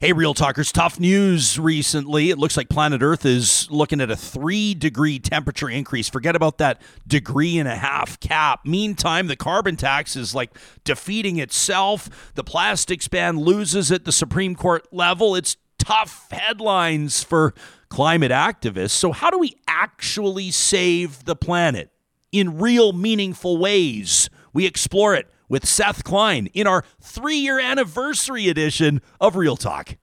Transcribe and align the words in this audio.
Hey, 0.00 0.12
Real 0.12 0.32
Talkers, 0.32 0.70
tough 0.70 1.00
news 1.00 1.58
recently. 1.58 2.30
It 2.30 2.38
looks 2.38 2.56
like 2.56 2.68
planet 2.68 3.02
Earth 3.02 3.26
is 3.26 3.68
looking 3.68 4.00
at 4.00 4.12
a 4.12 4.16
three 4.16 4.72
degree 4.72 5.18
temperature 5.18 5.68
increase. 5.68 6.08
Forget 6.08 6.36
about 6.36 6.58
that 6.58 6.80
degree 7.08 7.58
and 7.58 7.68
a 7.68 7.74
half 7.74 8.20
cap. 8.20 8.64
Meantime, 8.64 9.26
the 9.26 9.34
carbon 9.34 9.74
tax 9.74 10.14
is 10.14 10.36
like 10.36 10.56
defeating 10.84 11.38
itself. 11.38 12.32
The 12.36 12.44
plastics 12.44 13.08
ban 13.08 13.40
loses 13.40 13.90
at 13.90 14.04
the 14.04 14.12
Supreme 14.12 14.54
Court 14.54 14.86
level. 14.92 15.34
It's 15.34 15.56
tough 15.80 16.28
headlines 16.30 17.24
for 17.24 17.52
climate 17.88 18.30
activists. 18.30 18.90
So, 18.90 19.10
how 19.10 19.30
do 19.30 19.38
we 19.40 19.56
actually 19.66 20.52
save 20.52 21.24
the 21.24 21.34
planet 21.34 21.90
in 22.30 22.60
real, 22.60 22.92
meaningful 22.92 23.58
ways? 23.58 24.30
We 24.52 24.64
explore 24.64 25.16
it 25.16 25.26
with 25.48 25.66
Seth 25.66 26.04
Klein 26.04 26.46
in 26.54 26.66
our 26.66 26.84
three 27.00 27.36
year 27.36 27.58
anniversary 27.58 28.48
edition 28.48 29.00
of 29.20 29.36
Real 29.36 29.56
Talk. 29.56 29.96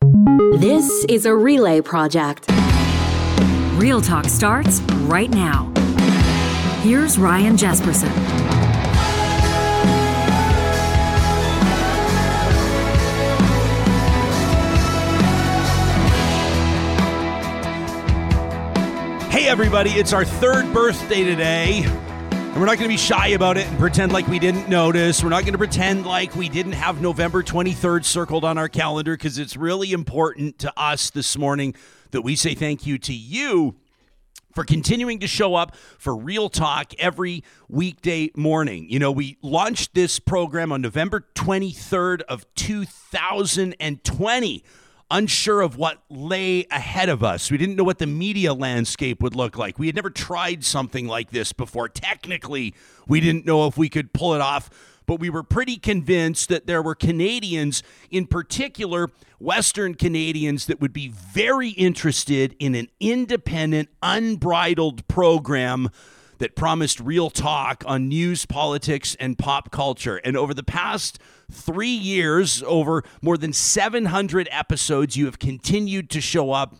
This 0.57 1.05
is 1.05 1.25
a 1.25 1.35
relay 1.35 1.81
project. 1.81 2.45
Real 3.75 4.01
Talk 4.01 4.25
starts 4.25 4.81
right 5.03 5.29
now. 5.29 5.71
Here's 6.81 7.17
Ryan 7.17 7.57
Jespersen. 7.57 8.11
Hey, 19.29 19.49
everybody, 19.49 19.89
it's 19.91 20.13
our 20.13 20.23
third 20.23 20.71
birthday 20.73 21.23
today. 21.23 22.04
And 22.55 22.61
we're 22.61 22.67
not 22.67 22.77
going 22.77 22.89
to 22.89 22.93
be 22.93 22.97
shy 22.97 23.27
about 23.27 23.57
it 23.57 23.67
and 23.67 23.77
pretend 23.77 24.13
like 24.13 24.29
we 24.29 24.39
didn't 24.39 24.69
notice. 24.69 25.21
We're 25.21 25.27
not 25.27 25.41
going 25.41 25.51
to 25.51 25.57
pretend 25.57 26.05
like 26.05 26.33
we 26.37 26.47
didn't 26.47 26.71
have 26.71 27.01
November 27.01 27.43
23rd 27.43 28.05
circled 28.05 28.45
on 28.45 28.57
our 28.57 28.69
calendar 28.69 29.17
because 29.17 29.37
it's 29.37 29.57
really 29.57 29.91
important 29.91 30.57
to 30.59 30.71
us 30.77 31.09
this 31.09 31.37
morning 31.37 31.75
that 32.11 32.21
we 32.21 32.37
say 32.37 32.55
thank 32.55 32.85
you 32.85 32.97
to 32.97 33.13
you 33.13 33.75
for 34.53 34.63
continuing 34.63 35.19
to 35.19 35.27
show 35.27 35.55
up 35.55 35.75
for 35.75 36.15
Real 36.15 36.47
Talk 36.47 36.93
every 36.97 37.43
weekday 37.67 38.31
morning. 38.37 38.89
You 38.89 38.99
know, 38.99 39.11
we 39.11 39.35
launched 39.41 39.93
this 39.93 40.19
program 40.19 40.71
on 40.71 40.79
November 40.79 41.27
23rd 41.35 42.21
of 42.21 42.45
2020 42.55 44.63
unsure 45.11 45.61
of 45.61 45.77
what 45.77 46.03
lay 46.09 46.65
ahead 46.71 47.09
of 47.09 47.23
us. 47.23 47.51
We 47.51 47.57
didn't 47.57 47.75
know 47.75 47.83
what 47.83 47.99
the 47.99 48.07
media 48.07 48.53
landscape 48.53 49.21
would 49.21 49.35
look 49.35 49.57
like. 49.57 49.77
We 49.77 49.87
had 49.87 49.95
never 49.95 50.09
tried 50.09 50.63
something 50.63 51.07
like 51.07 51.31
this 51.31 51.53
before. 51.53 51.89
Technically, 51.89 52.73
we 53.07 53.19
didn't 53.19 53.45
know 53.45 53.67
if 53.67 53.77
we 53.77 53.89
could 53.89 54.13
pull 54.13 54.33
it 54.33 54.41
off, 54.41 54.69
but 55.05 55.19
we 55.19 55.29
were 55.29 55.43
pretty 55.43 55.77
convinced 55.77 56.49
that 56.49 56.65
there 56.65 56.81
were 56.81 56.95
Canadians, 56.95 57.83
in 58.09 58.25
particular 58.25 59.09
Western 59.39 59.93
Canadians, 59.93 60.65
that 60.65 60.81
would 60.81 60.93
be 60.93 61.09
very 61.09 61.69
interested 61.69 62.55
in 62.59 62.73
an 62.73 62.87
independent, 62.99 63.89
unbridled 64.01 65.07
program 65.07 65.89
that 66.37 66.55
promised 66.55 66.99
real 66.99 67.29
talk 67.29 67.83
on 67.85 68.07
news, 68.07 68.45
politics, 68.45 69.15
and 69.19 69.37
pop 69.37 69.71
culture. 69.71 70.17
And 70.17 70.35
over 70.35 70.53
the 70.53 70.63
past 70.63 71.19
three 71.51 71.87
years, 71.87 72.63
over 72.63 73.03
more 73.21 73.37
than 73.37 73.53
700 73.53 74.47
episodes, 74.51 75.15
you 75.15 75.25
have 75.25 75.39
continued 75.39 76.09
to 76.11 76.21
show 76.21 76.51
up. 76.51 76.75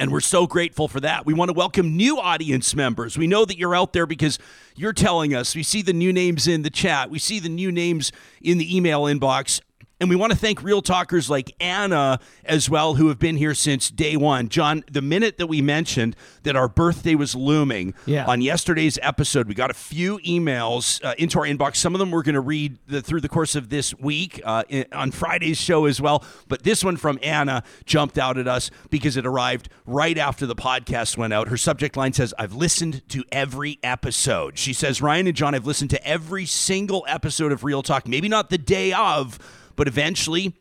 And 0.00 0.10
we're 0.10 0.20
so 0.20 0.46
grateful 0.46 0.88
for 0.88 0.98
that. 1.00 1.26
We 1.26 1.32
want 1.32 1.50
to 1.50 1.52
welcome 1.52 1.96
new 1.96 2.18
audience 2.18 2.74
members. 2.74 3.16
We 3.16 3.28
know 3.28 3.44
that 3.44 3.56
you're 3.56 3.74
out 3.74 3.92
there 3.92 4.06
because 4.06 4.38
you're 4.74 4.92
telling 4.92 5.32
us. 5.34 5.54
We 5.54 5.62
see 5.62 5.80
the 5.80 5.92
new 5.92 6.12
names 6.12 6.48
in 6.48 6.62
the 6.62 6.70
chat, 6.70 7.10
we 7.10 7.18
see 7.18 7.38
the 7.38 7.48
new 7.48 7.70
names 7.70 8.10
in 8.40 8.58
the 8.58 8.76
email 8.76 9.02
inbox. 9.02 9.60
And 10.02 10.10
we 10.10 10.16
want 10.16 10.32
to 10.32 10.36
thank 10.38 10.64
real 10.64 10.82
talkers 10.82 11.30
like 11.30 11.54
Anna 11.60 12.18
as 12.44 12.68
well, 12.68 12.94
who 12.94 13.06
have 13.06 13.20
been 13.20 13.36
here 13.36 13.54
since 13.54 13.88
day 13.88 14.16
one. 14.16 14.48
John, 14.48 14.82
the 14.90 15.00
minute 15.00 15.38
that 15.38 15.46
we 15.46 15.62
mentioned 15.62 16.16
that 16.42 16.56
our 16.56 16.66
birthday 16.68 17.14
was 17.14 17.36
looming 17.36 17.94
Yeah. 18.04 18.26
on 18.26 18.40
yesterday's 18.42 18.98
episode, 19.00 19.46
we 19.46 19.54
got 19.54 19.70
a 19.70 19.74
few 19.74 20.18
emails 20.26 21.00
uh, 21.04 21.14
into 21.18 21.38
our 21.38 21.44
inbox. 21.46 21.76
Some 21.76 21.94
of 21.94 22.00
them 22.00 22.10
we're 22.10 22.24
going 22.24 22.34
to 22.34 22.40
read 22.40 22.78
the, 22.88 23.00
through 23.00 23.20
the 23.20 23.28
course 23.28 23.54
of 23.54 23.68
this 23.68 23.94
week 23.96 24.40
uh, 24.44 24.64
in, 24.68 24.86
on 24.90 25.12
Friday's 25.12 25.56
show 25.58 25.84
as 25.84 26.00
well. 26.00 26.24
But 26.48 26.64
this 26.64 26.82
one 26.82 26.96
from 26.96 27.20
Anna 27.22 27.62
jumped 27.84 28.18
out 28.18 28.38
at 28.38 28.48
us 28.48 28.72
because 28.90 29.16
it 29.16 29.24
arrived 29.24 29.68
right 29.86 30.18
after 30.18 30.46
the 30.46 30.56
podcast 30.56 31.16
went 31.16 31.32
out. 31.32 31.46
Her 31.46 31.56
subject 31.56 31.96
line 31.96 32.12
says, 32.12 32.34
I've 32.40 32.54
listened 32.54 33.08
to 33.10 33.22
every 33.30 33.78
episode. 33.84 34.58
She 34.58 34.72
says, 34.72 35.00
Ryan 35.00 35.28
and 35.28 35.36
John, 35.36 35.54
I've 35.54 35.64
listened 35.64 35.90
to 35.90 36.04
every 36.04 36.44
single 36.44 37.04
episode 37.06 37.52
of 37.52 37.62
Real 37.62 37.84
Talk, 37.84 38.08
maybe 38.08 38.28
not 38.28 38.50
the 38.50 38.58
day 38.58 38.92
of, 38.92 39.38
but 39.82 39.88
eventually 39.88 40.54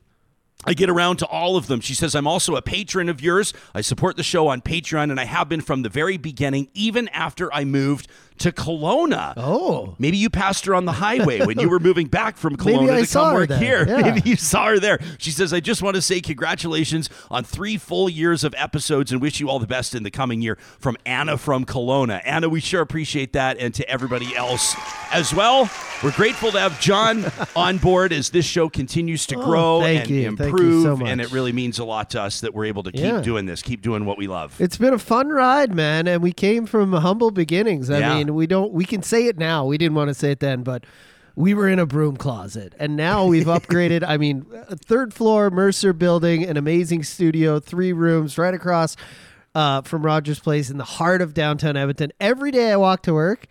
I 0.65 0.73
get 0.73 0.89
around 0.89 1.17
to 1.17 1.27
all 1.27 1.55
of 1.55 1.67
them. 1.67 1.79
She 1.79 1.93
says, 1.93 2.15
I'm 2.15 2.25
also 2.25 2.55
a 2.55 2.61
patron 2.63 3.07
of 3.07 3.21
yours. 3.21 3.53
I 3.75 3.81
support 3.81 4.17
the 4.17 4.23
show 4.23 4.47
on 4.47 4.61
Patreon, 4.61 5.11
and 5.11 5.19
I 5.19 5.25
have 5.25 5.47
been 5.47 5.61
from 5.61 5.83
the 5.83 5.89
very 5.89 6.17
beginning, 6.17 6.69
even 6.73 7.07
after 7.09 7.53
I 7.53 7.63
moved 7.63 8.07
to 8.41 8.51
Kelowna. 8.51 9.33
Oh. 9.37 9.95
Maybe 9.99 10.17
you 10.17 10.29
passed 10.29 10.65
her 10.65 10.75
on 10.75 10.85
the 10.85 10.91
highway 10.93 11.45
when 11.45 11.59
you 11.59 11.69
were 11.69 11.79
moving 11.79 12.07
back 12.07 12.37
from 12.37 12.55
Kelowna 12.57 13.05
to 13.05 13.11
come 13.13 13.33
work 13.33 13.49
there. 13.49 13.59
here. 13.59 13.85
Yeah. 13.91 14.01
Maybe 14.13 14.29
you 14.29 14.35
saw 14.35 14.67
her 14.67 14.79
there. 14.79 14.99
She 15.17 15.31
says, 15.31 15.53
I 15.53 15.59
just 15.59 15.81
want 15.81 15.95
to 15.95 16.01
say 16.01 16.21
congratulations 16.21 17.09
on 17.29 17.43
three 17.43 17.77
full 17.77 18.09
years 18.09 18.43
of 18.43 18.53
episodes 18.57 19.11
and 19.11 19.21
wish 19.21 19.39
you 19.39 19.49
all 19.49 19.59
the 19.59 19.67
best 19.67 19.93
in 19.95 20.03
the 20.03 20.11
coming 20.11 20.41
year 20.41 20.57
from 20.79 20.97
Anna 21.05 21.37
from 21.37 21.65
Kelowna. 21.65 22.21
Anna, 22.25 22.49
we 22.49 22.59
sure 22.61 22.81
appreciate 22.81 23.33
that, 23.33 23.57
and 23.57 23.73
to 23.75 23.87
everybody 23.89 24.35
else 24.35 24.75
as 25.11 25.33
well. 25.33 25.69
We're 26.03 26.11
grateful 26.13 26.51
to 26.51 26.59
have 26.59 26.79
John 26.79 27.25
on 27.55 27.77
board 27.77 28.11
as 28.13 28.29
this 28.31 28.45
show 28.45 28.69
continues 28.69 29.25
to 29.27 29.35
Oh, 29.35 29.45
grow 29.45 29.81
thank 29.81 30.01
and 30.05 30.09
you 30.09 30.27
improve. 30.27 30.83
so 30.99 31.05
And 31.05 31.21
it 31.21 31.31
really 31.31 31.51
means 31.51 31.77
a 31.79 31.85
lot 31.85 32.09
to 32.11 32.21
us 32.21 32.41
that 32.41 32.53
we're 32.53 32.65
able 32.65 32.83
to 32.83 32.91
keep 32.91 33.01
Yeah. 33.01 33.21
doing 33.21 33.45
this, 33.45 33.61
keep 33.61 33.81
doing 33.81 34.05
what 34.05 34.17
we 34.17 34.27
love. 34.27 34.59
It's 34.59 34.77
been 34.77 34.93
a 34.93 34.99
fun 34.99 35.29
ride, 35.29 35.75
man, 35.75 36.07
and 36.07 36.21
we 36.23 36.31
came 36.33 36.65
from 36.65 36.91
humble 36.93 37.29
beginnings. 37.31 37.89
I 37.89 37.99
Yeah. 37.99 38.15
mean, 38.15 38.30
we 38.33 38.47
don't 38.47 38.71
we 38.71 38.85
can 38.85 39.03
say 39.03 39.27
it 39.27 39.37
now. 39.37 39.65
We 39.65 39.77
didn't 39.77 39.95
want 39.95 40.09
to 40.09 40.13
say 40.13 40.31
it 40.31 40.39
then, 40.39 40.63
but 40.63 40.85
we 41.35 41.53
were 41.53 41.67
in 41.69 41.79
a 41.79 41.85
broom 41.85 42.17
closet, 42.17 42.73
and 42.79 42.95
now 42.97 43.25
we've 43.25 43.45
upgraded. 43.57 44.03
I 44.07 44.17
mean, 44.17 44.45
a 44.69 44.75
third 44.75 45.13
floor 45.13 45.49
Mercer 45.49 45.93
building, 45.93 46.43
an 46.43 46.57
amazing 46.57 47.03
studio, 47.03 47.59
three 47.59 47.93
rooms 47.93 48.37
right 48.37 48.53
across 48.53 48.95
uh, 49.55 49.81
from 49.81 50.05
Rogers 50.05 50.39
Place 50.39 50.69
in 50.69 50.77
the 50.77 50.83
heart 50.83 51.21
of 51.21 51.33
downtown 51.33 51.77
Edmonton. 51.77 52.11
Every 52.19 52.51
day 52.51 52.71
I 52.71 52.75
walk 52.77 53.03
to 53.03 53.13
work. 53.13 53.47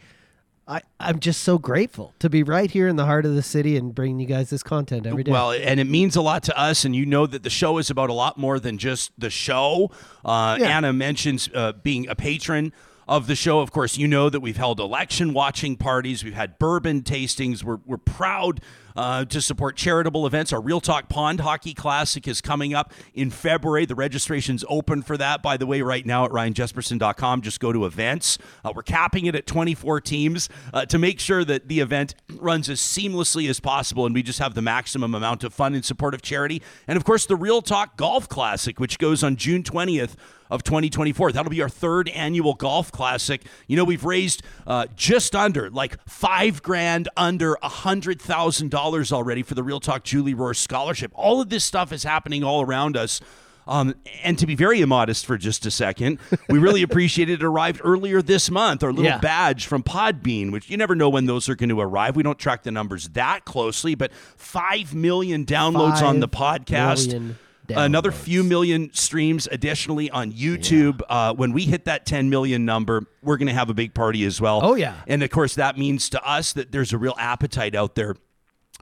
I, 0.68 0.82
I'm 1.00 1.18
just 1.18 1.42
so 1.42 1.58
grateful 1.58 2.14
to 2.20 2.30
be 2.30 2.44
right 2.44 2.70
here 2.70 2.86
in 2.86 2.94
the 2.94 3.04
heart 3.04 3.26
of 3.26 3.34
the 3.34 3.42
city 3.42 3.76
and 3.76 3.92
bringing 3.92 4.20
you 4.20 4.26
guys 4.26 4.50
this 4.50 4.62
content 4.62 5.04
every 5.04 5.24
day. 5.24 5.32
Well, 5.32 5.50
and 5.50 5.80
it 5.80 5.88
means 5.88 6.14
a 6.14 6.22
lot 6.22 6.44
to 6.44 6.56
us, 6.56 6.84
and 6.84 6.94
you 6.94 7.04
know 7.04 7.26
that 7.26 7.42
the 7.42 7.50
show 7.50 7.78
is 7.78 7.90
about 7.90 8.08
a 8.08 8.12
lot 8.12 8.38
more 8.38 8.60
than 8.60 8.78
just 8.78 9.10
the 9.18 9.30
show. 9.30 9.90
Uh, 10.24 10.58
Yeah. 10.60 10.76
Anna 10.76 10.92
mentions 10.92 11.48
uh, 11.52 11.72
being 11.72 12.08
a 12.08 12.14
patron 12.14 12.72
of 13.10 13.26
the 13.26 13.34
show. 13.34 13.58
Of 13.58 13.72
course, 13.72 13.98
you 13.98 14.06
know 14.06 14.30
that 14.30 14.38
we've 14.38 14.56
held 14.56 14.78
election 14.78 15.34
watching 15.34 15.76
parties, 15.76 16.22
we've 16.22 16.32
had 16.32 16.60
bourbon 16.60 17.02
tastings. 17.02 17.64
We're, 17.64 17.80
we're 17.84 17.96
proud 17.96 18.60
uh, 18.94 19.24
to 19.24 19.40
support 19.40 19.76
charitable 19.76 20.28
events. 20.28 20.52
Our 20.52 20.60
Real 20.60 20.80
Talk 20.80 21.08
Pond 21.08 21.40
Hockey 21.40 21.74
Classic 21.74 22.28
is 22.28 22.40
coming 22.40 22.72
up 22.72 22.92
in 23.12 23.30
February. 23.30 23.84
The 23.84 23.96
registration's 23.96 24.64
open 24.68 25.02
for 25.02 25.16
that, 25.16 25.42
by 25.42 25.56
the 25.56 25.66
way, 25.66 25.82
right 25.82 26.06
now 26.06 26.24
at 26.24 26.30
ryanjespersen.com. 26.30 27.42
Just 27.42 27.58
go 27.58 27.72
to 27.72 27.84
events. 27.84 28.38
Uh, 28.64 28.72
we're 28.76 28.82
capping 28.82 29.26
it 29.26 29.34
at 29.34 29.44
24 29.44 30.00
teams 30.02 30.48
uh, 30.72 30.86
to 30.86 30.96
make 30.96 31.18
sure 31.18 31.44
that 31.44 31.66
the 31.66 31.80
event 31.80 32.14
runs 32.36 32.68
as 32.68 32.78
seamlessly 32.78 33.50
as 33.50 33.58
possible 33.58 34.06
and 34.06 34.14
we 34.14 34.22
just 34.22 34.38
have 34.38 34.54
the 34.54 34.62
maximum 34.62 35.16
amount 35.16 35.42
of 35.42 35.52
fun 35.52 35.74
in 35.74 35.82
support 35.82 36.14
of 36.14 36.22
charity. 36.22 36.62
And 36.86 36.96
of 36.96 37.04
course, 37.04 37.26
the 37.26 37.36
Real 37.36 37.60
Talk 37.60 37.96
Golf 37.96 38.28
Classic, 38.28 38.78
which 38.78 38.98
goes 38.98 39.24
on 39.24 39.34
June 39.34 39.64
20th 39.64 40.14
of 40.50 40.62
2024. 40.62 41.32
That'll 41.32 41.50
be 41.50 41.62
our 41.62 41.68
third 41.68 42.08
annual 42.10 42.54
golf 42.54 42.90
classic. 42.92 43.42
You 43.66 43.76
know, 43.76 43.84
we've 43.84 44.04
raised 44.04 44.42
uh, 44.66 44.86
just 44.96 45.34
under, 45.34 45.70
like 45.70 45.96
five 46.08 46.62
grand 46.62 47.08
under 47.16 47.56
a 47.62 47.68
hundred 47.68 48.20
thousand 48.20 48.70
dollars 48.70 49.12
already 49.12 49.42
for 49.42 49.54
the 49.54 49.62
Real 49.62 49.80
Talk 49.80 50.04
Julie 50.04 50.34
Rohr 50.34 50.56
Scholarship. 50.56 51.12
All 51.14 51.40
of 51.40 51.48
this 51.50 51.64
stuff 51.64 51.92
is 51.92 52.02
happening 52.04 52.42
all 52.44 52.62
around 52.62 52.96
us. 52.96 53.20
Um, 53.66 53.94
and 54.24 54.36
to 54.38 54.46
be 54.46 54.56
very 54.56 54.80
immodest 54.80 55.26
for 55.26 55.38
just 55.38 55.64
a 55.64 55.70
second, 55.70 56.18
we 56.48 56.58
really 56.58 56.82
appreciate 56.88 57.30
it. 57.30 57.40
Arrived 57.44 57.80
earlier 57.84 58.20
this 58.20 58.50
month, 58.50 58.82
our 58.82 58.90
little 58.90 59.04
Yeah. 59.04 59.18
badge 59.18 59.66
from 59.66 59.84
Podbean, 59.84 60.50
which 60.50 60.68
you 60.70 60.76
never 60.76 60.96
know 60.96 61.08
when 61.08 61.26
those 61.26 61.48
are 61.48 61.54
going 61.54 61.68
to 61.68 61.78
arrive. 61.80 62.16
We 62.16 62.24
don't 62.24 62.38
track 62.38 62.64
the 62.64 62.72
numbers 62.72 63.10
that 63.10 63.44
closely, 63.44 63.94
but 63.94 64.12
5 64.36 64.94
million 64.94 65.44
downloads 65.44 66.02
on 66.02 66.18
the 66.18 66.28
podcast. 66.28 67.08
million 67.08 67.38
Another 67.78 68.12
few 68.12 68.42
million 68.42 68.92
streams 68.92 69.48
additionally 69.50 70.10
on 70.10 70.32
YouTube. 70.32 71.00
Uh, 71.08 71.34
when 71.34 71.52
we 71.52 71.64
hit 71.64 71.84
that 71.86 72.06
10 72.06 72.30
million 72.30 72.64
number, 72.64 73.06
we're 73.22 73.36
going 73.36 73.48
to 73.48 73.54
have 73.54 73.70
a 73.70 73.74
big 73.74 73.94
party 73.94 74.24
as 74.24 74.40
well. 74.40 74.60
Oh, 74.62 74.74
yeah. 74.74 74.94
And 75.06 75.22
of 75.22 75.30
course, 75.30 75.54
that 75.54 75.78
means 75.78 76.10
to 76.10 76.22
us 76.28 76.52
that 76.54 76.72
there's 76.72 76.92
a 76.92 76.98
real 76.98 77.14
appetite 77.18 77.74
out 77.74 77.94
there 77.94 78.16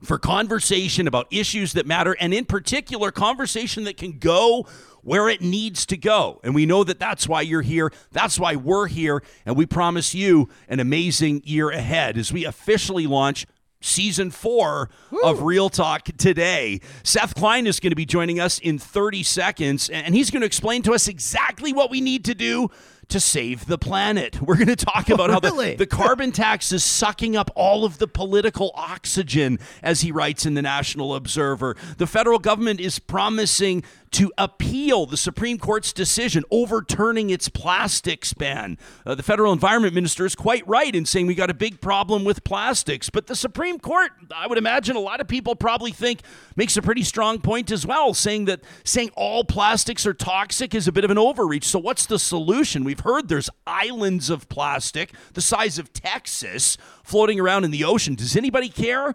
for 0.03 0.19
conversation 0.19 1.07
about 1.09 1.27
issues 1.31 1.73
that 1.73 1.87
matter, 1.87 2.17
and 2.21 2.33
in 2.33 2.45
particular, 2.45 3.11
conversation 3.11 3.85
that 3.85 3.97
can 3.97 4.19
go 4.19 4.67
where 5.03 5.29
it 5.29 5.41
needs 5.41 5.87
to 5.87 5.97
go. 5.97 6.41
And 6.45 6.55
we 6.55 6.67
know 6.67 6.85
that 6.85 6.99
that's 6.99 7.27
why 7.29 7.41
you're 7.43 7.63
here. 7.63 7.93
That's 8.13 8.39
why 8.39 8.57
we're 8.57 8.87
here. 8.87 9.23
And 9.47 9.57
we 9.57 9.67
promise 9.67 10.15
you 10.15 10.49
an 10.69 10.81
amazing 10.81 11.43
year 11.45 11.71
ahead 11.71 12.19
as 12.19 12.33
we 12.33 12.45
officially 12.45 13.07
launch 13.07 13.47
season 13.81 14.31
four 14.31 14.91
of 15.23 15.43
Real 15.43 15.69
Talk 15.69 16.05
today. 16.17 16.81
Seth 17.03 17.35
Klein 17.35 17.67
is 17.67 17.81
going 17.81 17.91
to 17.91 17.97
be 17.97 18.07
joining 18.07 18.41
us 18.41 18.59
in 18.59 18.79
30 18.79 19.23
seconds, 19.23 19.89
and 19.89 20.15
he's 20.15 20.31
going 20.31 20.41
to 20.41 20.47
explain 20.47 20.83
to 20.83 20.93
us 20.93 21.09
exactly 21.09 21.73
what 21.73 21.91
we 21.91 22.01
need 22.01 22.25
to 22.25 22.35
do 22.35 22.71
to 23.09 23.21
save 23.21 23.67
the 23.67 23.79
planet. 23.79 24.41
We're 24.43 24.57
going 24.57 24.69
to 24.69 24.77
talk 24.77 25.07
oh, 25.11 25.15
about 25.15 25.31
how 25.31 25.41
Really? 25.43 25.73
the, 25.73 25.79
the 25.79 25.87
carbon 25.87 26.33
tax 26.33 26.73
is 26.73 26.85
sucking 26.85 27.37
up 27.37 27.51
all 27.55 27.85
of 27.85 27.99
the 27.99 28.07
political 28.07 28.71
oxygen, 28.75 29.59
as 29.83 30.03
he 30.03 30.13
writes 30.13 30.47
in 30.47 30.55
the 30.55 30.63
National 30.63 31.15
Observer. 31.15 31.77
The 31.97 32.07
federal 32.07 32.39
government 32.39 32.81
is 32.81 32.99
promising 32.99 33.83
to 34.13 34.33
appeal 34.39 35.07
the 35.07 35.17
Supreme 35.17 35.59
Court's 35.59 35.93
decision 35.93 36.45
overturning 36.51 37.31
its 37.31 37.49
plastics 37.49 38.33
ban. 38.33 38.79
Uh, 39.05 39.15
the 39.15 39.23
federal 39.23 39.53
environment 39.53 39.95
minister 39.95 40.25
is 40.25 40.35
quite 40.35 40.67
right 40.67 40.95
in 40.95 41.05
saying 41.05 41.27
we 41.27 41.35
got 41.35 41.51
a 41.51 41.55
big 41.55 41.81
problem 41.81 42.25
with 42.25 42.45
plastics, 42.45 43.11
but 43.11 43.27
the 43.27 43.37
Supreme 43.37 43.79
Court, 43.79 44.13
I 44.35 44.47
would 44.47 44.59
imagine 44.59 44.97
a 44.97 45.01
lot 45.01 45.21
of 45.21 45.29
people 45.29 45.55
probably 45.57 45.93
think 45.93 46.21
makes 46.57 46.77
a 46.77 46.83
pretty 46.83 47.03
strong 47.03 47.41
point 47.41 47.71
as 47.71 47.87
well, 47.87 48.15
saying 48.15 48.47
that 48.47 48.61
saying 48.85 49.11
all 49.17 49.45
plastics 49.45 50.07
are 50.07 50.15
toxic 50.15 50.75
is 50.75 50.89
a 50.89 50.93
bit 50.93 51.05
of 51.05 51.11
an 51.11 51.19
overreach. 51.19 51.65
So 51.65 51.79
what's 51.79 52.07
the 52.07 52.19
solution? 52.19 52.85
We've 52.85 53.01
heard 53.01 53.29
there's 53.29 53.51
islands 53.67 54.31
of 54.31 54.49
plastic 54.49 55.13
the 55.35 55.41
size 55.41 55.79
of 55.79 55.93
Texas 55.93 56.77
floating 57.03 57.41
around 57.41 57.65
in 57.65 57.71
the 57.71 57.85
ocean. 57.85 58.15
Does 58.15 58.37
anybody 58.37 58.69
care? 58.69 59.15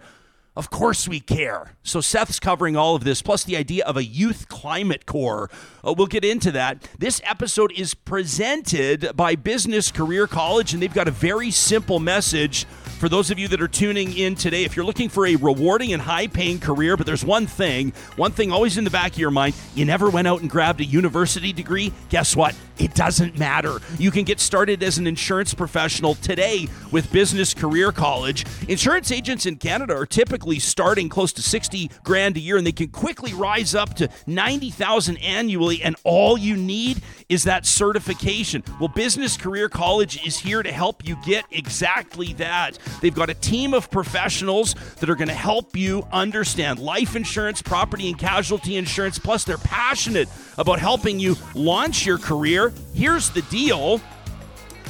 Of 0.56 0.70
course 0.70 1.08
we 1.08 1.20
care. 1.20 1.76
So 1.82 2.00
Seth's 2.00 2.40
covering 2.40 2.78
all 2.78 2.96
of 2.96 3.04
this, 3.04 3.24
plus 3.24 3.44
the 3.44 3.58
idea 3.58 3.84
of 3.86 3.98
a 3.98 4.04
youth 4.04 4.48
climate 4.50 5.08
corps. 5.08 5.50
Uh, 5.84 5.96
we'll 5.98 6.06
get 6.06 6.24
into 6.24 6.52
that. 6.52 6.88
This 7.00 7.20
episode 7.24 7.72
is 7.76 7.96
presented 7.96 9.12
by 9.16 9.36
Business 9.36 9.92
Career 9.92 10.28
College, 10.28 10.72
and 10.74 10.82
they've 10.82 10.94
got 10.94 11.08
a 11.08 11.12
very 11.12 11.50
simple 11.50 12.00
message 12.00 12.68
for 13.04 13.10
those 13.10 13.32
of 13.32 13.38
you 13.38 13.50
that 13.50 13.62
are 13.62 13.68
tuning 13.68 14.18
in 14.18 14.34
today. 14.34 14.64
If 14.64 14.78
you're 14.78 14.86
looking 14.86 15.10
for 15.10 15.28
a 15.28 15.36
rewarding 15.36 15.92
and 15.92 16.02
high 16.02 16.28
paying 16.28 16.58
career, 16.58 16.96
but 16.96 17.06
there's 17.06 17.26
one 17.26 17.48
thing, 17.48 17.92
one 18.16 18.32
thing 18.32 18.50
always 18.50 18.78
in 18.78 18.86
the 18.86 18.90
back 18.90 19.12
of 19.12 19.18
your 19.18 19.30
mind, 19.30 19.56
you 19.76 19.84
never 19.84 20.10
went 20.10 20.26
out 20.26 20.40
and 20.40 20.50
grabbed 20.50 20.80
a 20.80 20.86
university 20.86 21.52
degree. 21.52 21.92
Guess 22.08 22.34
what? 22.34 22.56
It 22.78 22.96
doesn't 22.96 23.38
matter. 23.38 23.80
You 24.00 24.10
can 24.10 24.24
get 24.24 24.40
started 24.40 24.82
as 24.82 24.98
an 24.98 25.06
insurance 25.06 25.54
professional 25.54 26.16
today 26.16 26.70
with 26.92 27.12
Business 27.12 27.54
Career 27.54 27.92
College. 27.92 28.46
Insurance 28.70 29.12
agents 29.12 29.46
in 29.46 29.58
Canada 29.58 29.96
are 29.96 30.06
typically 30.06 30.60
starting 30.60 31.10
close 31.10 31.34
to 31.34 31.42
60 31.42 31.92
grand 32.06 32.38
a 32.38 32.40
year 32.40 32.56
and 32.56 32.66
they 32.66 32.72
can 32.72 32.88
quickly 32.88 33.34
rise 33.34 33.76
up 33.76 33.96
to 33.96 34.10
90,000 34.28 35.18
annually 35.18 35.84
and 35.84 35.98
all 36.06 36.38
you 36.38 36.56
need 36.56 37.02
is 37.34 37.46
that 37.46 37.66
certification. 37.66 38.64
Well, 38.80 38.90
Business 38.90 39.38
Career 39.38 39.68
College 39.68 40.24
is 40.26 40.38
here 40.38 40.62
to 40.62 40.72
help 40.72 41.04
you 41.04 41.18
get 41.26 41.46
exactly 41.50 42.34
that. 42.34 42.78
They've 43.02 43.14
got 43.14 43.32
a 43.32 43.34
team 43.34 43.74
of 43.74 43.90
professionals 43.90 44.76
that 45.00 45.10
are 45.10 45.16
going 45.16 45.30
to 45.30 45.34
help 45.34 45.76
you 45.76 46.08
understand 46.12 46.78
life 46.78 47.16
insurance, 47.16 47.60
property 47.60 48.08
and 48.10 48.20
casualty 48.20 48.76
insurance, 48.76 49.18
plus 49.18 49.46
they're 49.46 49.58
passionate 49.58 50.30
about 50.60 50.78
helping 50.78 51.20
you 51.20 51.36
launch 51.56 52.06
your 52.06 52.20
career. 52.20 52.72
Here's 52.94 53.32
the 53.32 53.42
deal. 53.44 54.00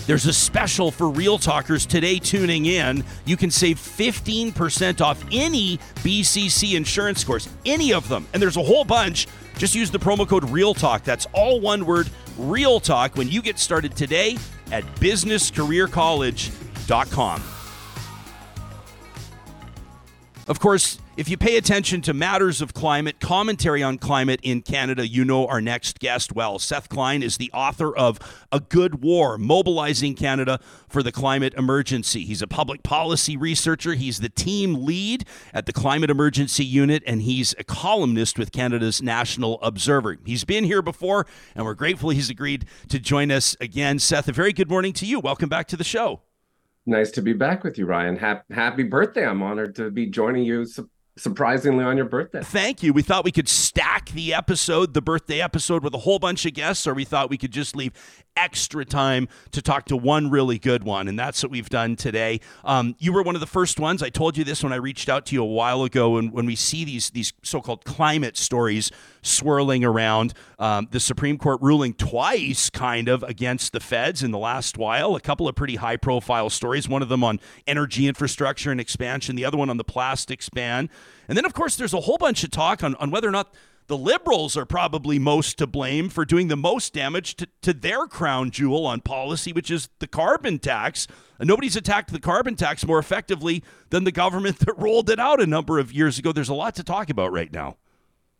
There's 0.05 0.25
a 0.25 0.33
special 0.33 0.91
for 0.91 1.09
Real 1.09 1.37
Talkers 1.37 1.85
today 1.85 2.19
tuning 2.19 2.65
in. 2.65 3.05
You 3.23 3.37
can 3.37 3.51
save 3.51 3.77
15% 3.77 4.99
off 4.99 5.23
any 5.31 5.77
BCC 5.77 6.75
insurance 6.75 7.23
course, 7.23 7.47
any 7.65 7.93
of 7.93 8.09
them. 8.09 8.27
And 8.33 8.41
there's 8.41 8.57
a 8.57 8.63
whole 8.63 8.83
bunch. 8.83 9.27
Just 9.57 9.75
use 9.75 9.91
the 9.91 9.99
promo 9.99 10.27
code 10.27 10.49
Real 10.49 10.73
Talk. 10.73 11.03
That's 11.03 11.27
all 11.33 11.59
one 11.59 11.85
word, 11.85 12.09
Real 12.37 12.79
Talk, 12.79 13.15
when 13.15 13.29
you 13.29 13.41
get 13.41 13.59
started 13.59 13.95
today 13.95 14.37
at 14.71 14.83
businesscareercollege.com. 14.95 17.43
Of 20.47 20.59
course, 20.59 20.97
if 21.15 21.29
you 21.29 21.37
pay 21.37 21.57
attention 21.57 22.01
to 22.01 22.13
matters 22.13 22.59
of 22.59 22.73
climate, 22.73 23.19
commentary 23.19 23.83
on 23.83 23.99
climate 23.99 24.39
in 24.41 24.63
Canada, 24.63 25.07
you 25.07 25.23
know 25.23 25.45
our 25.45 25.61
next 25.61 25.99
guest 25.99 26.33
well. 26.33 26.57
Seth 26.57 26.89
Klein 26.89 27.21
is 27.21 27.37
the 27.37 27.51
author 27.53 27.95
of 27.95 28.17
A 28.51 28.59
Good 28.59 29.03
War 29.03 29.37
Mobilizing 29.37 30.15
Canada 30.15 30.59
for 30.89 31.03
the 31.03 31.11
Climate 31.11 31.53
Emergency. 31.53 32.25
He's 32.25 32.41
a 32.41 32.47
public 32.47 32.81
policy 32.81 33.37
researcher, 33.37 33.93
he's 33.93 34.21
the 34.21 34.29
team 34.29 34.85
lead 34.85 35.25
at 35.53 35.67
the 35.67 35.73
Climate 35.73 36.09
Emergency 36.09 36.65
Unit, 36.65 37.03
and 37.05 37.21
he's 37.21 37.53
a 37.59 37.63
columnist 37.63 38.39
with 38.39 38.51
Canada's 38.51 39.01
National 39.01 39.61
Observer. 39.61 40.17
He's 40.25 40.43
been 40.43 40.63
here 40.63 40.81
before, 40.81 41.27
and 41.55 41.63
we're 41.63 41.75
grateful 41.75 42.09
he's 42.09 42.31
agreed 42.31 42.65
to 42.89 42.97
join 42.97 43.29
us 43.29 43.55
again. 43.61 43.99
Seth, 43.99 44.27
a 44.29 44.31
very 44.31 44.51
good 44.51 44.69
morning 44.69 44.93
to 44.93 45.05
you. 45.05 45.19
Welcome 45.19 45.49
back 45.49 45.67
to 45.67 45.77
the 45.77 45.83
show. 45.83 46.21
Nice 46.85 47.11
to 47.11 47.21
be 47.21 47.33
back 47.33 47.63
with 47.63 47.77
you, 47.77 47.85
Ryan. 47.85 48.17
Hap- 48.17 48.51
happy 48.51 48.83
birthday. 48.83 49.25
I'm 49.25 49.41
honored 49.41 49.75
to 49.75 49.89
be 49.89 50.07
joining 50.07 50.43
you 50.43 50.65
surprisingly 51.15 51.83
on 51.83 51.95
your 51.95 52.05
birthday. 52.05 52.41
Thank 52.41 52.81
you. 52.81 52.93
We 52.93 53.01
thought 53.01 53.23
we 53.23 53.31
could 53.31 53.47
stack 53.47 54.09
the 54.09 54.33
episode, 54.33 54.93
the 54.93 55.01
birthday 55.01 55.41
episode, 55.41 55.83
with 55.83 55.93
a 55.93 55.99
whole 55.99 56.19
bunch 56.19 56.45
of 56.45 56.53
guests, 56.53 56.87
or 56.87 56.93
we 56.93 57.05
thought 57.05 57.29
we 57.29 57.37
could 57.37 57.51
just 57.51 57.75
leave 57.75 57.93
extra 58.35 58.83
time 58.83 59.27
to 59.51 59.61
talk 59.61 59.85
to 59.85 59.95
one 59.95 60.31
really 60.31 60.57
good 60.57 60.83
one. 60.83 61.07
And 61.07 61.17
that's 61.17 61.43
what 61.43 61.51
we've 61.51 61.69
done 61.69 61.95
today. 61.95 62.39
Um, 62.63 62.95
you 62.97 63.13
were 63.13 63.21
one 63.21 63.35
of 63.35 63.41
the 63.41 63.47
first 63.47 63.79
ones. 63.79 64.01
I 64.01 64.09
told 64.09 64.37
you 64.37 64.43
this 64.43 64.63
when 64.63 64.73
I 64.73 64.77
reached 64.77 65.07
out 65.07 65.25
to 65.27 65.35
you 65.35 65.43
a 65.43 65.45
while 65.45 65.83
ago. 65.83 66.17
And 66.17 66.31
when 66.31 66.45
we 66.45 66.55
see 66.55 66.83
these, 66.83 67.11
these 67.11 67.33
so 67.43 67.61
called 67.61 67.85
climate 67.85 68.35
stories 68.35 68.91
swirling 69.23 69.83
around, 69.83 70.33
um, 70.59 70.87
the 70.91 70.99
Supreme 70.99 71.37
Court 71.37 71.59
ruling 71.61 71.93
twice, 71.93 72.69
kind 72.69 73.07
of, 73.07 73.23
against 73.23 73.73
the 73.73 73.79
feds 73.79 74.21
in 74.21 74.31
the 74.31 74.37
last 74.37 74.77
while, 74.77 75.15
a 75.15 75.21
couple 75.21 75.47
of 75.47 75.55
pretty 75.55 75.77
high 75.77 75.97
profile 75.97 76.49
stories, 76.49 76.87
one 76.87 77.01
of 77.01 77.09
them 77.09 77.23
on 77.23 77.39
energy 77.65 78.07
infrastructure 78.07 78.71
and 78.71 78.79
expansion, 78.79 79.35
the 79.35 79.45
other 79.45 79.57
one 79.57 79.69
on 79.69 79.77
the 79.77 79.83
plastics 79.83 80.49
ban. 80.49 80.89
And 81.27 81.37
then, 81.37 81.45
of 81.45 81.53
course, 81.53 81.75
there's 81.75 81.93
a 81.93 82.01
whole 82.01 82.17
bunch 82.17 82.43
of 82.43 82.51
talk 82.51 82.83
on, 82.83 82.95
on 82.95 83.09
whether 83.09 83.27
or 83.27 83.31
not 83.31 83.53
the 83.87 83.97
liberals 83.97 84.55
are 84.55 84.65
probably 84.65 85.19
most 85.19 85.57
to 85.57 85.67
blame 85.67 86.09
for 86.09 86.25
doing 86.25 86.47
the 86.47 86.55
most 86.55 86.93
damage 86.93 87.35
to, 87.35 87.47
to 87.61 87.73
their 87.73 88.07
crown 88.07 88.51
jewel 88.51 88.85
on 88.85 89.01
policy, 89.01 89.51
which 89.51 89.69
is 89.69 89.89
the 89.99 90.07
carbon 90.07 90.59
tax. 90.59 91.07
Nobody's 91.39 91.75
attacked 91.75 92.11
the 92.11 92.19
carbon 92.19 92.55
tax 92.55 92.85
more 92.85 92.99
effectively 92.99 93.63
than 93.89 94.03
the 94.03 94.11
government 94.11 94.59
that 94.65 94.77
rolled 94.77 95.09
it 95.09 95.19
out 95.19 95.41
a 95.41 95.45
number 95.45 95.79
of 95.79 95.91
years 95.91 96.17
ago. 96.17 96.31
There's 96.31 96.49
a 96.49 96.53
lot 96.53 96.75
to 96.75 96.83
talk 96.83 97.09
about 97.09 97.31
right 97.31 97.51
now. 97.51 97.77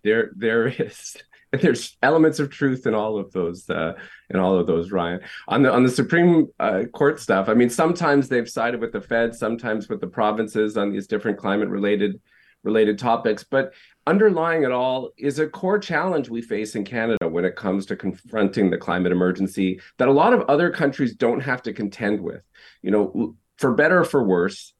There, 0.03 0.31
there 0.35 0.67
is. 0.67 1.17
There's 1.51 1.95
elements 2.01 2.39
of 2.39 2.49
truth 2.49 2.87
in 2.87 2.95
all 2.95 3.19
of 3.19 3.31
those, 3.31 3.69
uh, 3.69 3.93
in 4.31 4.39
all 4.39 4.57
of 4.57 4.65
those, 4.65 4.91
Ryan. 4.91 5.19
On 5.47 5.61
the 5.61 5.71
on 5.71 5.83
the 5.83 5.91
Supreme 5.91 6.47
uh, 6.59 6.83
Court 6.91 7.19
stuff, 7.19 7.47
I 7.47 7.53
mean, 7.53 7.69
sometimes 7.69 8.27
they've 8.27 8.49
sided 8.49 8.81
with 8.81 8.91
the 8.91 9.01
Fed, 9.01 9.35
sometimes 9.35 9.87
with 9.87 10.01
the 10.01 10.07
provinces 10.07 10.77
on 10.77 10.91
these 10.91 11.05
different 11.05 11.37
climate 11.37 11.69
related 11.69 12.19
related 12.63 12.97
topics. 12.97 13.43
But 13.43 13.73
underlying 14.07 14.63
it 14.63 14.71
all 14.71 15.11
is 15.17 15.37
a 15.37 15.47
core 15.47 15.79
challenge 15.79 16.29
we 16.29 16.41
face 16.41 16.75
in 16.75 16.85
Canada 16.85 17.27
when 17.27 17.45
it 17.45 17.55
comes 17.55 17.85
to 17.87 17.95
confronting 17.95 18.69
the 18.69 18.77
climate 18.77 19.11
emergency 19.11 19.79
that 19.97 20.07
a 20.07 20.11
lot 20.11 20.33
of 20.33 20.41
other 20.49 20.71
countries 20.71 21.15
don't 21.15 21.41
have 21.41 21.61
to 21.63 21.73
contend 21.73 22.19
with. 22.19 22.43
You 22.81 22.91
know, 22.91 23.35
for 23.57 23.75
better 23.75 23.99
or 23.99 24.05
for 24.05 24.23
worse, 24.23 24.73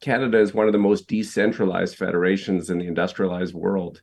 Canada 0.00 0.38
is 0.38 0.54
one 0.54 0.66
of 0.66 0.72
the 0.72 0.78
most 0.78 1.08
decentralized 1.08 1.96
federations 1.96 2.70
in 2.70 2.78
the 2.78 2.86
industrialized 2.86 3.54
world. 3.54 4.00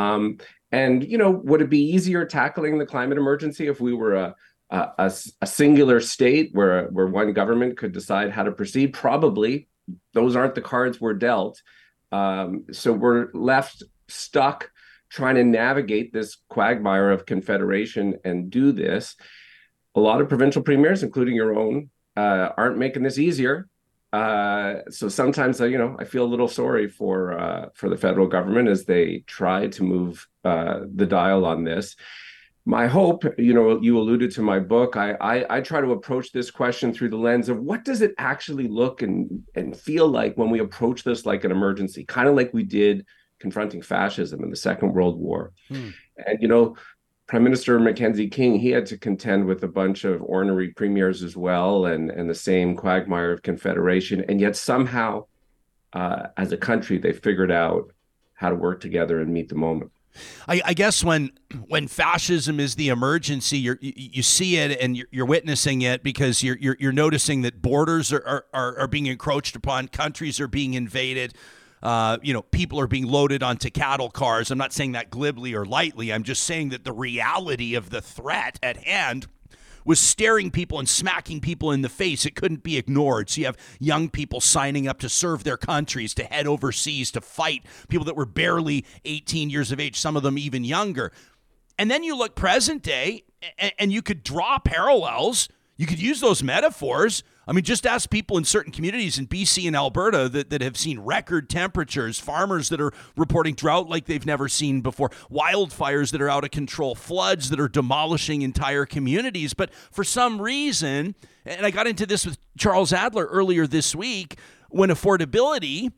Um, 0.00 0.38
and 0.72 1.04
you 1.04 1.18
know, 1.18 1.30
would 1.30 1.62
it 1.62 1.70
be 1.70 1.92
easier 1.92 2.24
tackling 2.24 2.78
the 2.78 2.86
climate 2.86 3.18
emergency 3.18 3.66
if 3.66 3.80
we 3.80 3.94
were 3.94 4.14
a 4.14 4.34
a, 4.70 5.12
a, 5.40 5.46
singular 5.46 6.00
state 6.00 6.50
where 6.52 6.86
where 6.90 7.08
one 7.08 7.32
government 7.32 7.76
could 7.76 7.92
decide 7.92 8.30
how 8.30 8.44
to 8.44 8.52
proceed? 8.52 8.92
Probably. 8.92 9.68
Those 10.12 10.36
aren't 10.36 10.54
the 10.54 10.60
cards 10.60 11.00
we're 11.00 11.14
dealt. 11.14 11.60
Um, 12.12 12.66
so 12.70 12.92
we're 12.92 13.30
left 13.32 13.82
stuck 14.08 14.70
trying 15.10 15.34
to 15.34 15.44
navigate 15.44 16.12
this 16.12 16.36
quagmire 16.48 17.10
of 17.10 17.26
confederation 17.26 18.18
and 18.24 18.48
do 18.48 18.70
this. 18.70 19.16
A 19.96 20.00
lot 20.00 20.20
of 20.20 20.28
provincial 20.28 20.62
premiers, 20.62 21.02
including 21.02 21.34
your 21.34 21.58
own, 21.58 21.90
uh, 22.16 22.50
aren't 22.56 22.78
making 22.78 23.02
this 23.02 23.18
easier. 23.18 23.68
Uh, 24.12 24.80
so 24.90 25.08
sometimes, 25.08 25.60
uh, 25.60 25.66
you 25.66 25.78
know, 25.78 25.96
I 25.98 26.04
feel 26.04 26.24
a 26.24 26.26
little 26.26 26.48
sorry 26.48 26.88
for 26.88 27.38
uh, 27.38 27.68
for 27.74 27.88
the 27.88 27.96
federal 27.96 28.26
government 28.26 28.68
as 28.68 28.84
they 28.84 29.24
try 29.26 29.68
to 29.68 29.84
move 29.84 30.26
uh, 30.44 30.80
the 30.94 31.06
dial 31.06 31.44
on 31.44 31.64
this. 31.64 31.96
My 32.66 32.86
hope, 32.86 33.24
you 33.38 33.54
know, 33.54 33.80
you 33.80 33.98
alluded 33.98 34.32
to 34.32 34.42
my 34.42 34.58
book. 34.58 34.96
I, 34.96 35.12
I 35.12 35.56
I 35.56 35.60
try 35.60 35.80
to 35.80 35.92
approach 35.92 36.32
this 36.32 36.50
question 36.50 36.92
through 36.92 37.10
the 37.10 37.16
lens 37.16 37.48
of 37.48 37.60
what 37.60 37.84
does 37.84 38.02
it 38.02 38.14
actually 38.18 38.68
look 38.68 39.02
and 39.02 39.44
and 39.54 39.76
feel 39.76 40.08
like 40.08 40.36
when 40.36 40.50
we 40.50 40.58
approach 40.58 41.04
this 41.04 41.24
like 41.24 41.44
an 41.44 41.52
emergency, 41.52 42.04
kind 42.04 42.28
of 42.28 42.34
like 42.34 42.52
we 42.52 42.64
did 42.64 43.06
confronting 43.38 43.80
fascism 43.80 44.42
in 44.42 44.50
the 44.50 44.56
Second 44.56 44.92
World 44.92 45.18
War. 45.18 45.52
Hmm. 45.68 45.90
And 46.26 46.42
you 46.42 46.48
know, 46.48 46.76
Prime 47.30 47.44
Minister 47.44 47.78
Mackenzie 47.78 48.26
King, 48.26 48.58
he 48.58 48.70
had 48.70 48.86
to 48.86 48.98
contend 48.98 49.46
with 49.46 49.62
a 49.62 49.68
bunch 49.68 50.02
of 50.02 50.20
ornery 50.20 50.70
premiers 50.70 51.22
as 51.22 51.36
well, 51.36 51.86
and 51.86 52.10
and 52.10 52.28
the 52.28 52.34
same 52.34 52.74
quagmire 52.74 53.30
of 53.30 53.40
confederation. 53.42 54.24
And 54.28 54.40
yet 54.40 54.56
somehow, 54.56 55.26
uh, 55.92 56.26
as 56.36 56.50
a 56.50 56.56
country, 56.56 56.98
they 56.98 57.12
figured 57.12 57.52
out 57.52 57.92
how 58.34 58.48
to 58.48 58.56
work 58.56 58.80
together 58.80 59.20
and 59.20 59.32
meet 59.32 59.48
the 59.48 59.54
moment. 59.54 59.92
I, 60.48 60.60
I, 60.64 60.74
guess 60.74 61.04
when 61.04 61.30
when 61.68 61.86
fascism 61.86 62.58
is 62.58 62.74
the 62.74 62.88
emergency, 62.88 63.58
you 63.58 63.76
you 63.80 64.24
see 64.24 64.56
it 64.56 64.80
and 64.80 64.96
you're, 64.96 65.06
you're 65.12 65.24
witnessing 65.24 65.82
it 65.82 66.02
because 66.02 66.42
you're, 66.42 66.56
you're, 66.56 66.76
you're 66.80 66.90
noticing 66.90 67.42
that 67.42 67.62
borders 67.62 68.12
are, 68.12 68.44
are, 68.52 68.76
are 68.76 68.88
being 68.88 69.06
encroached 69.06 69.54
upon, 69.54 69.86
countries 69.86 70.40
are 70.40 70.48
being 70.48 70.74
invaded. 70.74 71.34
Uh, 71.82 72.18
you 72.22 72.34
know, 72.34 72.42
people 72.42 72.78
are 72.78 72.86
being 72.86 73.06
loaded 73.06 73.42
onto 73.42 73.70
cattle 73.70 74.10
cars. 74.10 74.50
I'm 74.50 74.58
not 74.58 74.72
saying 74.72 74.92
that 74.92 75.10
glibly 75.10 75.54
or 75.54 75.64
lightly. 75.64 76.12
I'm 76.12 76.22
just 76.22 76.42
saying 76.42 76.70
that 76.70 76.84
the 76.84 76.92
reality 76.92 77.74
of 77.74 77.90
the 77.90 78.02
threat 78.02 78.58
at 78.62 78.78
hand 78.78 79.26
was 79.84 79.98
staring 79.98 80.50
people 80.50 80.78
and 80.78 80.88
smacking 80.88 81.40
people 81.40 81.72
in 81.72 81.82
the 81.82 81.88
face. 81.88 82.26
It 82.26 82.34
couldn't 82.34 82.62
be 82.62 82.76
ignored. 82.76 83.30
So 83.30 83.40
you 83.40 83.46
have 83.46 83.56
young 83.78 84.10
people 84.10 84.40
signing 84.40 84.86
up 84.86 84.98
to 85.00 85.08
serve 85.08 85.42
their 85.42 85.56
countries, 85.56 86.12
to 86.14 86.24
head 86.24 86.46
overseas, 86.46 87.10
to 87.12 87.20
fight, 87.20 87.64
people 87.88 88.04
that 88.04 88.16
were 88.16 88.26
barely 88.26 88.84
18 89.04 89.48
years 89.48 89.72
of 89.72 89.80
age, 89.80 89.98
some 89.98 90.16
of 90.16 90.22
them 90.22 90.36
even 90.36 90.64
younger. 90.64 91.12
And 91.78 91.90
then 91.90 92.02
you 92.02 92.14
look 92.16 92.34
present 92.34 92.82
day, 92.82 93.24
and 93.78 93.90
you 93.90 94.02
could 94.02 94.22
draw 94.22 94.58
parallels. 94.58 95.48
You 95.78 95.86
could 95.86 96.00
use 96.00 96.20
those 96.20 96.42
metaphors 96.42 97.22
I 97.50 97.52
mean, 97.52 97.64
just 97.64 97.84
ask 97.84 98.08
people 98.08 98.38
in 98.38 98.44
certain 98.44 98.70
communities 98.70 99.18
in 99.18 99.26
BC 99.26 99.66
and 99.66 99.74
Alberta 99.74 100.28
that, 100.28 100.50
that 100.50 100.62
have 100.62 100.76
seen 100.76 101.00
record 101.00 101.50
temperatures, 101.50 102.16
farmers 102.16 102.68
that 102.68 102.80
are 102.80 102.92
reporting 103.16 103.56
drought 103.56 103.88
like 103.88 104.06
they've 104.06 104.24
never 104.24 104.48
seen 104.48 104.82
before, 104.82 105.10
wildfires 105.28 106.12
that 106.12 106.22
are 106.22 106.28
out 106.28 106.44
of 106.44 106.52
control, 106.52 106.94
floods 106.94 107.50
that 107.50 107.58
are 107.58 107.66
demolishing 107.66 108.42
entire 108.42 108.86
communities. 108.86 109.52
But 109.52 109.74
for 109.90 110.04
some 110.04 110.40
reason, 110.40 111.16
and 111.44 111.66
I 111.66 111.72
got 111.72 111.88
into 111.88 112.06
this 112.06 112.24
with 112.24 112.38
Charles 112.56 112.92
Adler 112.92 113.26
earlier 113.26 113.66
this 113.66 113.96
week, 113.96 114.38
when 114.68 114.90
affordability 114.90 115.90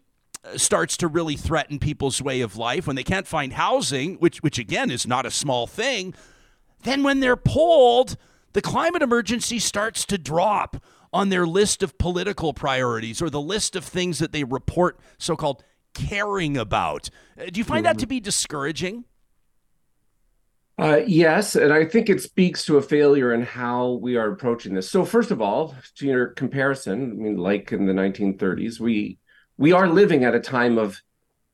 uh, 0.46 0.56
starts 0.56 0.96
to 0.96 1.06
really 1.06 1.36
threaten 1.36 1.78
people's 1.78 2.22
way 2.22 2.40
of 2.40 2.56
life, 2.56 2.86
when 2.86 2.96
they 2.96 3.04
can't 3.04 3.26
find 3.26 3.52
housing, 3.52 4.14
which 4.14 4.42
which 4.42 4.58
again 4.58 4.90
is 4.90 5.06
not 5.06 5.26
a 5.26 5.30
small 5.30 5.66
thing, 5.66 6.14
then 6.84 7.02
when 7.02 7.20
they're 7.20 7.36
polled, 7.36 8.16
the 8.54 8.62
climate 8.62 9.02
emergency 9.02 9.58
starts 9.58 10.06
to 10.06 10.16
drop 10.16 10.82
on 11.12 11.28
their 11.28 11.46
list 11.46 11.82
of 11.82 11.98
political 11.98 12.54
priorities 12.54 13.20
or 13.20 13.28
the 13.28 13.40
list 13.40 13.76
of 13.76 13.84
things 13.84 14.18
that 14.18 14.32
they 14.32 14.44
report 14.44 14.98
so 15.18 15.36
called 15.36 15.62
caring 15.94 16.56
about. 16.56 17.10
Uh, 17.38 17.46
do 17.46 17.58
you 17.58 17.64
find 17.64 17.84
that 17.84 17.98
to 17.98 18.06
be 18.06 18.20
discouraging? 18.20 19.04
Uh, 20.78 21.00
yes, 21.06 21.54
and 21.54 21.72
I 21.72 21.84
think 21.84 22.08
it 22.08 22.22
speaks 22.22 22.64
to 22.64 22.78
a 22.78 22.82
failure 22.82 23.32
in 23.34 23.42
how 23.42 23.92
we 24.02 24.16
are 24.16 24.32
approaching 24.32 24.74
this. 24.74 24.90
So, 24.90 25.04
first 25.04 25.30
of 25.30 25.42
all, 25.42 25.76
to 25.96 26.06
your 26.06 26.28
comparison, 26.28 27.02
I 27.02 27.14
mean, 27.14 27.36
like 27.36 27.72
in 27.72 27.86
the 27.86 27.92
1930s, 27.92 28.80
we 28.80 29.18
we 29.58 29.72
are 29.72 29.86
living 29.86 30.24
at 30.24 30.34
a 30.34 30.40
time 30.40 30.78
of 30.78 31.00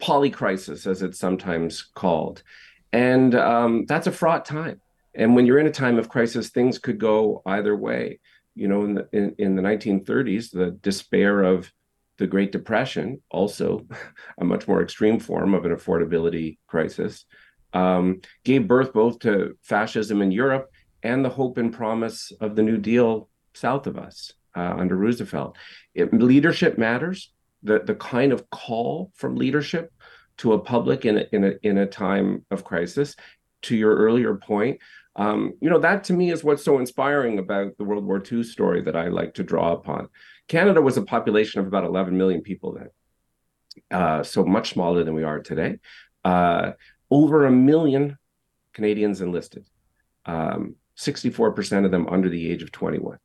polycrisis, 0.00 0.86
as 0.86 1.02
it's 1.02 1.18
sometimes 1.18 1.82
called, 1.94 2.44
and 2.92 3.34
um, 3.34 3.86
that's 3.86 4.06
a 4.06 4.12
fraught 4.12 4.44
time. 4.44 4.80
And 5.14 5.34
when 5.34 5.46
you're 5.46 5.58
in 5.58 5.66
a 5.66 5.72
time 5.72 5.98
of 5.98 6.08
crisis, 6.08 6.50
things 6.50 6.78
could 6.78 6.98
go 6.98 7.42
either 7.44 7.74
way 7.76 8.20
you 8.58 8.68
know, 8.68 8.84
in 8.84 8.94
the 8.94 9.08
in, 9.12 9.34
in 9.38 9.56
the 9.56 9.62
1930s, 9.62 10.50
the 10.50 10.72
despair 10.82 11.42
of 11.42 11.72
the 12.18 12.26
Great 12.26 12.50
Depression, 12.50 13.22
also 13.30 13.86
a 14.40 14.44
much 14.44 14.66
more 14.66 14.82
extreme 14.82 15.20
form 15.20 15.54
of 15.54 15.64
an 15.64 15.74
affordability 15.74 16.58
crisis, 16.66 17.24
um, 17.72 18.20
gave 18.44 18.66
birth 18.66 18.92
both 18.92 19.20
to 19.20 19.56
fascism 19.62 20.20
in 20.20 20.32
Europe 20.32 20.68
and 21.02 21.24
the 21.24 21.28
hope 21.28 21.58
and 21.58 21.72
promise 21.72 22.32
of 22.40 22.56
the 22.56 22.62
New 22.62 22.78
Deal 22.78 23.28
south 23.54 23.86
of 23.86 23.96
us 23.96 24.32
uh, 24.56 24.74
under 24.76 24.96
Roosevelt. 24.96 25.56
It, 25.94 26.12
leadership 26.12 26.78
matters. 26.78 27.32
The 27.62 27.80
the 27.80 27.94
kind 27.94 28.32
of 28.32 28.48
call 28.50 29.12
from 29.14 29.36
leadership 29.36 29.92
to 30.38 30.52
a 30.52 30.58
public 30.58 31.04
in 31.04 31.18
a, 31.18 31.24
in 31.32 31.44
a 31.44 31.52
in 31.62 31.78
a 31.78 31.86
time 31.86 32.44
of 32.50 32.64
crisis. 32.64 33.14
To 33.62 33.76
your 33.76 33.96
earlier 33.96 34.36
point, 34.36 34.78
um, 35.18 35.54
you 35.60 35.68
know, 35.68 35.80
that 35.80 36.04
to 36.04 36.12
me 36.12 36.30
is 36.30 36.44
what's 36.44 36.64
so 36.64 36.78
inspiring 36.78 37.40
about 37.40 37.76
the 37.76 37.84
World 37.84 38.04
War 38.04 38.22
II 38.24 38.44
story 38.44 38.82
that 38.82 38.94
I 38.94 39.08
like 39.08 39.34
to 39.34 39.42
draw 39.42 39.72
upon. 39.72 40.08
Canada 40.46 40.80
was 40.80 40.96
a 40.96 41.02
population 41.02 41.60
of 41.60 41.66
about 41.66 41.84
11 41.84 42.16
million 42.16 42.40
people 42.40 42.78
then, 42.78 44.00
uh, 44.00 44.22
so 44.22 44.44
much 44.44 44.70
smaller 44.70 45.02
than 45.02 45.14
we 45.14 45.24
are 45.24 45.40
today. 45.40 45.80
Uh, 46.24 46.70
over 47.10 47.46
a 47.46 47.50
million 47.50 48.16
Canadians 48.72 49.20
enlisted, 49.20 49.66
um, 50.24 50.76
64% 50.96 51.84
of 51.84 51.90
them 51.90 52.06
under 52.08 52.28
the 52.28 52.48
age 52.48 52.62
of 52.62 52.70
21. 52.70 53.18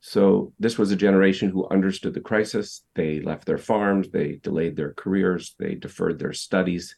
So 0.00 0.52
this 0.58 0.76
was 0.76 0.90
a 0.90 0.96
generation 0.96 1.48
who 1.48 1.68
understood 1.68 2.12
the 2.12 2.20
crisis. 2.20 2.82
They 2.94 3.20
left 3.20 3.46
their 3.46 3.58
farms, 3.58 4.10
they 4.10 4.40
delayed 4.42 4.76
their 4.76 4.92
careers, 4.92 5.54
they 5.58 5.74
deferred 5.74 6.18
their 6.18 6.34
studies 6.34 6.94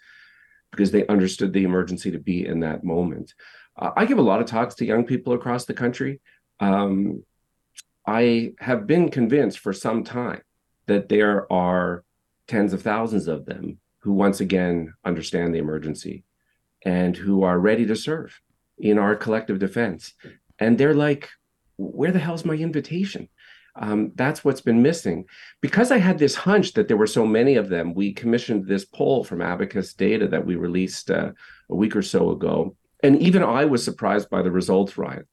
because 0.72 0.90
they 0.90 1.06
understood 1.06 1.52
the 1.52 1.64
emergency 1.64 2.10
to 2.10 2.18
be 2.18 2.46
in 2.46 2.60
that 2.60 2.82
moment. 2.82 3.34
Uh, 3.76 3.90
I 3.96 4.04
give 4.04 4.18
a 4.18 4.22
lot 4.22 4.40
of 4.40 4.46
talks 4.46 4.74
to 4.76 4.86
young 4.86 5.04
people 5.04 5.32
across 5.32 5.64
the 5.64 5.74
country. 5.74 6.20
Um, 6.60 7.24
I 8.06 8.52
have 8.58 8.86
been 8.86 9.10
convinced 9.10 9.58
for 9.58 9.72
some 9.72 10.04
time 10.04 10.42
that 10.86 11.08
there 11.08 11.50
are 11.52 12.04
tens 12.48 12.72
of 12.72 12.82
thousands 12.82 13.28
of 13.28 13.46
them 13.46 13.78
who 14.00 14.12
once 14.12 14.40
again 14.40 14.92
understand 15.04 15.54
the 15.54 15.58
emergency 15.58 16.24
and 16.84 17.16
who 17.16 17.44
are 17.44 17.58
ready 17.58 17.86
to 17.86 17.96
serve 17.96 18.40
in 18.78 18.98
our 18.98 19.14
collective 19.14 19.58
defense. 19.58 20.14
And 20.58 20.76
they're 20.76 20.94
like, 20.94 21.30
where 21.76 22.10
the 22.10 22.18
hell's 22.18 22.44
my 22.44 22.54
invitation? 22.54 23.28
Um, 23.76 24.12
that's 24.16 24.44
what's 24.44 24.60
been 24.60 24.82
missing. 24.82 25.24
Because 25.60 25.90
I 25.90 25.98
had 25.98 26.18
this 26.18 26.34
hunch 26.34 26.72
that 26.74 26.88
there 26.88 26.96
were 26.96 27.06
so 27.06 27.24
many 27.24 27.54
of 27.54 27.68
them, 27.68 27.94
we 27.94 28.12
commissioned 28.12 28.66
this 28.66 28.84
poll 28.84 29.24
from 29.24 29.40
Abacus 29.40 29.94
Data 29.94 30.26
that 30.28 30.44
we 30.44 30.56
released 30.56 31.10
uh, 31.10 31.30
a 31.70 31.74
week 31.74 31.96
or 31.96 32.02
so 32.02 32.30
ago 32.30 32.76
and 33.02 33.20
even 33.20 33.42
I 33.42 33.64
was 33.64 33.84
surprised 33.84 34.30
by 34.30 34.42
the 34.42 34.50
results, 34.50 34.96
Ryan. 34.96 35.24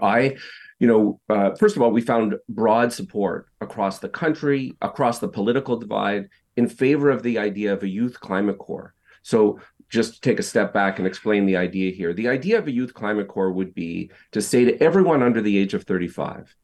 I, 0.00 0.36
you 0.78 0.86
know, 0.86 1.20
uh, 1.28 1.54
first 1.54 1.76
of 1.76 1.82
all, 1.82 1.90
we 1.90 2.00
found 2.00 2.36
broad 2.48 2.92
support 2.92 3.46
across 3.60 3.98
the 3.98 4.08
country, 4.08 4.74
across 4.80 5.18
the 5.18 5.28
political 5.28 5.76
divide, 5.76 6.28
in 6.56 6.68
favor 6.68 7.10
of 7.10 7.22
the 7.22 7.38
idea 7.38 7.72
of 7.72 7.82
a 7.82 7.88
youth 7.88 8.18
climate 8.20 8.58
corps. 8.58 8.94
So, 9.22 9.60
just 9.88 10.14
to 10.14 10.20
take 10.22 10.38
a 10.38 10.42
step 10.42 10.72
back 10.72 10.98
and 10.98 11.06
explain 11.06 11.44
the 11.44 11.56
idea 11.56 11.92
here. 11.92 12.14
The 12.14 12.28
idea 12.28 12.58
of 12.58 12.66
a 12.66 12.72
youth 12.72 12.94
climate 12.94 13.28
corps 13.28 13.52
would 13.52 13.74
be 13.74 14.10
to 14.32 14.40
say 14.40 14.64
to 14.64 14.82
everyone 14.82 15.22
under 15.22 15.42
the 15.42 15.58
age 15.58 15.74
of 15.74 15.84
35, 15.84 16.56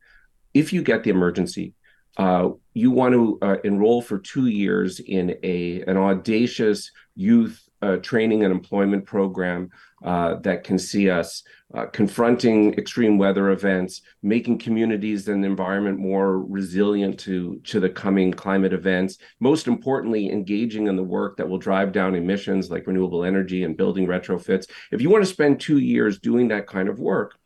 if 0.55 0.73
you 0.73 0.83
get 0.83 1.05
the 1.05 1.11
emergency, 1.11 1.75
uh, 2.17 2.49
you 2.73 2.91
want 2.91 3.13
to 3.13 3.39
uh, 3.43 3.57
enroll 3.65 4.01
for 4.01 4.19
two 4.19 4.47
years 4.47 4.99
in 4.99 5.37
a 5.43 5.83
an 5.83 5.97
audacious 5.97 6.91
youth 7.15 7.68
training 8.03 8.45
and 8.45 8.53
employment 8.53 9.05
program 9.05 9.71
uh, 10.05 10.37
that 10.37 10.65
can 10.65 10.79
see 10.79 11.11
us 11.11 11.43
uh, 11.75 11.87
confronting 11.87 12.73
extreme 12.75 13.19
weather 13.19 13.51
events, 13.51 14.03
making 14.23 14.59
communities 14.59 15.29
and 15.29 15.43
the 15.43 15.49
environment 15.49 15.99
more 15.99 16.41
resilient 16.41 17.19
to, 17.19 17.61
to 17.65 17.81
the 17.81 17.91
coming 17.91 18.33
climate 18.33 18.73
events. 18.73 19.19
Most 19.41 19.67
importantly, 19.67 20.31
engaging 20.31 20.87
in 20.87 20.97
the 20.97 21.03
work 21.03 21.37
that 21.37 21.49
will 21.49 21.59
drive 21.59 21.93
down 21.93 22.15
emissions 22.15 22.71
like 22.71 22.87
renewable 22.87 23.25
energy 23.25 23.65
and 23.65 23.77
building 23.77 24.07
retrofits. 24.07 24.69
If 24.93 25.03
you 25.03 25.11
want 25.11 25.25
to 25.25 25.31
spend 25.31 25.61
two 25.61 25.79
years 25.79 26.19
doing 26.19 26.49
that 26.49 26.67
kind 26.67 26.89
of 26.89 27.01
work, 27.01 27.37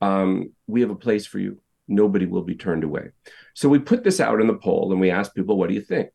um, 0.00 0.52
we 0.66 0.80
have 0.80 0.90
a 0.90 0.96
place 0.96 1.26
for 1.26 1.38
you. 1.38 1.60
Nobody 1.88 2.26
will 2.26 2.42
be 2.42 2.54
turned 2.54 2.84
away. 2.84 3.10
So 3.54 3.68
we 3.68 3.78
put 3.78 4.04
this 4.04 4.20
out 4.20 4.40
in 4.40 4.46
the 4.46 4.54
poll 4.54 4.92
and 4.92 5.00
we 5.00 5.10
asked 5.10 5.34
people, 5.34 5.56
what 5.56 5.68
do 5.68 5.74
you 5.74 5.80
think? 5.80 6.10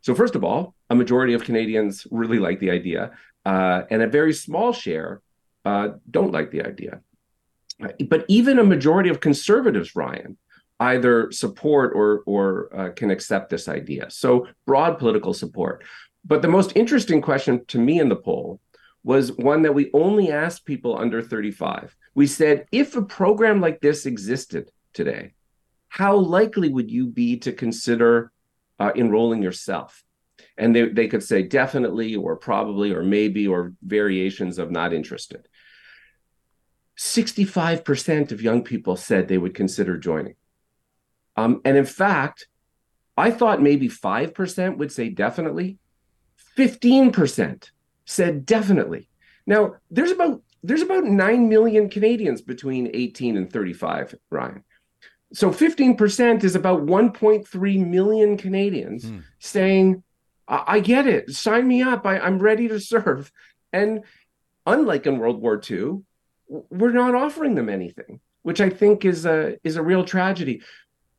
So, 0.00 0.14
first 0.14 0.34
of 0.34 0.42
all, 0.42 0.74
a 0.90 0.94
majority 0.94 1.32
of 1.34 1.44
Canadians 1.44 2.06
really 2.10 2.38
like 2.38 2.60
the 2.60 2.70
idea, 2.70 3.12
uh, 3.46 3.82
and 3.90 4.02
a 4.02 4.08
very 4.08 4.32
small 4.32 4.72
share 4.72 5.22
uh, 5.64 5.90
don't 6.10 6.32
like 6.32 6.50
the 6.50 6.62
idea. 6.62 7.00
But 8.08 8.26
even 8.28 8.58
a 8.58 8.64
majority 8.64 9.08
of 9.08 9.20
conservatives, 9.20 9.96
Ryan, 9.96 10.36
either 10.80 11.30
support 11.30 11.92
or 11.94 12.22
or 12.26 12.68
uh, 12.78 12.90
can 12.90 13.10
accept 13.10 13.48
this 13.48 13.68
idea. 13.68 14.10
So 14.10 14.48
broad 14.66 14.98
political 14.98 15.32
support. 15.32 15.84
But 16.24 16.42
the 16.42 16.48
most 16.48 16.76
interesting 16.76 17.22
question 17.22 17.64
to 17.66 17.78
me 17.78 18.00
in 18.00 18.08
the 18.08 18.16
poll 18.16 18.60
was 19.02 19.32
one 19.32 19.62
that 19.62 19.74
we 19.74 19.90
only 19.94 20.30
asked 20.30 20.66
people 20.66 20.98
under 20.98 21.22
35. 21.22 21.96
We 22.14 22.26
said, 22.26 22.66
if 22.70 22.96
a 22.96 23.02
program 23.02 23.60
like 23.60 23.80
this 23.80 24.04
existed 24.04 24.70
today, 24.92 25.32
how 25.88 26.16
likely 26.16 26.68
would 26.68 26.90
you 26.90 27.06
be 27.06 27.38
to 27.38 27.52
consider 27.52 28.32
uh, 28.78 28.92
enrolling 28.94 29.42
yourself? 29.42 30.04
And 30.60 30.76
they, 30.76 30.88
they 30.88 31.08
could 31.08 31.24
say 31.24 31.42
definitely 31.42 32.14
or 32.14 32.36
probably 32.36 32.92
or 32.92 33.02
maybe 33.02 33.48
or 33.48 33.72
variations 33.82 34.58
of 34.58 34.70
not 34.70 34.92
interested. 34.92 35.48
65% 36.98 38.30
of 38.30 38.42
young 38.42 38.62
people 38.62 38.94
said 38.94 39.26
they 39.26 39.38
would 39.38 39.54
consider 39.54 39.96
joining. 39.96 40.34
Um, 41.34 41.62
and 41.64 41.78
in 41.78 41.86
fact, 41.86 42.46
I 43.16 43.30
thought 43.30 43.62
maybe 43.62 43.88
5% 43.88 44.76
would 44.76 44.92
say 44.92 45.08
definitely. 45.08 45.78
15% 46.58 47.70
said 48.04 48.44
definitely. 48.44 49.08
Now, 49.46 49.76
there's 49.90 50.10
about 50.10 50.42
there's 50.62 50.82
about 50.82 51.04
9 51.04 51.48
million 51.48 51.88
Canadians 51.88 52.42
between 52.42 52.90
18 52.92 53.38
and 53.38 53.50
35, 53.50 54.14
Ryan. 54.28 54.62
So 55.32 55.50
15% 55.50 56.44
is 56.44 56.54
about 56.54 56.84
1.3 56.84 57.86
million 57.86 58.36
Canadians 58.36 59.04
hmm. 59.08 59.20
saying, 59.38 60.02
I-, 60.50 60.64
I, 60.66 60.80
get 60.80 61.06
it. 61.06 61.30
Sign 61.30 61.66
me 61.66 61.82
up. 61.82 62.04
I- 62.04 62.18
I'm 62.18 62.38
ready 62.38 62.68
to 62.68 62.80
serve. 62.80 63.32
And 63.72 64.02
unlike 64.66 65.06
in 65.06 65.18
World 65.18 65.40
War 65.40 65.60
II, 65.70 66.02
we're 66.48 66.92
not 66.92 67.14
offering 67.14 67.54
them 67.54 67.68
anything, 67.68 68.20
which 68.42 68.60
I 68.60 68.68
think 68.68 69.04
is 69.04 69.24
a 69.24 69.56
is 69.62 69.76
a 69.76 69.82
real 69.82 70.04
tragedy. 70.04 70.62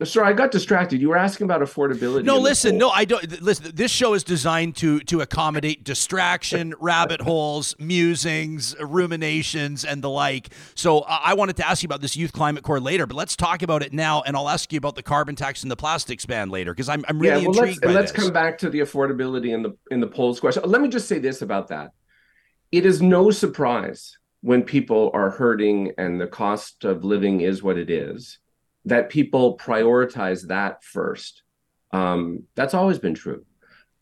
Sorry, 0.04 0.28
I 0.28 0.34
got 0.34 0.52
distracted. 0.52 1.00
You 1.00 1.10
were 1.10 1.18
asking 1.18 1.46
about 1.46 1.62
affordability. 1.62 2.24
No, 2.24 2.40
listen, 2.40 2.78
no, 2.78 2.90
I 2.90 3.06
don't. 3.06 3.42
Listen, 3.42 3.72
this 3.74 3.92
show 3.92 4.14
is 4.14 4.24
designed 4.24 4.76
to 4.78 5.00
to 5.02 5.22
accommodate 5.22 5.84
distraction, 5.84 6.74
rabbit 6.80 7.22
holes, 7.22 7.76
musings, 7.78 8.76
ruminations, 8.80 9.86
and 9.86 10.02
the 10.02 10.10
like. 10.10 10.50
So 10.76 11.02
I 11.02 11.34
wanted 11.34 11.58
to 11.58 11.68
ask 11.68 11.84
you 11.84 11.88
about 11.88 12.02
this 12.02 12.16
youth 12.16 12.34
climate 12.34 12.64
corps 12.64 12.80
later, 12.80 13.06
but 13.06 13.16
let's 13.16 13.36
talk 13.36 13.62
about 13.62 13.84
it 13.84 13.94
now, 13.94 14.22
and 14.22 14.36
I'll 14.36 14.50
ask 14.50 14.72
you 14.74 14.78
about 14.78 14.96
the 14.96 15.04
carbon 15.04 15.36
tax 15.36 15.62
and 15.62 15.72
the 15.72 15.76
plastics 15.76 16.26
ban 16.26 16.50
later 16.50 16.74
because 16.74 16.90
I'm 16.90 17.06
I'm 17.08 17.20
really 17.20 17.42
yeah, 17.42 17.48
well, 17.48 17.60
intrigued 17.60 17.86
let's, 17.86 17.96
let's 17.96 18.12
this. 18.12 18.24
come 18.24 18.34
back 18.34 18.58
to 18.60 18.70
the 18.70 18.80
affordability 18.80 19.54
in 19.54 19.62
the 19.62 19.78
in 19.92 20.00
the 20.00 20.08
polls 20.08 20.40
question. 20.40 20.64
Let 20.66 20.82
me 20.82 20.90
just 20.90 21.08
say 21.08 21.20
this 21.20 21.42
about 21.42 21.68
that: 21.68 21.92
it 22.72 22.86
is 22.86 23.02
no 23.02 23.30
surprise 23.30 24.18
when 24.42 24.64
people 24.64 25.12
are 25.14 25.30
hurting 25.30 25.94
and 25.98 26.20
the 26.20 26.28
cost 26.28 26.84
of 26.84 27.04
living 27.04 27.42
is 27.42 27.62
what 27.62 27.78
it 27.78 27.92
is 27.92 28.40
that 28.86 29.10
people 29.10 29.58
prioritize 29.58 30.48
that 30.48 30.84
first. 30.84 31.44
Um, 31.92 32.44
that's 32.56 32.74
always 32.74 33.00
been 33.00 33.16
true. 33.16 33.46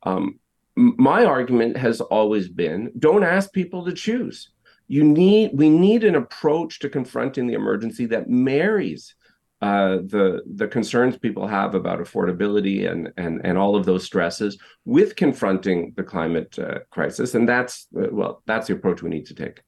Um, 0.03 0.39
my 0.75 1.25
argument 1.25 1.75
has 1.77 1.99
always 1.99 2.47
been 2.47 2.91
don't 2.97 3.23
ask 3.23 3.51
people 3.51 3.85
to 3.85 3.93
choose. 3.93 4.51
You 4.87 5.03
need 5.03 5.51
we 5.53 5.69
need 5.69 6.03
an 6.03 6.15
approach 6.15 6.79
to 6.79 6.89
confronting 6.89 7.47
the 7.47 7.53
emergency 7.53 8.05
that 8.07 8.29
marries 8.29 9.15
uh, 9.61 9.97
the 10.05 10.41
the 10.55 10.67
concerns 10.67 11.17
people 11.17 11.45
have 11.45 11.75
about 11.75 11.99
affordability 11.99 12.89
and 12.89 13.11
and 13.17 13.41
and 13.43 13.57
all 13.57 13.75
of 13.75 13.85
those 13.85 14.05
stresses 14.05 14.57
with 14.85 15.17
confronting 15.17 15.93
the 15.97 16.03
climate 16.03 16.57
uh, 16.57 16.79
crisis, 16.91 17.35
and 17.35 17.47
that's 17.47 17.87
uh, 17.99 18.07
well 18.11 18.41
that's 18.45 18.67
the 18.67 18.73
approach 18.73 19.03
we 19.03 19.09
need 19.09 19.25
to 19.25 19.35
take. 19.35 19.61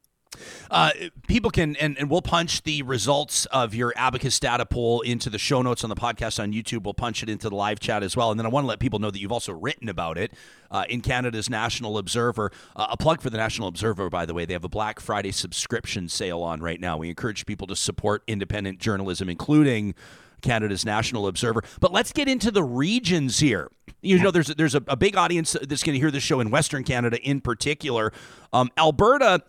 Uh, 0.69 0.91
people 1.27 1.51
can, 1.51 1.75
and, 1.75 1.97
and 1.97 2.09
we'll 2.09 2.21
punch 2.21 2.63
the 2.63 2.81
results 2.83 3.45
of 3.47 3.75
your 3.75 3.93
Abacus 3.95 4.39
data 4.39 4.65
poll 4.65 5.01
into 5.01 5.29
the 5.29 5.37
show 5.37 5.61
notes 5.61 5.83
on 5.83 5.89
the 5.89 5.95
podcast 5.95 6.41
on 6.41 6.53
YouTube. 6.53 6.83
We'll 6.83 6.93
punch 6.93 7.23
it 7.23 7.29
into 7.29 7.49
the 7.49 7.55
live 7.55 7.79
chat 7.79 8.03
as 8.03 8.15
well. 8.15 8.31
And 8.31 8.39
then 8.39 8.45
I 8.45 8.49
want 8.49 8.63
to 8.63 8.67
let 8.69 8.79
people 8.79 8.99
know 8.99 9.11
that 9.11 9.19
you've 9.19 9.31
also 9.31 9.53
written 9.53 9.89
about 9.89 10.17
it 10.17 10.31
uh, 10.69 10.85
in 10.89 11.01
Canada's 11.01 11.49
National 11.49 11.97
Observer. 11.97 12.51
Uh, 12.75 12.87
a 12.91 12.97
plug 12.97 13.21
for 13.21 13.29
the 13.29 13.37
National 13.37 13.67
Observer, 13.67 14.09
by 14.09 14.25
the 14.25 14.33
way. 14.33 14.45
They 14.45 14.53
have 14.53 14.63
a 14.63 14.69
Black 14.69 14.99
Friday 14.99 15.31
subscription 15.31 16.07
sale 16.07 16.41
on 16.41 16.61
right 16.61 16.79
now. 16.79 16.97
We 16.97 17.09
encourage 17.09 17.45
people 17.45 17.67
to 17.67 17.75
support 17.75 18.23
independent 18.27 18.79
journalism, 18.79 19.29
including. 19.29 19.95
Canada's 20.41 20.83
National 20.83 21.27
Observer. 21.27 21.61
But 21.79 21.93
let's 21.93 22.11
get 22.11 22.27
into 22.27 22.49
the 22.49 22.63
regions 22.63 23.37
here. 23.37 23.69
You 24.01 24.17
know, 24.17 24.31
there's 24.31 24.47
there's 24.47 24.73
a, 24.73 24.81
a 24.87 24.97
big 24.97 25.15
audience 25.15 25.51
that's 25.51 25.83
going 25.83 25.93
to 25.93 25.99
hear 25.99 26.09
this 26.09 26.23
show 26.23 26.39
in 26.39 26.49
Western 26.49 26.83
Canada, 26.83 27.21
in 27.21 27.41
particular. 27.41 28.11
Um, 28.51 28.71
Alberta 28.75 29.43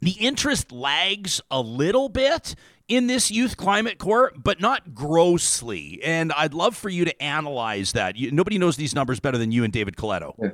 the 0.00 0.12
interest 0.12 0.72
lags 0.72 1.40
a 1.50 1.60
little 1.60 2.08
bit 2.08 2.54
in 2.88 3.06
this 3.06 3.30
youth 3.30 3.56
climate 3.56 3.98
corps, 3.98 4.32
but 4.36 4.60
not 4.60 4.94
grossly. 4.94 6.00
And 6.02 6.32
I'd 6.32 6.54
love 6.54 6.76
for 6.76 6.88
you 6.88 7.04
to 7.04 7.22
analyze 7.22 7.92
that. 7.92 8.16
You, 8.16 8.32
nobody 8.32 8.58
knows 8.58 8.76
these 8.76 8.94
numbers 8.94 9.20
better 9.20 9.38
than 9.38 9.52
you 9.52 9.62
and 9.62 9.72
David 9.72 9.96
Coletto. 9.96 10.34
Yeah. 10.42 10.50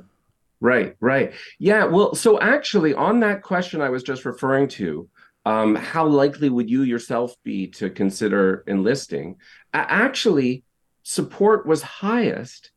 Right, 0.59 0.95
right. 0.99 1.33
Yeah, 1.59 1.85
well, 1.85 2.15
so 2.15 2.39
actually, 2.39 2.93
on 2.93 3.19
that 3.19 3.43
question 3.43 3.81
I 3.81 3.89
was 3.89 4.03
just 4.03 4.25
referring 4.25 4.67
to, 4.69 5.07
um, 5.45 5.75
how 5.75 6.05
likely 6.05 6.49
would 6.49 6.69
you 6.69 6.81
yourself 6.81 7.35
be 7.43 7.67
to 7.67 7.89
consider 7.89 8.63
enlisting? 8.67 9.37
Actually, 9.73 10.63
support 11.03 11.65
was 11.65 11.81
highest 11.81 12.71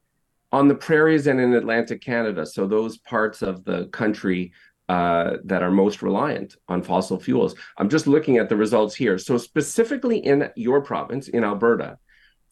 on 0.52 0.68
the 0.68 0.74
prairies 0.74 1.26
and 1.26 1.40
in 1.40 1.54
Atlantic 1.54 2.02
Canada. 2.02 2.44
So, 2.44 2.66
those 2.66 2.98
parts 2.98 3.40
of 3.40 3.64
the 3.64 3.86
country 3.86 4.52
uh, 4.90 5.36
that 5.44 5.62
are 5.62 5.70
most 5.70 6.02
reliant 6.02 6.56
on 6.66 6.82
fossil 6.82 7.16
fuels. 7.16 7.54
I'm 7.78 7.88
just 7.88 8.08
looking 8.08 8.38
at 8.38 8.48
the 8.48 8.56
results 8.56 8.96
here. 8.96 9.18
So, 9.18 9.38
specifically 9.38 10.18
in 10.18 10.50
your 10.56 10.80
province, 10.80 11.28
in 11.28 11.44
Alberta, 11.44 11.98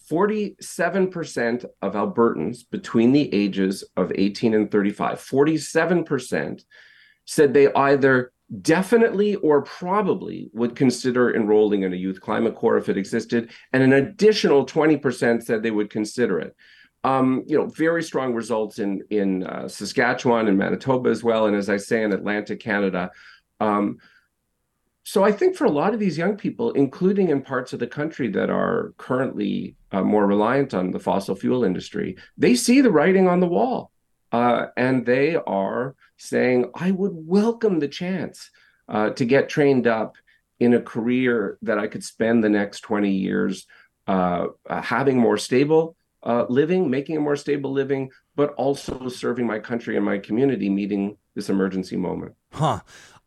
47% 0.09 1.65
of 1.83 1.95
Albertans 1.95 2.59
between 2.71 3.11
the 3.11 3.35
ages 3.35 3.83
of 3.97 4.13
18 4.15 4.55
and 4.55 4.71
35, 4.71 5.19
47% 5.19 6.63
said 7.25 7.53
they 7.53 7.73
either 7.73 8.33
definitely 8.63 9.35
or 9.35 9.63
probably 9.63 10.49
would 10.53 10.77
consider 10.77 11.35
enrolling 11.35 11.83
in 11.83 11.93
a 11.93 11.97
youth 11.97 12.21
climate 12.21 12.55
corps 12.55 12.79
if 12.79 12.89
it 12.89 12.97
existed. 12.97 13.51
And 13.73 13.83
an 13.83 13.95
additional 13.95 14.65
20% 14.65 15.43
said 15.43 15.65
they 15.65 15.73
would 15.73 15.91
consider 15.91 16.39
it. 16.39 16.55
Um, 17.05 17.45
you 17.47 17.57
know, 17.57 17.67
very 17.67 18.03
strong 18.03 18.35
results 18.35 18.81
in 18.81 19.03
in 19.11 19.45
uh, 19.45 19.69
Saskatchewan 19.69 20.49
and 20.49 20.59
Manitoba 20.59 21.11
as 21.11 21.23
well, 21.23 21.47
and 21.47 21.57
as 21.57 21.69
I 21.69 21.77
say 21.77 22.03
in 22.03 22.13
Atlantic 22.13 22.61
Canada. 22.61 23.11
Um, 23.61 23.99
so 25.05 25.25
I 25.25 25.33
think 25.33 25.57
for 25.57 25.65
a 25.65 25.71
lot 25.71 25.95
of 25.95 26.01
these 26.01 26.19
young 26.19 26.37
people, 26.37 26.73
including 26.73 27.31
in 27.31 27.41
parts 27.41 27.73
of 27.73 27.79
the 27.79 27.87
country 27.87 28.29
that 28.33 28.51
are 28.51 28.93
currently 28.99 29.75
uh, 29.91 30.03
more 30.03 30.27
reliant 30.27 30.75
on 30.75 30.91
the 30.91 30.99
fossil 30.99 31.35
fuel 31.35 31.65
industry, 31.65 32.17
they 32.37 32.55
see 32.55 32.83
the 32.83 32.91
writing 32.91 33.27
on 33.27 33.41
the 33.41 33.47
wall, 33.47 33.91
uh, 34.33 34.67
and 34.77 35.07
they 35.07 35.37
are 35.37 35.95
saying, 36.17 36.71
"I 36.75 36.91
would 36.91 37.13
welcome 37.15 37.79
the 37.79 37.89
chance 37.89 38.51
uh, 38.89 39.11
to 39.11 39.25
get 39.25 39.49
trained 39.49 39.87
up 39.87 40.17
in 40.59 40.75
a 40.75 40.83
career 40.83 41.59
that 41.63 41.79
I 41.79 41.87
could 41.87 42.05
spend 42.05 42.43
the 42.43 42.51
next 42.51 42.81
twenty 42.81 43.13
years 43.13 43.67
uh, 44.09 44.49
uh, 44.69 44.83
having 44.83 45.17
more 45.17 45.39
stable." 45.39 45.97
Uh, 46.29 46.45
living, 46.51 46.91
making 46.91 47.17
a 47.17 47.21
more 47.21 47.37
stable 47.37 47.73
living, 47.73 48.11
but 48.37 48.51
also 48.55 49.09
serving 49.09 49.47
my 49.47 49.59
country 49.59 49.97
and 49.97 50.05
my 50.05 50.19
community, 50.19 50.69
meeting 50.69 51.17
this 51.35 51.49
emergency 51.49 51.97
moment. 51.97 52.35
Huh. 52.53 52.81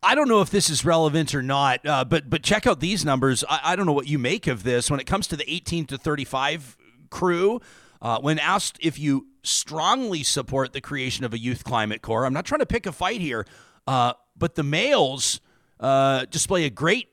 I 0.04 0.14
don't 0.14 0.28
know 0.28 0.40
if 0.40 0.50
this 0.50 0.70
is 0.70 0.84
relevant 0.84 1.34
or 1.34 1.42
not, 1.42 1.84
uh, 1.84 2.04
but 2.04 2.30
but 2.30 2.42
check 2.42 2.66
out 2.66 2.80
these 2.80 3.04
numbers. 3.04 3.44
I, 3.48 3.60
I, 3.64 3.76
don't 3.76 3.86
know 3.86 3.92
what 3.92 4.08
you 4.08 4.18
make 4.18 4.46
of 4.46 4.62
this 4.62 4.90
when 4.90 4.98
it 4.98 5.06
comes 5.06 5.26
to 5.28 5.36
the 5.36 5.48
18 5.52 5.86
to 5.86 5.98
35 5.98 6.76
crew. 7.10 7.60
Uh, 8.00 8.18
when 8.20 8.38
asked 8.38 8.78
if 8.80 8.98
you 8.98 9.28
strongly 9.44 10.22
support 10.24 10.72
the 10.72 10.80
creation 10.80 11.24
of 11.24 11.32
a 11.32 11.38
youth 11.38 11.62
climate 11.62 12.02
corps, 12.02 12.24
I'm 12.24 12.32
not 12.32 12.44
trying 12.44 12.60
to 12.60 12.66
pick 12.66 12.86
a 12.86 12.92
fight 12.92 13.20
here, 13.20 13.46
uh, 13.86 14.14
but 14.36 14.56
the 14.56 14.64
males 14.64 15.40
uh, 15.78 16.24
display 16.30 16.64
a 16.64 16.70
great 16.70 17.08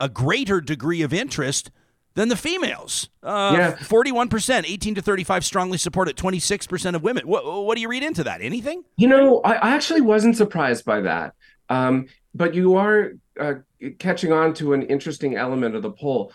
a 0.00 0.08
greater 0.08 0.60
degree 0.60 1.02
of 1.02 1.14
interest 1.14 1.70
than 2.14 2.28
the 2.28 2.36
females. 2.36 3.08
Uh, 3.22 3.54
yeah. 3.56 3.72
41%, 3.76 4.64
18 4.66 4.94
to 4.94 5.02
35 5.02 5.44
strongly 5.44 5.78
support 5.78 6.08
it, 6.08 6.16
26% 6.16 6.94
of 6.94 7.02
women. 7.02 7.26
What, 7.26 7.44
what 7.44 7.74
do 7.74 7.80
you 7.80 7.88
read 7.88 8.02
into 8.02 8.24
that? 8.24 8.40
Anything? 8.40 8.84
You 8.96 9.08
know, 9.08 9.40
I 9.40 9.74
actually 9.74 10.00
wasn't 10.00 10.36
surprised 10.36 10.84
by 10.84 11.00
that. 11.02 11.34
Um, 11.68 12.06
but 12.34 12.54
you 12.54 12.76
are 12.76 13.12
uh, 13.38 13.54
catching 13.98 14.32
on 14.32 14.54
to 14.54 14.74
an 14.74 14.82
interesting 14.82 15.36
element 15.36 15.74
of 15.74 15.82
the 15.82 15.90
poll. 15.90 16.32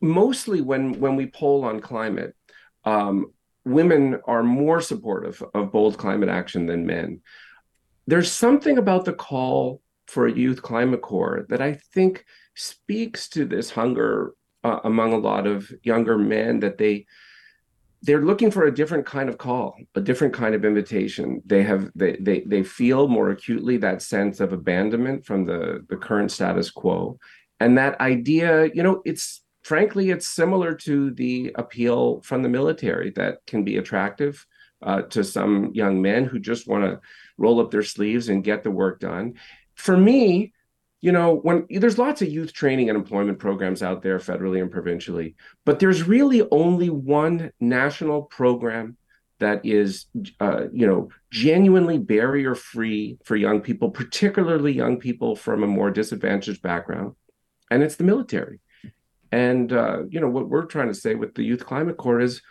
Mostly 0.00 0.60
when, 0.60 0.98
when 0.98 1.16
we 1.16 1.26
poll 1.26 1.64
on 1.64 1.80
climate, 1.80 2.34
um, 2.84 3.32
women 3.64 4.20
are 4.24 4.42
more 4.42 4.80
supportive 4.80 5.42
of 5.54 5.72
bold 5.72 5.98
climate 5.98 6.28
action 6.28 6.66
than 6.66 6.86
men. 6.86 7.20
There's 8.06 8.32
something 8.32 8.78
about 8.78 9.04
the 9.04 9.12
call 9.12 9.82
for 10.06 10.26
a 10.26 10.32
youth 10.32 10.62
climate 10.62 11.02
corps 11.02 11.46
that 11.50 11.60
I 11.60 11.74
think 11.92 12.24
speaks 12.56 13.28
to 13.28 13.44
this 13.44 13.70
hunger 13.70 14.34
uh, 14.64 14.80
among 14.84 15.12
a 15.12 15.18
lot 15.18 15.46
of 15.46 15.72
younger 15.82 16.18
men 16.18 16.60
that 16.60 16.78
they 16.78 17.06
they're 18.02 18.24
looking 18.24 18.50
for 18.50 18.64
a 18.64 18.74
different 18.74 19.04
kind 19.04 19.28
of 19.28 19.36
call 19.36 19.76
a 19.94 20.00
different 20.00 20.32
kind 20.32 20.54
of 20.54 20.64
invitation. 20.64 21.42
They 21.44 21.62
have 21.64 21.90
they 21.94 22.16
they, 22.20 22.40
they 22.40 22.62
feel 22.62 23.08
more 23.08 23.30
acutely 23.30 23.76
that 23.78 24.02
sense 24.02 24.40
of 24.40 24.52
abandonment 24.52 25.26
from 25.26 25.44
the 25.44 25.84
the 25.88 25.96
current 25.96 26.30
status 26.30 26.70
quo. 26.70 27.18
And 27.58 27.76
that 27.78 28.00
idea 28.00 28.70
you 28.72 28.82
know 28.82 29.02
it's 29.04 29.42
frankly 29.62 30.10
it's 30.10 30.28
similar 30.28 30.74
to 30.74 31.10
the 31.12 31.52
appeal 31.56 32.22
from 32.22 32.42
the 32.42 32.48
military 32.48 33.10
that 33.10 33.38
can 33.46 33.64
be 33.64 33.76
attractive 33.76 34.46
uh, 34.82 35.02
to 35.02 35.22
some 35.22 35.70
young 35.74 36.00
men 36.00 36.24
who 36.24 36.38
just 36.38 36.66
want 36.66 36.84
to 36.84 37.00
roll 37.36 37.60
up 37.60 37.70
their 37.70 37.82
sleeves 37.82 38.30
and 38.30 38.44
get 38.44 38.62
the 38.62 38.70
work 38.70 39.00
done. 39.00 39.34
For 39.74 39.96
me 39.96 40.52
you 41.00 41.12
know 41.12 41.34
when 41.34 41.66
there's 41.70 41.98
lots 41.98 42.22
of 42.22 42.28
youth 42.28 42.52
training 42.52 42.88
and 42.88 42.96
employment 42.96 43.38
programs 43.38 43.82
out 43.82 44.02
there 44.02 44.18
federally 44.18 44.60
and 44.60 44.70
provincially 44.70 45.34
but 45.64 45.78
there's 45.78 46.02
really 46.02 46.46
only 46.50 46.90
one 46.90 47.50
national 47.60 48.22
program 48.22 48.96
that 49.38 49.64
is 49.64 50.06
uh, 50.40 50.64
you 50.72 50.86
know 50.86 51.08
genuinely 51.30 51.98
barrier 51.98 52.54
free 52.54 53.16
for 53.24 53.36
young 53.36 53.60
people 53.60 53.90
particularly 53.90 54.72
young 54.72 54.98
people 54.98 55.34
from 55.34 55.62
a 55.62 55.66
more 55.66 55.90
disadvantaged 55.90 56.60
background 56.62 57.14
and 57.70 57.82
it's 57.82 57.96
the 57.96 58.04
military. 58.04 58.60
And 59.32 59.72
uh, 59.72 60.02
you 60.08 60.20
know 60.20 60.28
what 60.28 60.48
we're 60.48 60.66
trying 60.66 60.88
to 60.88 60.94
say 60.94 61.14
with 61.14 61.34
the 61.34 61.44
youth 61.44 61.64
climate 61.64 61.96
corps 61.96 62.20
is 62.20 62.42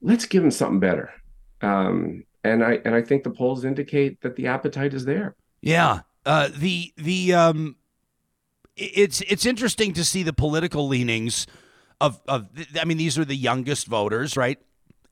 let's 0.00 0.24
give 0.24 0.42
them 0.42 0.50
something 0.50 0.80
better. 0.80 1.10
Um, 1.60 2.24
and 2.42 2.62
i 2.62 2.78
and 2.84 2.94
i 2.94 3.00
think 3.00 3.24
the 3.24 3.30
polls 3.30 3.64
indicate 3.64 4.20
that 4.20 4.36
the 4.36 4.48
appetite 4.48 4.94
is 4.94 5.04
there. 5.04 5.36
Yeah. 5.60 6.00
Uh, 6.26 6.48
the 6.54 6.92
the 6.96 7.34
um, 7.34 7.76
it's 8.76 9.20
it's 9.22 9.46
interesting 9.46 9.92
to 9.94 10.04
see 10.04 10.22
the 10.22 10.32
political 10.32 10.88
leanings 10.88 11.46
of 12.00 12.20
of 12.28 12.48
I 12.80 12.84
mean 12.84 12.98
these 12.98 13.18
are 13.18 13.24
the 13.24 13.36
youngest 13.36 13.86
voters, 13.86 14.36
right? 14.36 14.58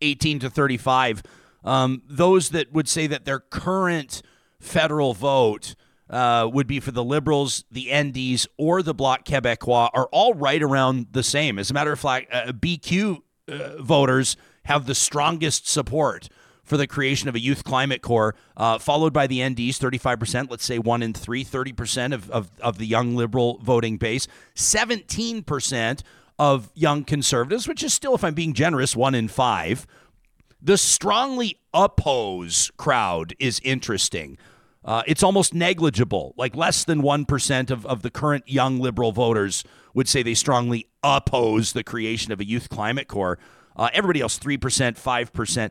18 0.01 0.40
to 0.40 0.51
35. 0.51 1.22
Um, 1.64 2.03
those 2.09 2.51
that 2.51 2.72
would 2.72 2.88
say 2.88 3.07
that 3.07 3.25
their 3.25 3.38
current 3.38 4.22
federal 4.59 5.14
vote 5.14 5.77
uh, 6.11 6.48
would 6.53 6.66
be 6.66 6.81
for 6.81 6.90
the 6.90 7.05
Liberals, 7.05 7.64
the 7.70 7.87
NDs, 7.87 8.46
or 8.59 8.83
the 8.83 8.94
Bloc 8.94 9.25
Québécois 9.25 9.88
are 9.94 10.09
all 10.12 10.35
right 10.35 10.62
around 10.62 11.07
the 11.12 11.22
same. 11.22 11.59
As 11.59 11.70
a 11.70 11.75
matter 11.75 11.92
of 11.92 12.01
fact, 12.01 12.33
uh, 12.33 12.53
BQ 12.53 13.22
uh, 13.48 13.83
voters 13.83 14.37
have 14.64 14.87
the 14.87 14.94
strongest 14.94 15.68
support 15.68 16.29
for 16.64 16.77
the 16.77 16.87
creation 16.87 17.29
of 17.29 17.35
a 17.35 17.40
youth 17.40 17.64
climate 17.64 18.03
corps, 18.03 18.35
uh, 18.57 18.79
followed 18.79 19.12
by 19.12 19.27
the 19.27 19.40
NDs, 19.40 19.77
35%, 19.79 20.51
let's 20.51 20.64
say 20.64 20.79
one 20.79 21.03
in 21.03 21.12
three, 21.12 21.44
30% 21.44 22.12
of, 22.12 22.31
of, 22.31 22.51
of 22.61 22.79
the 22.79 22.87
young 22.87 23.16
liberal 23.16 23.59
voting 23.62 23.96
base, 23.96 24.29
17% 24.55 26.03
of 26.38 26.70
young 26.75 27.05
conservatives, 27.05 27.68
which 27.68 27.83
is 27.83 27.92
still, 27.92 28.14
if 28.14 28.25
I'm 28.25 28.35
being 28.35 28.53
generous, 28.53 28.96
one 28.96 29.14
in 29.14 29.29
five. 29.29 29.87
The 30.61 30.79
strongly 30.79 31.59
oppose 31.75 32.70
crowd 32.77 33.35
is 33.40 33.61
interesting. 33.64 34.38
Uh, 34.85 35.03
it's 35.07 35.22
almost 35.22 35.55
negligible. 35.55 36.35
Like 36.37 36.57
less 36.57 36.85
than 36.85 37.03
1% 37.03 37.70
of, 37.70 37.85
of 37.87 38.03
the 38.03 38.11
current 38.11 38.48
young 38.48 38.79
liberal 38.79 39.12
voters 39.12 39.64
would 39.94 40.09
say 40.09 40.22
they 40.22 40.35
strongly 40.35 40.88
oppose 41.03 41.72
the 41.72 41.85
creation 41.85 42.33
of 42.33 42.40
a 42.40 42.44
youth 42.44 42.68
climate 42.68 43.09
corps. 43.09 43.38
Uh, 43.77 43.90
everybody 43.92 44.20
else, 44.20 44.38
3%, 44.38 44.59
5%. 44.59 45.70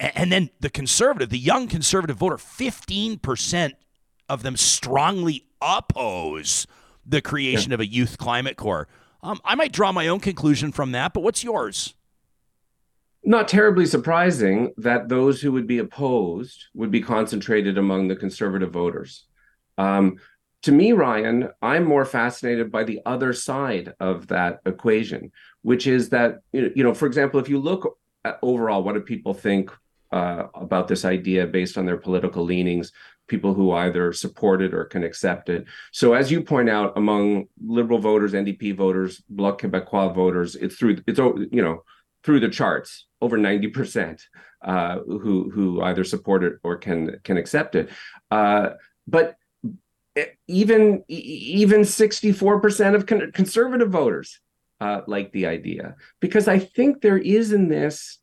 And 0.00 0.30
then 0.30 0.50
the 0.60 0.70
conservative, 0.70 1.30
the 1.30 1.38
young 1.38 1.66
conservative 1.66 2.16
voter, 2.16 2.36
15% 2.36 3.72
of 4.28 4.42
them 4.42 4.56
strongly 4.56 5.46
oppose 5.60 6.66
the 7.04 7.20
creation 7.20 7.70
yeah. 7.70 7.74
of 7.74 7.80
a 7.80 7.86
youth 7.86 8.18
climate 8.18 8.56
corps. 8.56 8.86
Um, 9.22 9.40
I 9.44 9.54
might 9.54 9.72
draw 9.72 9.90
my 9.90 10.06
own 10.06 10.20
conclusion 10.20 10.70
from 10.70 10.92
that, 10.92 11.12
but 11.12 11.22
what's 11.22 11.42
yours? 11.42 11.94
Not 13.24 13.48
terribly 13.48 13.86
surprising 13.86 14.72
that 14.76 15.08
those 15.08 15.40
who 15.40 15.50
would 15.52 15.66
be 15.66 15.78
opposed 15.78 16.66
would 16.74 16.90
be 16.90 17.00
concentrated 17.00 17.76
among 17.76 18.06
the 18.06 18.14
conservative 18.14 18.70
voters. 18.70 19.24
Um, 19.76 20.18
to 20.62 20.72
me, 20.72 20.92
Ryan, 20.92 21.48
I'm 21.60 21.84
more 21.84 22.04
fascinated 22.04 22.70
by 22.70 22.84
the 22.84 23.00
other 23.06 23.32
side 23.32 23.94
of 24.00 24.28
that 24.28 24.60
equation, 24.66 25.32
which 25.62 25.86
is 25.86 26.10
that, 26.10 26.40
you 26.52 26.82
know, 26.82 26.94
for 26.94 27.06
example, 27.06 27.40
if 27.40 27.48
you 27.48 27.58
look 27.58 27.98
overall, 28.42 28.82
what 28.82 28.94
do 28.94 29.00
people 29.00 29.34
think 29.34 29.72
uh, 30.10 30.44
about 30.54 30.88
this 30.88 31.04
idea 31.04 31.46
based 31.46 31.76
on 31.76 31.86
their 31.86 31.96
political 31.96 32.44
leanings, 32.44 32.92
people 33.26 33.54
who 33.54 33.72
either 33.72 34.12
support 34.12 34.62
it 34.62 34.72
or 34.74 34.84
can 34.84 35.04
accept 35.04 35.48
it. 35.48 35.66
So, 35.92 36.14
as 36.14 36.30
you 36.30 36.42
point 36.42 36.68
out, 36.68 36.96
among 36.96 37.46
Liberal 37.64 37.98
voters, 37.98 38.32
NDP 38.32 38.74
voters, 38.76 39.22
Bloc 39.28 39.60
Québécois 39.60 40.14
voters, 40.14 40.56
it's 40.56 40.76
through 40.76 40.98
it's 41.06 41.18
you 41.18 41.62
know 41.62 41.84
through 42.24 42.40
the 42.40 42.48
charts 42.48 43.06
over 43.20 43.36
ninety 43.36 43.68
percent 43.68 44.22
uh, 44.62 44.98
who 45.00 45.50
who 45.50 45.82
either 45.82 46.04
support 46.04 46.42
it 46.42 46.54
or 46.62 46.76
can 46.76 47.20
can 47.24 47.36
accept 47.36 47.74
it. 47.74 47.90
Uh, 48.30 48.70
but 49.06 49.36
even 50.46 51.04
even 51.08 51.84
sixty 51.84 52.32
four 52.32 52.60
percent 52.60 52.96
of 52.96 53.06
con- 53.06 53.30
conservative 53.32 53.90
voters 53.90 54.40
uh, 54.80 55.02
like 55.06 55.32
the 55.32 55.46
idea 55.46 55.96
because 56.20 56.48
I 56.48 56.58
think 56.58 57.00
there 57.00 57.18
is 57.18 57.52
in 57.52 57.68
this 57.68 58.18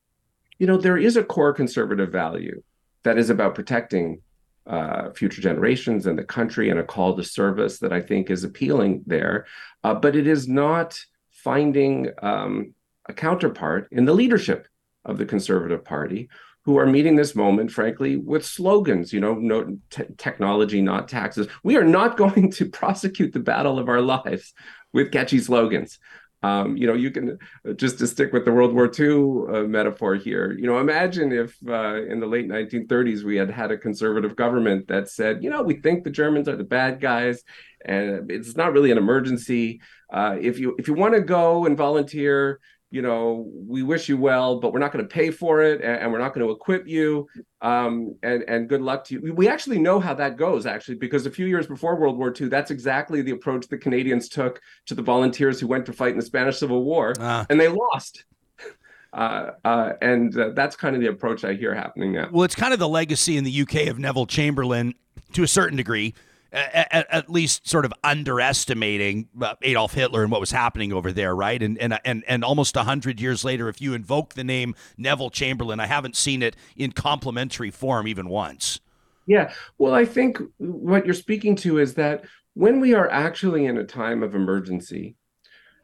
you 0.60 0.68
know, 0.68 0.78
there 0.78 0.98
is 0.98 1.18
a 1.18 1.24
core 1.24 1.54
conservative 1.54 2.12
value 2.12 2.62
that 3.04 3.18
is 3.18 3.30
about 3.30 3.56
protecting 3.56 4.22
uh, 4.68 5.12
future 5.12 5.41
generations 5.41 6.08
and 6.08 6.18
the 6.18 6.24
country 6.24 6.70
and 6.70 6.80
a 6.80 6.84
call 6.84 7.15
to 7.15 7.24
service 7.24 7.80
that 7.80 7.94
I 7.94 8.02
think 8.02 8.30
is 8.30 8.44
appealing 8.44 9.04
there. 9.06 9.46
Uh, 9.84 9.94
but 9.94 10.15
it 10.15 10.28
is 10.28 10.48
not 10.48 11.00
finding 11.30 12.10
um, 12.24 12.74
a 13.08 13.13
counterpart 13.13 13.88
in 13.91 14.06
the 14.06 14.13
leadership 14.13 14.68
of 15.04 15.18
the 15.20 15.26
Conservative 15.26 15.86
Party 15.86 16.30
who 16.63 16.80
are 16.80 16.88
meeting 16.88 17.15
this 17.15 17.36
moment, 17.36 17.72
frankly, 17.72 18.18
with 18.18 18.44
slogans, 18.44 19.13
you 19.13 19.20
know, 19.20 19.36
no 19.36 19.78
t- 19.91 20.04
technology, 20.18 20.82
not 20.82 21.08
taxes. 21.08 21.48
We 21.63 21.78
are 21.78 21.84
not 21.84 22.18
going 22.24 22.52
to 22.54 22.65
prosecute 22.65 23.34
the 23.34 23.39
battle 23.39 23.78
of 23.78 23.88
our 23.88 24.02
lives 24.02 24.54
with 24.91 25.12
catchy 25.12 25.39
slogans. 25.39 26.00
Um, 26.43 26.78
you 26.78 26.86
know, 26.86 26.93
you 26.93 27.10
can 27.12 27.39
uh, 27.67 27.74
just 27.74 27.98
to 28.00 28.08
stick 28.08 28.32
with 28.32 28.45
the 28.45 28.52
World 28.52 28.74
War 28.74 28.91
II 28.98 29.56
uh, 29.56 29.67
metaphor 29.67 30.15
here. 30.15 30.52
You 30.52 30.67
know, 30.67 30.78
imagine 30.80 31.32
if 31.32 31.58
uh, 31.67 32.04
in 32.04 32.19
the 32.19 32.28
late 32.28 32.48
1930s 32.48 33.24
we 33.24 33.36
had 33.36 33.50
had 33.50 33.71
a 33.71 33.78
conservative 33.78 34.36
government 34.36 34.88
that 34.88 35.10
said, 35.10 35.43
you 35.43 35.50
know, 35.50 35.63
we 35.63 35.76
think 35.76 36.04
the 36.04 36.12
Germans 36.12 36.48
are 36.48 36.56
the 36.56 36.63
bad 36.63 37.02
guys, 37.02 37.43
and 37.84 38.30
it's 38.30 38.56
not 38.56 38.74
really 38.74 38.91
an 38.91 38.98
emergency. 38.98 39.82
Uh, 40.13 40.36
if 40.39 40.60
you 40.60 40.76
if 40.78 40.88
you 40.88 40.93
want 40.93 41.15
to 41.15 41.21
go 41.21 41.65
and 41.65 41.76
volunteer, 41.76 42.60
you 42.95 43.01
know, 43.01 43.51
we 43.67 43.84
wish 43.84 44.08
you 44.08 44.15
well, 44.15 44.58
but 44.62 44.71
we're 44.71 44.79
not 44.79 44.93
going 44.93 45.03
to 45.03 45.13
pay 45.13 45.29
for 45.29 45.62
it, 45.62 45.81
and, 45.81 45.99
and 45.99 46.12
we're 46.13 46.17
not 46.17 46.34
going 46.34 46.47
to 46.47 46.53
equip 46.53 46.88
you. 46.88 47.27
Um, 47.62 48.15
and 48.23 48.45
and 48.47 48.69
good 48.69 48.81
luck 48.81 49.03
to 49.05 49.15
you. 49.15 49.34
We 49.34 49.49
actually 49.49 49.79
know 49.79 49.99
how 49.99 50.13
that 50.13 50.38
goes, 50.38 50.65
actually, 50.65 50.95
because 50.95 51.25
a 51.25 51.29
few 51.29 51.45
years 51.45 51.67
before 51.67 51.97
World 51.97 52.17
War 52.17 52.34
II, 52.39 52.47
that's 52.47 52.71
exactly 52.71 53.21
the 53.21 53.31
approach 53.31 53.67
the 53.67 53.77
Canadians 53.77 54.29
took 54.29 54.62
to 54.86 54.95
the 54.95 55.01
volunteers 55.01 55.60
who 55.60 55.67
went 55.67 55.86
to 55.88 55.91
fight 55.91 56.12
in 56.12 56.17
the 56.17 56.25
Spanish 56.25 56.58
Civil 56.58 56.86
War, 56.86 57.13
ah. 57.19 57.45
and 57.49 57.60
they 57.60 57.67
lost. 57.67 58.23
Uh, 59.13 59.51
uh, 59.63 59.93
and 60.01 60.38
uh, 60.38 60.49
that's 60.55 60.75
kind 60.75 60.93
of 60.93 61.01
the 61.01 61.08
approach 61.08 61.45
I 61.45 61.53
hear 61.53 61.73
happening 61.73 62.12
now. 62.12 62.27
Well, 62.34 62.43
it's 62.43 62.53
kind 62.53 62.73
of 62.73 62.79
the 62.79 62.89
legacy 62.89 63.38
in 63.38 63.45
the 63.45 63.62
UK 63.62 63.88
of 63.88 63.97
Neville 63.97 64.25
Chamberlain 64.25 64.93
to 65.31 65.41
a 65.41 65.47
certain 65.47 65.77
degree 65.77 66.13
at, 66.51 67.08
at, 67.10 67.29
least 67.29 67.67
sort 67.67 67.86
of 67.86 67.93
underestimating 68.03 69.27
uh, 69.41 69.55
Adolf 69.62 69.93
Hitler 69.93 70.23
and 70.23 70.31
what 70.31 70.39
was 70.39 70.51
happening 70.51 70.93
over 70.93 71.12
there, 71.12 71.36
right? 71.36 71.62
And 71.62 71.77
and 71.79 71.99
and 72.05 72.23
and 72.27 72.43
almost 72.43 72.75
hundred 72.75 73.19
years 73.19 73.43
later, 73.43 73.67
if 73.69 73.81
you 73.81 73.93
invoke 73.93 74.36
the 74.36 74.43
name 74.43 74.75
Neville 74.97 75.29
Chamberlain, 75.29 75.79
I 75.79 75.88
haven't 75.88 76.15
seen 76.15 76.41
it 76.41 76.55
in 76.75 76.91
complimentary 76.91 77.71
form 77.71 78.08
even 78.08 78.29
once. 78.29 78.79
Yeah, 79.27 79.51
well, 79.77 79.93
I 79.93 80.05
think 80.05 80.39
what 80.58 81.05
you're 81.05 81.15
speaking 81.15 81.55
to 81.58 81.79
is 81.79 81.95
that 81.95 82.25
when 82.53 82.79
we 82.79 82.93
are 82.93 83.10
actually 83.10 83.65
in 83.65 83.77
a 83.77 83.84
time 83.84 84.21
of 84.23 84.36
emergency, 84.36 85.15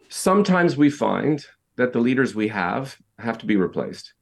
sometimes 0.10 0.78
we 0.78 0.90
find 0.90 1.46
that 1.76 1.92
the 1.92 2.00
leaders 2.00 2.36
we 2.36 2.48
have 2.50 2.98
have 3.18 3.38
to 3.40 3.46
be 3.46 3.56
replaced. 3.56 4.14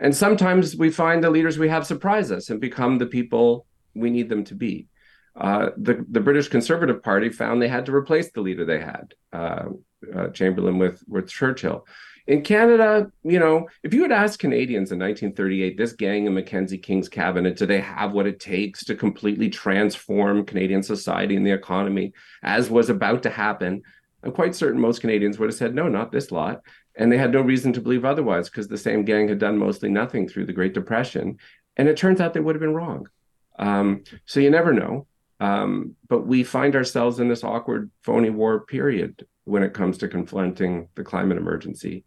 And 0.00 0.14
sometimes 0.14 0.76
we 0.76 0.90
find 0.90 1.24
the 1.24 1.30
leaders 1.30 1.58
we 1.58 1.68
have 1.68 1.86
surprise 1.86 2.30
us 2.30 2.50
and 2.50 2.60
become 2.60 2.98
the 2.98 3.06
people 3.06 3.66
we 3.94 4.10
need 4.10 4.28
them 4.28 4.44
to 4.44 4.54
be 4.54 4.86
uh, 5.38 5.70
the 5.76 6.04
the 6.10 6.20
British 6.20 6.48
Conservative 6.48 7.02
Party 7.02 7.30
found 7.30 7.62
they 7.62 7.68
had 7.68 7.86
to 7.86 7.94
replace 7.94 8.30
the 8.32 8.40
leader 8.40 8.64
they 8.64 8.80
had, 8.80 9.14
uh, 9.32 9.66
uh, 10.14 10.28
Chamberlain, 10.28 10.78
with 10.78 11.02
with 11.06 11.28
Churchill. 11.28 11.86
In 12.26 12.42
Canada, 12.42 13.10
you 13.22 13.38
know, 13.38 13.68
if 13.82 13.94
you 13.94 14.02
had 14.02 14.12
asked 14.12 14.38
Canadians 14.38 14.92
in 14.92 14.98
1938, 14.98 15.78
this 15.78 15.94
gang 15.94 16.26
in 16.26 16.34
Mackenzie 16.34 16.76
King's 16.76 17.08
cabinet, 17.08 17.56
do 17.56 17.64
they 17.64 17.80
have 17.80 18.12
what 18.12 18.26
it 18.26 18.38
takes 18.38 18.84
to 18.84 18.94
completely 18.94 19.48
transform 19.48 20.44
Canadian 20.44 20.82
society 20.82 21.36
and 21.36 21.46
the 21.46 21.52
economy, 21.52 22.12
as 22.42 22.68
was 22.68 22.90
about 22.90 23.22
to 23.22 23.30
happen? 23.30 23.82
I'm 24.22 24.32
quite 24.32 24.54
certain 24.54 24.80
most 24.80 25.00
Canadians 25.00 25.38
would 25.38 25.48
have 25.48 25.56
said, 25.56 25.74
no, 25.74 25.88
not 25.88 26.12
this 26.12 26.30
lot. 26.30 26.60
And 26.96 27.10
they 27.10 27.16
had 27.16 27.32
no 27.32 27.40
reason 27.40 27.72
to 27.74 27.80
believe 27.80 28.04
otherwise 28.04 28.50
because 28.50 28.68
the 28.68 28.76
same 28.76 29.04
gang 29.04 29.28
had 29.28 29.38
done 29.38 29.56
mostly 29.56 29.88
nothing 29.88 30.28
through 30.28 30.46
the 30.46 30.52
Great 30.52 30.74
Depression. 30.74 31.38
And 31.76 31.88
it 31.88 31.96
turns 31.96 32.20
out 32.20 32.34
they 32.34 32.40
would 32.40 32.56
have 32.56 32.60
been 32.60 32.74
wrong. 32.74 33.08
Um, 33.58 34.04
so 34.26 34.40
you 34.40 34.50
never 34.50 34.72
know. 34.72 35.06
Um, 35.40 35.94
but 36.08 36.26
we 36.26 36.42
find 36.44 36.74
ourselves 36.74 37.20
in 37.20 37.28
this 37.28 37.44
awkward, 37.44 37.90
phony 38.02 38.30
war 38.30 38.60
period 38.60 39.26
when 39.44 39.62
it 39.62 39.72
comes 39.72 39.98
to 39.98 40.08
confronting 40.08 40.88
the 40.94 41.04
climate 41.04 41.38
emergency. 41.38 42.04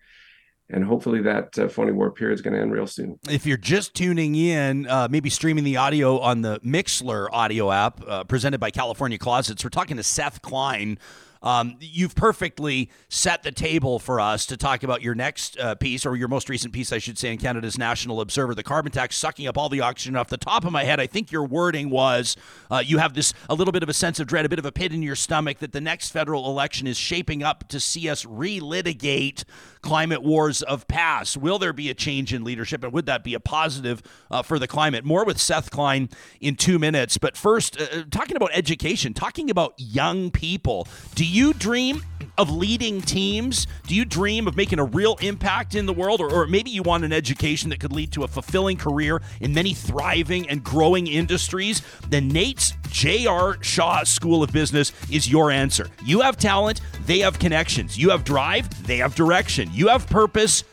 And 0.69 0.85
hopefully 0.85 1.21
that 1.23 1.57
uh, 1.59 1.67
phony 1.67 1.91
war 1.91 2.11
period 2.11 2.35
is 2.35 2.41
going 2.41 2.53
to 2.53 2.61
end 2.61 2.71
real 2.71 2.87
soon. 2.87 3.19
If 3.29 3.45
you're 3.45 3.57
just 3.57 3.93
tuning 3.93 4.35
in, 4.35 4.87
uh, 4.87 5.07
maybe 5.11 5.29
streaming 5.29 5.65
the 5.65 5.77
audio 5.77 6.19
on 6.19 6.41
the 6.41 6.59
Mixler 6.59 7.27
audio 7.31 7.71
app 7.71 8.01
uh, 8.07 8.23
presented 8.23 8.59
by 8.59 8.71
California 8.71 9.17
Closets, 9.17 9.63
we're 9.63 9.69
talking 9.69 9.97
to 9.97 10.03
Seth 10.03 10.41
Klein 10.41 10.97
um, 11.43 11.77
you've 11.79 12.15
perfectly 12.15 12.89
set 13.09 13.43
the 13.43 13.51
table 13.51 13.99
for 13.99 14.19
us 14.19 14.45
to 14.47 14.57
talk 14.57 14.83
about 14.83 15.01
your 15.01 15.15
next 15.15 15.59
uh, 15.59 15.75
piece, 15.75 16.05
or 16.05 16.15
your 16.15 16.27
most 16.27 16.49
recent 16.49 16.73
piece, 16.73 16.91
I 16.91 16.97
should 16.97 17.17
say, 17.17 17.31
in 17.31 17.37
Canada's 17.37 17.77
National 17.77 18.21
Observer, 18.21 18.55
the 18.55 18.63
carbon 18.63 18.91
tax 18.91 19.15
sucking 19.17 19.47
up 19.47 19.57
all 19.57 19.69
the 19.69 19.81
oxygen. 19.81 20.15
Off 20.15 20.29
the 20.29 20.37
top 20.37 20.65
of 20.65 20.71
my 20.71 20.83
head, 20.83 20.99
I 20.99 21.07
think 21.07 21.31
your 21.31 21.45
wording 21.45 21.89
was 21.89 22.35
uh, 22.69 22.83
you 22.85 22.97
have 22.97 23.13
this 23.13 23.33
a 23.49 23.55
little 23.55 23.71
bit 23.71 23.83
of 23.83 23.89
a 23.89 23.93
sense 23.93 24.19
of 24.19 24.27
dread, 24.27 24.45
a 24.45 24.49
bit 24.49 24.59
of 24.59 24.65
a 24.65 24.71
pit 24.71 24.93
in 24.93 25.01
your 25.01 25.15
stomach 25.15 25.59
that 25.59 25.71
the 25.71 25.81
next 25.81 26.09
federal 26.11 26.47
election 26.47 26.87
is 26.87 26.97
shaping 26.97 27.43
up 27.43 27.67
to 27.69 27.79
see 27.79 28.09
us 28.09 28.25
relitigate 28.25 29.43
climate 29.81 30.21
wars 30.21 30.61
of 30.61 30.87
past. 30.87 31.37
Will 31.37 31.59
there 31.59 31.73
be 31.73 31.89
a 31.89 31.93
change 31.93 32.33
in 32.33 32.43
leadership, 32.43 32.83
and 32.83 32.93
would 32.93 33.05
that 33.07 33.23
be 33.23 33.33
a 33.33 33.39
positive 33.39 34.01
uh, 34.29 34.41
for 34.41 34.59
the 34.59 34.67
climate? 34.67 35.03
More 35.03 35.25
with 35.25 35.39
Seth 35.39 35.71
Klein 35.71 36.09
in 36.39 36.55
two 36.55 36.77
minutes. 36.77 37.17
But 37.17 37.35
first, 37.35 37.79
uh, 37.79 37.85
uh, 37.91 38.03
talking 38.09 38.35
about 38.35 38.51
education, 38.53 39.13
talking 39.13 39.49
about 39.49 39.73
young 39.77 40.31
people. 40.31 40.87
Do 41.15 41.25
you 41.31 41.53
dream 41.53 42.03
of 42.37 42.51
leading 42.51 43.01
teams? 43.01 43.67
Do 43.87 43.95
you 43.95 44.05
dream 44.05 44.47
of 44.47 44.55
making 44.55 44.79
a 44.79 44.83
real 44.83 45.15
impact 45.21 45.75
in 45.75 45.85
the 45.85 45.93
world? 45.93 46.19
Or, 46.19 46.31
or, 46.31 46.47
maybe 46.47 46.71
you 46.71 46.83
want 46.83 47.03
an 47.03 47.13
education 47.13 47.69
that 47.69 47.79
could 47.79 47.93
lead 47.93 48.11
to 48.13 48.23
a 48.23 48.27
fulfilling 48.27 48.77
career 48.77 49.21
in 49.39 49.53
many 49.53 49.73
thriving 49.73 50.49
and 50.49 50.63
growing 50.63 51.07
industries? 51.07 51.81
Then 52.09 52.29
NAIT's 52.29 52.73
J.R. 52.89 53.61
Shaw 53.63 54.03
School 54.03 54.43
of 54.43 54.51
Business 54.51 54.91
is 55.09 55.31
your 55.31 55.51
answer. 55.51 55.89
You 56.03 56.21
have 56.21 56.37
talent, 56.37 56.81
they 57.05 57.19
have 57.19 57.39
connections. 57.39 57.97
You 57.97 58.09
have 58.09 58.23
drive, 58.23 58.85
they 58.85 58.97
have 58.97 59.15
direction. 59.15 59.69
You 59.71 59.87
have 59.87 60.07
purpose, 60.07 60.63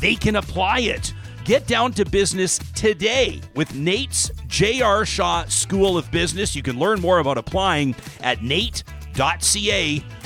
they 0.00 0.14
can 0.14 0.36
apply 0.36 0.80
it. 0.80 1.12
Get 1.44 1.66
down 1.68 1.92
to 1.92 2.04
business 2.04 2.58
today 2.74 3.40
with 3.54 3.74
NAIT's 3.74 4.32
J.R. 4.48 5.04
Shaw 5.04 5.44
School 5.44 5.96
of 5.96 6.10
Business. 6.10 6.56
You 6.56 6.62
can 6.62 6.78
learn 6.78 7.00
more 7.00 7.20
about 7.20 7.38
applying 7.38 7.94
at 8.20 8.38
nait.ca 8.38 8.95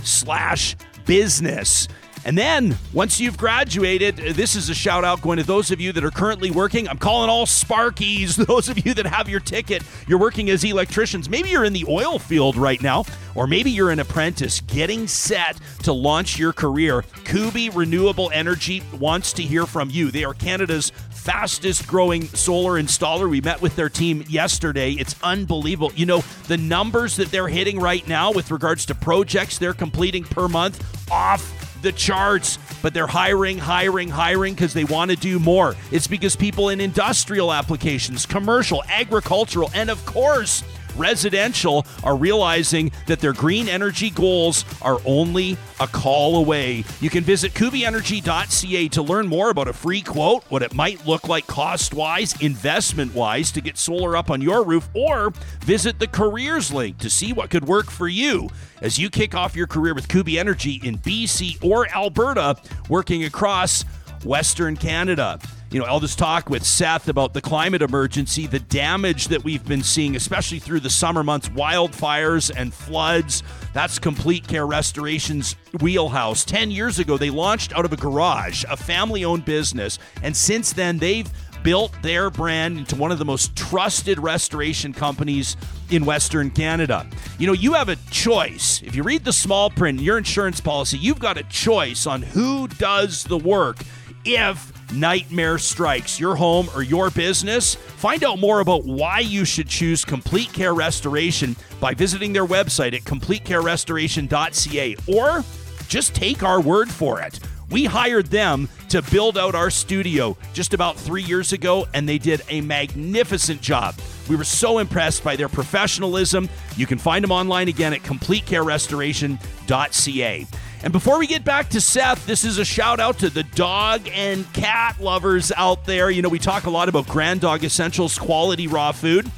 slash 0.02 0.76
business. 1.06 1.86
And 2.24 2.36
then, 2.36 2.76
once 2.92 3.18
you've 3.18 3.38
graduated, 3.38 4.16
this 4.16 4.54
is 4.54 4.68
a 4.68 4.74
shout 4.74 5.04
out 5.04 5.22
going 5.22 5.38
to 5.38 5.44
those 5.44 5.70
of 5.70 5.80
you 5.80 5.92
that 5.92 6.04
are 6.04 6.10
currently 6.10 6.50
working. 6.50 6.86
I'm 6.88 6.98
calling 6.98 7.30
all 7.30 7.46
Sparkies, 7.46 8.34
those 8.46 8.68
of 8.68 8.84
you 8.84 8.92
that 8.94 9.06
have 9.06 9.28
your 9.28 9.40
ticket. 9.40 9.82
You're 10.06 10.18
working 10.18 10.50
as 10.50 10.62
electricians. 10.62 11.30
Maybe 11.30 11.50
you're 11.50 11.64
in 11.64 11.72
the 11.72 11.86
oil 11.88 12.18
field 12.18 12.56
right 12.56 12.80
now, 12.82 13.04
or 13.34 13.46
maybe 13.46 13.70
you're 13.70 13.90
an 13.90 14.00
apprentice 14.00 14.60
getting 14.60 15.06
set 15.06 15.58
to 15.84 15.92
launch 15.92 16.38
your 16.38 16.52
career. 16.52 17.04
Kuby 17.24 17.70
Renewable 17.70 18.30
Energy 18.34 18.82
wants 18.98 19.32
to 19.34 19.42
hear 19.42 19.64
from 19.64 19.88
you. 19.88 20.10
They 20.10 20.24
are 20.24 20.34
Canada's 20.34 20.90
fastest 21.10 21.86
growing 21.86 22.24
solar 22.28 22.80
installer. 22.80 23.30
We 23.30 23.40
met 23.40 23.62
with 23.62 23.76
their 23.76 23.88
team 23.88 24.24
yesterday. 24.28 24.92
It's 24.92 25.14
unbelievable. 25.22 25.92
You 25.94 26.06
know, 26.06 26.24
the 26.48 26.56
numbers 26.56 27.16
that 27.16 27.30
they're 27.30 27.48
hitting 27.48 27.78
right 27.78 28.06
now 28.06 28.32
with 28.32 28.50
regards 28.50 28.86
to 28.86 28.94
projects 28.94 29.58
they're 29.58 29.74
completing 29.74 30.24
per 30.24 30.48
month 30.48 31.10
off 31.10 31.59
the 31.82 31.92
charts, 31.92 32.58
but 32.82 32.94
they're 32.94 33.06
hiring, 33.06 33.58
hiring, 33.58 34.08
hiring 34.08 34.54
because 34.54 34.74
they 34.74 34.84
want 34.84 35.10
to 35.10 35.16
do 35.16 35.38
more. 35.38 35.76
It's 35.90 36.06
because 36.06 36.36
people 36.36 36.68
in 36.68 36.80
industrial 36.80 37.52
applications, 37.52 38.26
commercial, 38.26 38.82
agricultural, 38.88 39.70
and 39.74 39.90
of 39.90 40.04
course, 40.06 40.62
residential 40.96 41.86
are 42.02 42.16
realizing 42.16 42.92
that 43.06 43.20
their 43.20 43.32
green 43.32 43.68
energy 43.68 44.10
goals 44.10 44.64
are 44.82 45.00
only 45.04 45.56
a 45.80 45.86
call 45.86 46.36
away. 46.36 46.84
You 47.00 47.10
can 47.10 47.24
visit 47.24 47.54
kubyenergy.ca 47.54 48.88
to 48.88 49.02
learn 49.02 49.26
more 49.26 49.50
about 49.50 49.68
a 49.68 49.72
free 49.72 50.02
quote, 50.02 50.44
what 50.44 50.62
it 50.62 50.74
might 50.74 51.06
look 51.06 51.28
like 51.28 51.46
cost 51.46 51.94
wise, 51.94 52.40
investment 52.40 53.14
wise 53.14 53.50
to 53.52 53.60
get 53.60 53.78
solar 53.78 54.16
up 54.16 54.30
on 54.30 54.40
your 54.40 54.64
roof, 54.64 54.88
or 54.94 55.30
visit 55.60 55.98
the 55.98 56.06
careers 56.06 56.72
link 56.72 56.98
to 56.98 57.10
see 57.10 57.32
what 57.32 57.50
could 57.50 57.64
work 57.64 57.90
for 57.90 58.08
you 58.08 58.48
as 58.80 58.98
you 58.98 59.10
kick 59.10 59.34
off 59.34 59.56
your 59.56 59.66
career 59.66 59.94
with 59.94 60.08
Kuby 60.08 60.38
Energy 60.38 60.80
in 60.82 60.98
BC 60.98 61.62
or 61.64 61.88
Alberta, 61.88 62.56
working 62.88 63.24
across 63.24 63.84
Western 64.24 64.76
Canada 64.76 65.38
you 65.70 65.78
know, 65.78 65.86
I'll 65.86 66.00
just 66.00 66.18
talk 66.18 66.50
with 66.50 66.64
Seth 66.64 67.08
about 67.08 67.32
the 67.32 67.40
climate 67.40 67.80
emergency, 67.80 68.48
the 68.48 68.58
damage 68.58 69.28
that 69.28 69.44
we've 69.44 69.64
been 69.64 69.84
seeing, 69.84 70.16
especially 70.16 70.58
through 70.58 70.80
the 70.80 70.90
summer 70.90 71.22
months, 71.22 71.48
wildfires 71.50 72.50
and 72.54 72.74
floods. 72.74 73.44
That's 73.72 74.00
Complete 74.00 74.48
Care 74.48 74.66
Restoration's 74.66 75.54
wheelhouse. 75.80 76.44
10 76.44 76.72
years 76.72 76.98
ago, 76.98 77.16
they 77.16 77.30
launched 77.30 77.72
out 77.72 77.84
of 77.84 77.92
a 77.92 77.96
garage, 77.96 78.64
a 78.68 78.76
family 78.76 79.24
owned 79.24 79.44
business. 79.44 80.00
And 80.24 80.36
since 80.36 80.72
then, 80.72 80.98
they've 80.98 81.30
built 81.62 81.92
their 82.02 82.30
brand 82.30 82.78
into 82.78 82.96
one 82.96 83.12
of 83.12 83.20
the 83.20 83.24
most 83.24 83.54
trusted 83.54 84.18
restoration 84.18 84.92
companies 84.92 85.56
in 85.90 86.04
Western 86.04 86.50
Canada. 86.50 87.06
You 87.38 87.46
know, 87.46 87.52
you 87.52 87.74
have 87.74 87.88
a 87.88 87.96
choice. 88.10 88.82
If 88.82 88.96
you 88.96 89.04
read 89.04 89.24
the 89.24 89.32
small 89.32 89.70
print 89.70 90.00
in 90.00 90.04
your 90.04 90.18
insurance 90.18 90.60
policy, 90.60 90.98
you've 90.98 91.20
got 91.20 91.36
a 91.36 91.44
choice 91.44 92.06
on 92.06 92.22
who 92.22 92.66
does 92.66 93.22
the 93.22 93.38
work 93.38 93.78
if 94.24 94.72
nightmare 94.92 95.58
strikes 95.58 96.18
your 96.18 96.34
home 96.34 96.68
or 96.74 96.82
your 96.82 97.10
business. 97.10 97.74
Find 97.74 98.24
out 98.24 98.38
more 98.38 98.60
about 98.60 98.84
why 98.84 99.20
you 99.20 99.44
should 99.44 99.68
choose 99.68 100.04
Complete 100.04 100.52
Care 100.52 100.74
Restoration 100.74 101.56
by 101.80 101.94
visiting 101.94 102.32
their 102.32 102.46
website 102.46 102.94
at 102.94 103.02
completecarerestoration.ca 103.02 104.96
or 105.06 105.44
just 105.88 106.14
take 106.14 106.42
our 106.42 106.60
word 106.60 106.90
for 106.90 107.20
it. 107.20 107.40
We 107.70 107.84
hired 107.84 108.26
them 108.26 108.68
to 108.88 109.00
build 109.02 109.38
out 109.38 109.54
our 109.54 109.70
studio 109.70 110.36
just 110.52 110.74
about 110.74 110.96
three 110.96 111.22
years 111.22 111.52
ago, 111.52 111.86
and 111.94 112.08
they 112.08 112.18
did 112.18 112.42
a 112.48 112.60
magnificent 112.62 113.60
job. 113.60 113.94
We 114.28 114.34
were 114.34 114.42
so 114.42 114.78
impressed 114.78 115.22
by 115.22 115.36
their 115.36 115.48
professionalism. 115.48 116.48
You 116.76 116.86
can 116.86 116.98
find 116.98 117.22
them 117.22 117.30
online 117.30 117.68
again 117.68 117.92
at 117.92 118.02
completecarerestoration.ca. 118.02 120.46
And 120.82 120.94
before 120.94 121.18
we 121.18 121.26
get 121.26 121.44
back 121.44 121.68
to 121.70 121.80
Seth, 121.80 122.24
this 122.26 122.42
is 122.42 122.56
a 122.56 122.64
shout 122.64 123.00
out 123.00 123.18
to 123.18 123.28
the 123.28 123.42
dog 123.42 124.08
and 124.14 124.50
cat 124.54 124.98
lovers 124.98 125.52
out 125.54 125.84
there. 125.84 126.10
You 126.10 126.22
know, 126.22 126.30
we 126.30 126.38
talk 126.38 126.64
a 126.64 126.70
lot 126.70 126.88
about 126.88 127.06
Grand 127.06 127.42
Dog 127.42 127.64
Essentials 127.64 128.18
quality 128.18 128.66
raw 128.66 128.92
food. 128.92 129.30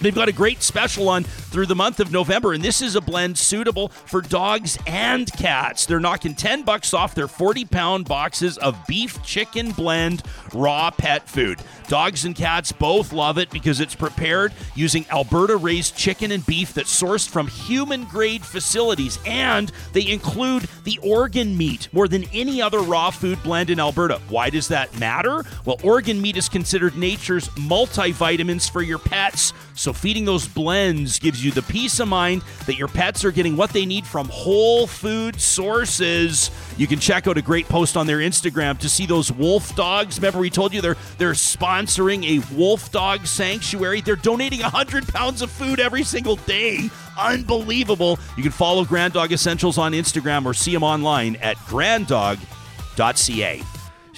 They've 0.00 0.14
got 0.14 0.28
a 0.28 0.32
great 0.32 0.62
special 0.62 1.08
on 1.10 1.24
through 1.50 1.66
the 1.66 1.74
month 1.74 2.00
of 2.00 2.12
November, 2.12 2.52
and 2.52 2.62
this 2.62 2.82
is 2.82 2.96
a 2.96 3.00
blend 3.00 3.38
suitable 3.38 3.88
for 3.88 4.20
dogs 4.20 4.78
and 4.86 5.30
cats. 5.32 5.86
They're 5.86 6.00
knocking 6.00 6.34
10 6.34 6.62
bucks 6.62 6.92
off 6.94 7.14
their 7.14 7.28
40 7.28 7.64
pound 7.66 8.06
boxes 8.06 8.58
of 8.58 8.76
beef 8.86 9.22
chicken 9.22 9.72
blend 9.72 10.22
raw 10.52 10.90
pet 10.90 11.28
food. 11.28 11.60
Dogs 11.88 12.26
and 12.26 12.34
cats 12.36 12.70
both 12.70 13.14
love 13.14 13.38
it 13.38 13.48
because 13.50 13.80
it's 13.80 13.94
prepared 13.94 14.52
using 14.74 15.06
Alberta 15.10 15.56
raised 15.56 15.96
chicken 15.96 16.32
and 16.32 16.44
beef 16.44 16.74
that's 16.74 17.02
sourced 17.02 17.28
from 17.28 17.46
human 17.46 18.04
grade 18.04 18.44
facilities, 18.44 19.18
and 19.24 19.72
they 19.92 20.06
include 20.06 20.68
the 20.84 20.98
organ 21.02 21.56
meat 21.56 21.88
more 21.92 22.06
than 22.06 22.24
any 22.32 22.60
other 22.60 22.80
raw 22.80 23.10
food 23.10 23.42
blend 23.42 23.70
in 23.70 23.80
Alberta. 23.80 24.20
Why 24.28 24.50
does 24.50 24.68
that 24.68 24.98
matter? 24.98 25.44
Well, 25.64 25.78
organ 25.82 26.20
meat 26.20 26.36
is 26.36 26.48
considered 26.48 26.96
nature's 26.96 27.48
multivitamins 27.50 28.70
for 28.70 28.82
your 28.82 28.98
pets. 28.98 29.54
So 29.74 29.92
feeding 29.92 30.24
those 30.26 30.46
blends 30.46 31.18
gives 31.18 31.37
you 31.44 31.50
the 31.50 31.62
peace 31.62 32.00
of 32.00 32.08
mind 32.08 32.42
that 32.66 32.76
your 32.76 32.88
pets 32.88 33.24
are 33.24 33.30
getting 33.30 33.56
what 33.56 33.70
they 33.70 33.86
need 33.86 34.06
from 34.06 34.28
whole 34.28 34.86
food 34.86 35.40
sources. 35.40 36.50
You 36.76 36.86
can 36.86 36.98
check 36.98 37.26
out 37.26 37.38
a 37.38 37.42
great 37.42 37.68
post 37.68 37.96
on 37.96 38.06
their 38.06 38.18
Instagram 38.18 38.78
to 38.78 38.88
see 38.88 39.06
those 39.06 39.32
wolf 39.32 39.74
dogs. 39.76 40.18
Remember, 40.18 40.38
we 40.38 40.50
told 40.50 40.72
you 40.72 40.80
they're 40.80 40.96
they're 41.18 41.32
sponsoring 41.32 42.24
a 42.24 42.38
wolf 42.54 42.92
dog 42.92 43.26
sanctuary. 43.26 44.00
They're 44.00 44.16
donating 44.16 44.60
100 44.60 45.08
pounds 45.08 45.42
of 45.42 45.50
food 45.50 45.80
every 45.80 46.04
single 46.04 46.36
day. 46.36 46.90
Unbelievable. 47.18 48.18
You 48.36 48.42
can 48.42 48.52
follow 48.52 48.84
Grand 48.84 49.12
Dog 49.12 49.32
Essentials 49.32 49.78
on 49.78 49.92
Instagram 49.92 50.44
or 50.46 50.54
see 50.54 50.72
them 50.72 50.82
online 50.82 51.36
at 51.36 51.56
granddog.ca. 51.66 53.62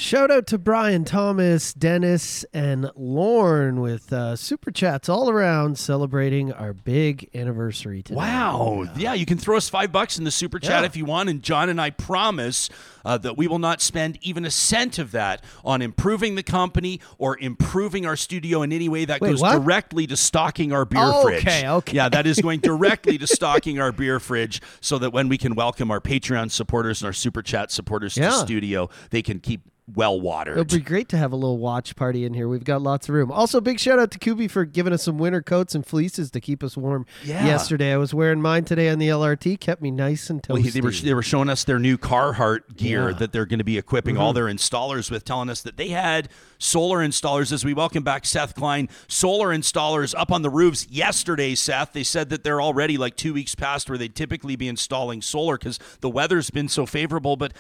Shout 0.01 0.31
out 0.31 0.47
to 0.47 0.57
Brian 0.57 1.05
Thomas, 1.05 1.75
Dennis, 1.75 2.43
and 2.55 2.91
Lorne 2.97 3.83
with 3.83 4.11
uh, 4.15 4.35
super 4.35 4.71
chats 4.71 5.11
all 5.11 5.29
around 5.29 5.77
celebrating 5.77 6.55
our 6.55 6.73
big 6.73 7.29
anniversary 7.35 8.03
today. 8.03 8.17
Wow. 8.17 8.87
Yeah, 8.97 9.13
you 9.13 9.27
can 9.27 9.37
throw 9.37 9.59
us 9.59 9.69
five 9.69 9.93
bucks 9.93 10.17
in 10.17 10.25
the 10.25 10.31
super 10.31 10.59
chat 10.59 10.81
Yeah. 10.81 10.87
if 10.87 10.97
you 10.97 11.05
want. 11.05 11.29
And 11.29 11.43
John 11.43 11.69
and 11.69 11.79
I 11.79 11.91
promise 11.91 12.71
uh, 13.05 13.19
that 13.19 13.37
we 13.37 13.47
will 13.47 13.59
not 13.59 13.83
spend 13.83 14.19
even 14.23 14.47
a 14.47 14.51
cent 14.51 14.99
of 14.99 15.13
that 15.13 15.45
on 15.67 15.83
improving 15.83 16.35
the 16.35 16.43
company 16.43 16.99
or 17.19 17.39
improving 17.39 18.07
our 18.07 18.17
studio 18.17 18.63
in 18.63 18.73
any 18.73 18.89
way. 18.89 19.05
That 19.05 19.21
Wait, 19.21 19.29
goes 19.29 19.43
what? 19.43 19.53
directly 19.53 20.07
to 20.07 20.17
stocking 20.17 20.73
our 20.73 20.87
beer 20.87 21.03
Okay, 21.03 21.23
fridge. 21.23 21.47
okay. 21.47 21.69
Okay. 21.69 21.97
Yeah, 21.97 22.09
that 22.09 22.27
is 22.27 22.39
going 22.43 22.61
directly 22.61 23.19
to 23.19 23.27
stocking 23.27 23.79
our 23.79 23.93
beer 23.93 24.19
fridge 24.19 24.63
so 24.81 24.97
that 24.99 25.11
when 25.13 25.29
we 25.29 25.37
can 25.37 25.55
welcome 25.55 25.91
our 25.91 26.01
Patreon 26.01 26.51
supporters 26.51 27.03
and 27.03 27.07
our 27.07 27.13
super 27.13 27.43
chat 27.43 27.71
supporters 27.71 28.15
to 28.15 28.21
the 28.21 28.31
studio, 28.31 28.89
they 29.11 29.21
can 29.21 29.41
keep 29.41 29.61
well 29.95 30.21
watered. 30.21 30.57
It'd 30.57 30.69
be 30.69 30.81
great 30.81 31.09
to 31.11 31.17
have 31.17 31.33
a 31.33 31.37
little 31.37 31.59
watch 31.59 31.97
party 31.97 32.25
in 32.25 32.35
here. 32.35 32.49
We've 32.49 32.65
got 32.65 32.83
lots 32.83 33.09
of 33.09 33.15
room. 33.15 33.31
Also, 33.31 33.61
big 33.61 33.79
shout 33.81 33.99
out 33.99 34.11
to 34.13 34.19
Kuby 34.19 34.49
for 34.49 34.65
giving 34.65 34.93
us 34.93 35.03
some 35.03 35.19
winter 35.19 35.43
coats 35.43 35.75
and 35.75 35.85
fleeces 35.87 36.31
to 36.33 36.41
keep 36.41 36.63
us 36.63 36.77
warm. 36.77 37.07
Yeah. 37.25 37.45
Yesterday, 37.47 37.93
I 37.93 37.97
was 37.97 38.13
wearing 38.15 38.41
mine 38.43 38.65
today 38.65 38.89
on 38.89 38.99
the 38.99 39.09
LRT. 39.09 39.59
Kept 39.61 39.83
me 39.83 39.91
nice 39.91 40.31
and 40.31 40.45
Well, 40.49 40.59
toasty. 40.59 40.73
they 40.73 40.81
were 40.81 40.91
they 40.93 41.15
were 41.15 41.23
showing 41.23 41.49
us 41.49 41.65
their 41.65 41.79
new 41.79 41.97
Carhartt 41.99 42.77
gear 42.77 43.03
Yeah. 43.03 43.09
Mm-hmm. 43.11 43.19
that 43.19 43.33
they're 43.33 43.47
going 43.47 43.59
to 43.59 43.65
be 43.65 43.79
equipping 43.79 44.17
all 44.17 44.33
their 44.33 44.47
installers 44.47 45.11
with, 45.11 45.25
telling 45.25 45.49
us 45.51 45.63
that 45.63 45.77
they 45.77 45.89
had 45.89 46.29
solar 46.59 46.99
installers. 46.99 47.53
As 47.53 47.65
we 47.65 47.75
welcome 47.75 48.03
back 48.03 48.25
Seth 48.27 48.55
Klein, 48.55 48.89
solar 49.09 49.49
installers 49.49 50.15
up 50.17 50.31
on 50.33 50.43
the 50.43 50.51
roofs 50.51 50.87
yesterday. 50.91 51.55
Seth, 51.55 51.93
they 51.93 52.05
said 52.05 52.31
that 52.31 52.45
they're 52.45 52.61
already 52.61 52.97
like 52.97 53.17
two 53.17 53.35
weeks 53.35 53.55
past 53.55 53.89
where 53.89 53.99
they'd 53.99 54.15
typically 54.15 54.57
be 54.57 54.69
installing 54.69 55.23
solar 55.23 55.59
because 55.59 55.79
the 56.01 56.11
weather's 56.11 56.51
been 56.51 56.69
so 56.69 56.87
favorable, 56.87 57.37
but. 57.37 57.53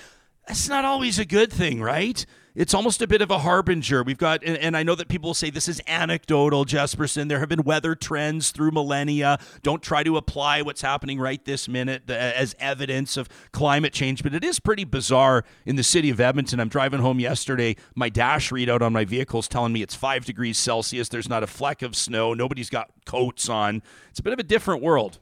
That's 0.51 0.69
not 0.69 0.85
always 0.85 1.21
a 1.21 1.25
good 1.25 1.53
thing, 1.53 1.81
right? 1.81 2.27
It's 2.57 2.75
almost 2.75 3.01
a 3.01 3.07
bit 3.07 3.23
of 3.23 3.31
a 3.31 3.39
harbinger. 3.39 4.03
We've 4.03 4.19
got, 4.19 4.43
and, 4.43 4.57
and 4.57 4.77
I 4.77 4.83
know 4.83 4.97
that 4.97 5.07
people 5.07 5.29
will 5.29 5.35
say 5.35 5.49
this 5.49 5.69
is 5.69 5.81
anecdotal, 5.87 6.65
Jespersen. 6.65 7.29
There 7.29 7.39
have 7.39 7.49
been 7.49 7.63
weather 7.63 7.95
trends 7.95 8.51
through 8.51 8.73
millennia. 8.73 9.39
Don't 9.63 9.81
try 9.81 10.03
to 10.03 10.17
apply 10.17 10.63
what's 10.63 10.83
happening 10.83 11.21
right 11.21 11.45
this 11.45 11.69
minute 11.69 12.11
as 12.11 12.57
evidence 12.59 13.17
of 13.17 13.29
climate 13.53 13.93
change, 13.93 14.25
but 14.25 14.35
it 14.35 14.43
is 14.43 14.59
pretty 14.59 14.83
bizarre 14.83 15.45
in 15.67 15.77
the 15.77 15.85
city 15.85 16.11
of 16.11 16.19
Edmonton. 16.19 16.59
I'm 16.59 16.69
driving 16.69 16.99
home 16.99 17.21
yesterday. 17.21 17.77
My 17.95 18.09
dash 18.09 18.51
readout 18.51 18.83
on 18.83 18.93
my 18.93 19.05
vehicle 19.05 19.39
is 19.39 19.47
telling 19.47 19.73
me 19.73 19.83
it's 19.83 19.95
five 19.95 20.25
degrees 20.25 20.59
Celsius. 20.59 21.09
There's 21.09 21.29
not 21.29 21.45
a 21.45 21.47
fleck 21.47 21.81
of 21.81 21.95
snow. 21.95 22.35
Nobody's 22.35 22.71
got 22.71 22.91
coats 23.07 23.49
on. 23.49 23.85
It's 24.11 24.19
a 24.19 24.25
bit 24.25 24.33
of 24.33 24.41
a 24.41 24.43
different 24.43 24.83
world. 24.83 25.21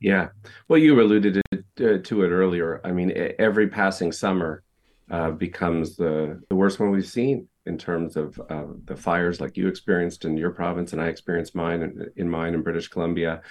Yeah. 0.00 0.28
Well, 0.68 0.78
you 0.78 1.00
alluded 1.00 1.42
to, 1.52 1.94
uh, 1.94 1.98
to 2.02 2.22
it 2.22 2.28
earlier. 2.28 2.80
I 2.84 2.92
mean, 2.92 3.12
every 3.38 3.68
passing 3.68 4.12
summer 4.12 4.62
uh, 5.10 5.32
becomes 5.32 5.96
the, 5.96 6.40
the 6.48 6.56
worst 6.56 6.78
one 6.78 6.90
we've 6.90 7.06
seen 7.06 7.48
in 7.66 7.78
terms 7.78 8.16
of 8.16 8.40
uh, 8.48 8.64
the 8.84 8.96
fires 8.96 9.40
like 9.40 9.56
you 9.56 9.68
experienced 9.68 10.24
in 10.24 10.36
your 10.36 10.50
province 10.50 10.92
and 10.92 11.02
I 11.02 11.08
experienced 11.08 11.54
mine 11.54 11.82
in, 11.82 12.10
in 12.16 12.30
mine 12.30 12.54
in 12.54 12.62
British 12.62 12.88
Columbia. 12.88 13.42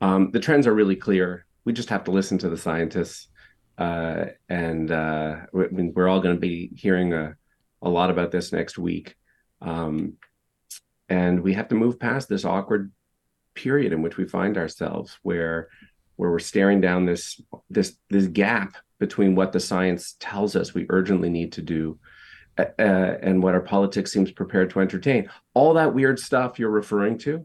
Um, 0.00 0.30
the 0.32 0.40
trends 0.40 0.66
are 0.66 0.74
really 0.74 0.96
clear. 0.96 1.46
We 1.64 1.72
just 1.72 1.88
have 1.88 2.04
to 2.04 2.10
listen 2.10 2.38
to 2.38 2.48
the 2.48 2.56
scientists. 2.56 3.28
Uh, 3.78 4.26
and 4.48 4.90
uh, 4.90 5.36
I 5.54 5.66
mean, 5.70 5.92
we're 5.94 6.08
all 6.08 6.20
going 6.20 6.34
to 6.34 6.40
be 6.40 6.70
hearing 6.74 7.12
a, 7.12 7.36
a 7.82 7.88
lot 7.88 8.10
about 8.10 8.30
this 8.30 8.52
next 8.52 8.78
week. 8.78 9.14
Um, 9.60 10.14
and 11.08 11.40
we 11.40 11.54
have 11.54 11.68
to 11.68 11.74
move 11.74 12.00
past 12.00 12.28
this 12.28 12.44
awkward 12.44 12.90
period 13.56 13.92
in 13.92 14.02
which 14.02 14.16
we 14.16 14.26
find 14.26 14.56
ourselves 14.56 15.18
where 15.22 15.68
where 16.16 16.30
we're 16.30 16.38
staring 16.38 16.80
down 16.80 17.04
this 17.04 17.40
this 17.68 17.96
this 18.10 18.26
gap 18.26 18.76
between 18.98 19.34
what 19.34 19.52
the 19.52 19.60
science 19.60 20.16
tells 20.20 20.56
us 20.56 20.72
we 20.72 20.86
urgently 20.88 21.28
need 21.28 21.52
to 21.52 21.62
do 21.62 21.98
uh, 22.58 22.62
and 22.78 23.42
what 23.42 23.54
our 23.54 23.60
politics 23.60 24.12
seems 24.12 24.30
prepared 24.30 24.70
to 24.70 24.80
entertain. 24.80 25.28
All 25.52 25.74
that 25.74 25.94
weird 25.94 26.18
stuff 26.18 26.58
you're 26.58 26.70
referring 26.70 27.18
to 27.18 27.44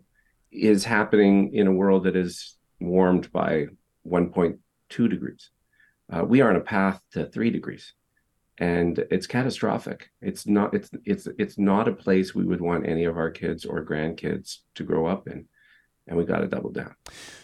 is 0.51 0.85
happening 0.85 1.53
in 1.53 1.67
a 1.67 1.73
world 1.73 2.05
that 2.05 2.15
is 2.15 2.57
warmed 2.79 3.31
by 3.31 3.67
1.2 4.07 4.57
degrees. 5.09 5.49
Uh, 6.11 6.23
we 6.23 6.41
are 6.41 6.49
on 6.49 6.55
a 6.55 6.61
path 6.61 7.01
to 7.11 7.25
3 7.25 7.49
degrees 7.51 7.93
and 8.61 8.99
it's 9.09 9.27
catastrophic. 9.27 10.11
It's 10.21 10.45
not 10.45 10.73
it's 10.73 10.91
it's 11.03 11.27
it's 11.39 11.57
not 11.57 11.87
a 11.87 11.93
place 11.93 12.35
we 12.35 12.45
would 12.45 12.61
want 12.61 12.87
any 12.87 13.05
of 13.05 13.17
our 13.17 13.31
kids 13.31 13.65
or 13.65 13.83
grandkids 13.83 14.57
to 14.75 14.83
grow 14.83 15.07
up 15.07 15.27
in 15.27 15.47
and 16.11 16.19
we 16.19 16.25
got 16.25 16.39
to 16.39 16.47
double 16.47 16.69
down. 16.69 16.93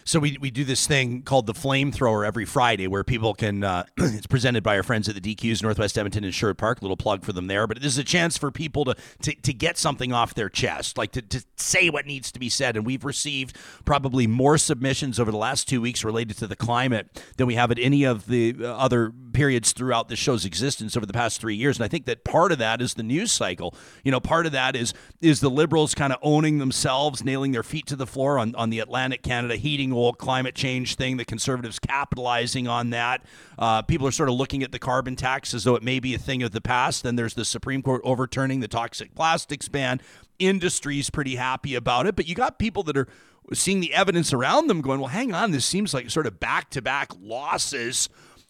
So 0.04 0.20
we, 0.20 0.38
we 0.40 0.50
do 0.50 0.64
this 0.64 0.86
thing 0.86 1.22
called 1.22 1.46
the 1.46 1.52
flamethrower 1.52 2.26
every 2.26 2.46
Friday 2.46 2.86
where 2.86 3.04
people 3.04 3.34
can, 3.34 3.64
uh, 3.64 3.84
it's 3.98 4.26
presented 4.26 4.62
by 4.62 4.76
our 4.76 4.82
friends 4.82 5.08
at 5.08 5.14
the 5.14 5.34
DQs, 5.34 5.62
Northwest 5.62 5.98
Edmonton 5.98 6.24
and 6.24 6.34
Sherwood 6.34 6.56
Park, 6.56 6.80
little 6.80 6.96
plug 6.96 7.24
for 7.24 7.32
them 7.32 7.46
there. 7.46 7.66
But 7.66 7.80
this 7.82 7.92
is 7.92 7.98
a 7.98 8.04
chance 8.04 8.38
for 8.38 8.50
people 8.50 8.86
to, 8.86 8.96
to, 9.22 9.34
to 9.34 9.52
get 9.52 9.76
something 9.76 10.12
off 10.12 10.32
their 10.32 10.48
chest, 10.48 10.96
like 10.96 11.12
to, 11.12 11.22
to 11.22 11.44
say 11.56 11.90
what 11.90 12.06
needs 12.06 12.32
to 12.32 12.38
be 12.38 12.48
said. 12.48 12.76
And 12.76 12.86
we've 12.86 13.04
received 13.04 13.56
probably 13.84 14.26
more 14.26 14.56
submissions 14.56 15.20
over 15.20 15.30
the 15.30 15.36
last 15.36 15.68
two 15.68 15.82
weeks 15.82 16.04
related 16.04 16.38
to 16.38 16.46
the 16.46 16.56
climate 16.56 17.22
than 17.36 17.46
we 17.46 17.56
have 17.56 17.70
at 17.70 17.78
any 17.78 18.04
of 18.04 18.26
the 18.26 18.54
uh, 18.60 18.76
other 18.76 19.12
periods 19.34 19.72
throughout 19.72 20.08
the 20.08 20.16
show's 20.16 20.46
existence 20.46 20.96
over 20.96 21.04
the 21.04 21.12
past 21.12 21.38
three 21.38 21.54
years. 21.54 21.76
And 21.76 21.84
I 21.84 21.88
think 21.88 22.06
that 22.06 22.24
part 22.24 22.50
of 22.50 22.58
that 22.58 22.80
is 22.80 22.94
the 22.94 23.02
news 23.02 23.30
cycle. 23.30 23.74
You 24.04 24.10
know, 24.10 24.20
part 24.20 24.46
of 24.46 24.52
that 24.52 24.74
is, 24.74 24.94
is 25.20 25.40
the 25.40 25.50
liberals 25.50 25.94
kind 25.94 26.14
of 26.14 26.18
owning 26.22 26.58
themselves, 26.58 27.22
nailing 27.22 27.52
their 27.52 27.62
feet 27.62 27.86
to 27.88 27.96
the 27.96 28.06
floor 28.06 28.38
on 28.38 28.54
on 28.58 28.70
the 28.70 28.80
Atlantic 28.80 29.22
Canada 29.22 29.56
heating 29.56 29.92
oil 29.92 30.12
climate 30.12 30.54
change 30.54 30.96
thing. 30.96 31.16
The 31.16 31.24
conservatives 31.24 31.78
capitalizing 31.78 32.68
on 32.68 32.90
that. 32.90 33.24
Uh, 33.58 33.80
people 33.82 34.06
are 34.06 34.12
sort 34.12 34.28
of 34.28 34.34
looking 34.34 34.62
at 34.62 34.72
the 34.72 34.78
carbon 34.78 35.16
tax 35.16 35.54
as 35.54 35.64
though 35.64 35.76
it 35.76 35.82
may 35.82 36.00
be 36.00 36.14
a 36.14 36.18
thing 36.18 36.42
of 36.42 36.50
the 36.50 36.60
past. 36.60 37.04
Then 37.04 37.16
there's 37.16 37.34
the 37.34 37.44
Supreme 37.44 37.82
Court 37.82 38.02
overturning 38.04 38.60
the 38.60 38.68
toxic 38.68 39.14
plastics 39.14 39.68
ban. 39.68 40.00
Industry's 40.38 41.08
pretty 41.08 41.36
happy 41.36 41.74
about 41.74 42.06
it, 42.06 42.16
but 42.16 42.28
you 42.28 42.34
got 42.34 42.58
people 42.58 42.82
that 42.84 42.96
are 42.96 43.08
seeing 43.54 43.80
the 43.80 43.94
evidence 43.94 44.32
around 44.32 44.66
them 44.66 44.80
going, 44.80 45.00
well, 45.00 45.08
hang 45.08 45.32
on, 45.32 45.52
this 45.52 45.64
seems 45.64 45.94
like 45.94 46.10
sort 46.10 46.26
of 46.26 46.38
back 46.38 46.70
to 46.70 46.82
back 46.82 47.12
losses 47.20 48.08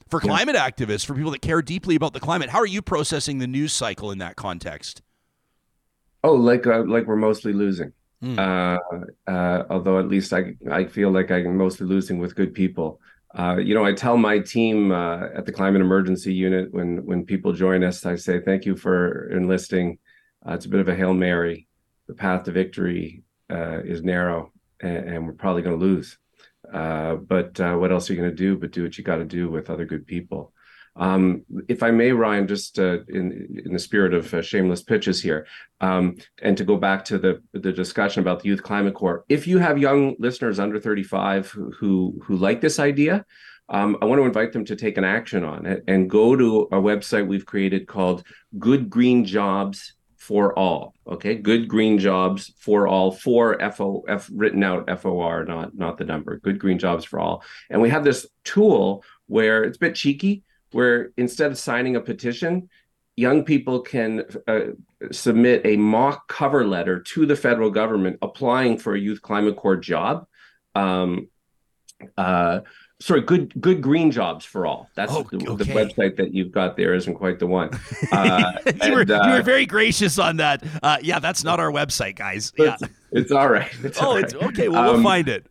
for 0.09 0.21
climate 0.21 0.55
yeah. 0.55 0.69
activists, 0.69 1.05
for 1.05 1.15
people 1.15 1.31
that 1.31 1.43
care 1.43 1.63
deeply 1.63 1.95
about 1.95 2.15
the 2.15 2.21
climate. 2.21 2.51
How 2.51 2.59
are 2.59 2.67
you 2.67 2.83
processing 2.83 3.39
the 3.39 3.47
news 3.47 3.73
cycle 3.73 4.11
in 4.11 4.19
that 4.19 4.37
context? 4.37 5.03
Oh, 6.25 6.35
like 6.35 6.67
uh, 6.67 6.83
like 6.85 7.07
we're 7.07 7.17
mostly 7.17 7.53
losing. 7.53 7.93
Mm. 8.23 8.39
Uh, 8.39 9.31
uh, 9.31 9.65
although 9.71 9.99
at 9.99 10.09
least 10.09 10.33
I 10.33 10.55
I 10.71 10.85
feel 10.85 11.11
like 11.11 11.31
I'm 11.31 11.57
mostly 11.57 11.87
losing 11.87 12.19
with 12.19 12.35
good 12.35 12.53
people. 12.53 13.01
Uh, 13.35 13.57
you 13.59 13.75
know, 13.75 13.85
I 13.85 13.93
tell 13.93 14.17
my 14.17 14.39
team 14.41 14.91
uh, 14.91 15.29
at 15.35 15.45
the 15.45 15.53
Climate 15.53 15.83
Emergency 15.83 16.35
Unit 16.35 16.73
when 16.73 17.05
when 17.05 17.25
people 17.25 17.53
join 17.53 17.85
us, 17.85 18.05
I 18.05 18.17
say 18.17 18.41
thank 18.41 18.65
you 18.65 18.77
for 18.77 19.31
enlisting. 19.31 19.99
Uh, 20.47 20.55
it's 20.55 20.67
a 20.67 20.69
bit 20.69 20.81
of 20.81 20.89
a 20.89 20.97
hail 20.97 21.15
mary. 21.15 21.69
The 22.07 22.15
path 22.15 22.45
to 22.45 22.53
victory 22.53 23.23
uh, 23.51 23.81
is 23.85 24.03
narrow, 24.03 24.53
and, 24.81 24.97
and 25.09 25.27
we're 25.27 25.35
probably 25.35 25.63
going 25.63 25.79
to 25.79 25.85
lose. 25.85 26.19
but 26.73 27.59
what 27.59 27.93
else 27.93 28.11
are 28.11 28.15
you 28.15 28.21
going 28.21 28.31
to 28.31 28.37
do? 28.37 28.57
But 28.57 28.73
do 28.73 28.83
what 28.83 28.99
you 28.99 29.05
got 29.05 29.17
to 29.17 29.25
do 29.25 29.49
with 29.51 29.71
other 29.71 29.85
good 29.85 30.07
people. 30.07 30.53
Um, 30.99 31.45
if 31.69 31.83
I 31.83 31.93
may, 31.93 32.11
Ryan, 32.11 32.47
just 32.47 32.79
uh, 32.79 32.99
in 33.09 33.63
in 33.65 33.73
the 33.73 33.79
spirit 33.79 34.13
of 34.13 34.35
uh, 34.35 34.43
shameless 34.43 34.83
pitches 34.83 35.23
here, 35.23 35.47
um, 35.81 36.17
and 36.43 36.57
to 36.57 36.65
go 36.65 36.77
back 36.77 37.05
to 37.07 37.19
the 37.19 37.41
the 37.53 37.73
discussion 37.73 38.21
about 38.21 38.41
the 38.43 38.49
Youth 38.49 38.63
Climate 38.63 38.95
Corps, 38.95 39.25
if 39.29 39.47
you 39.47 39.59
have 39.59 39.79
young 39.79 40.17
listeners 40.19 40.59
under 40.59 40.81
35 40.81 41.51
who 41.79 42.21
who, 42.25 42.37
like 42.37 42.61
this 42.61 42.81
idea, 42.81 43.25
um, 43.69 43.97
I 44.03 44.07
want 44.07 44.19
to 44.21 44.25
invite 44.25 44.53
them 44.53 44.65
to 44.65 44.77
take 44.77 44.99
an 44.99 45.05
action 45.05 45.45
on 45.45 45.67
it 45.67 45.85
and 45.87 46.11
go 46.11 46.35
to 46.35 46.63
a 46.73 46.77
website 46.77 47.29
we've 47.29 47.47
created 47.47 47.87
called 47.87 48.25
Good 48.59 48.91
Green 48.91 49.25
Jobs 49.25 49.95
for 50.17 50.59
All. 50.59 50.95
Okay, 51.07 51.37
Good 51.37 51.69
Green 51.69 51.99
Jobs 51.99 52.53
for 52.59 52.89
All, 52.89 53.13
for 53.13 53.63
F 53.63 53.81
O 53.81 54.03
F 54.09 54.29
written 54.35 54.65
out 54.65 54.91
F 54.91 55.07
O 55.07 55.21
R, 55.21 55.45
not 55.45 55.77
not 55.77 55.97
the 55.97 56.05
number. 56.05 56.41
Good 56.41 56.59
Green 56.59 56.81
Jobs 56.81 57.05
for 57.05 57.21
All, 57.21 57.45
and 57.71 57.81
we 57.81 57.91
have 57.91 58.03
this 58.03 58.27
tool 58.43 59.05
where 59.27 59.63
it's 59.63 59.77
a 59.77 59.81
bit 59.81 59.95
cheeky 59.95 60.43
where 60.73 61.13
instead 61.17 61.51
of 61.51 61.59
signing 61.59 61.97
a 61.97 62.01
petition, 62.01 62.69
young 63.17 63.45
people 63.45 63.81
can 63.81 64.25
uh, 64.47 64.61
submit 65.11 65.63
a 65.65 65.77
mock 65.77 66.29
cover 66.29 66.67
letter 66.67 67.01
to 67.01 67.27
the 67.27 67.37
federal 67.37 67.71
government 67.71 68.19
applying 68.23 68.79
for 68.79 68.95
a 68.95 68.99
youth 68.99 69.21
climate 69.23 69.57
corps 69.57 69.77
job. 69.77 70.27
Um, 70.75 71.29
uh, 72.17 72.61
sorry, 73.01 73.23
good 73.23 73.61
good 73.61 73.83
green 73.83 74.11
jobs 74.11 74.45
for 74.45 74.67
all. 74.67 74.89
That's 74.95 75.13
oh, 75.13 75.25
the, 75.31 75.37
okay. 75.37 75.65
the, 75.65 75.73
website 75.73 76.17
that 76.17 76.33
you've 76.33 76.53
got 76.53 76.77
there 76.77 76.95
isn't 76.95 77.15
quite 77.15 77.39
the 77.39 77.47
one. 77.47 77.71
Uh, 78.11 78.53
you, 78.65 78.73
and, 78.81 78.95
were, 78.95 79.15
uh, 79.15 79.27
you, 79.27 79.33
were, 79.33 79.43
very 79.43 79.67
gracious 79.67 80.19
on 80.19 80.39
that. 80.39 80.63
Uh, 80.83 80.97
yeah, 81.03 81.19
that's 81.19 81.45
not 81.45 81.61
our 81.61 81.71
website, 81.71 82.17
guys. 82.17 82.53
Yeah, 82.57 82.77
it's, 82.81 82.93
it's 83.13 83.33
all 83.33 83.49
right. 83.49 83.71
It's 83.83 84.01
oh, 84.01 84.07
all 84.07 84.15
right. 84.15 84.25
It's, 84.25 84.35
okay. 84.35 84.69
Well, 84.69 84.89
um, 84.89 84.95
we'll 84.95 85.03
find 85.03 85.29
it. 85.29 85.47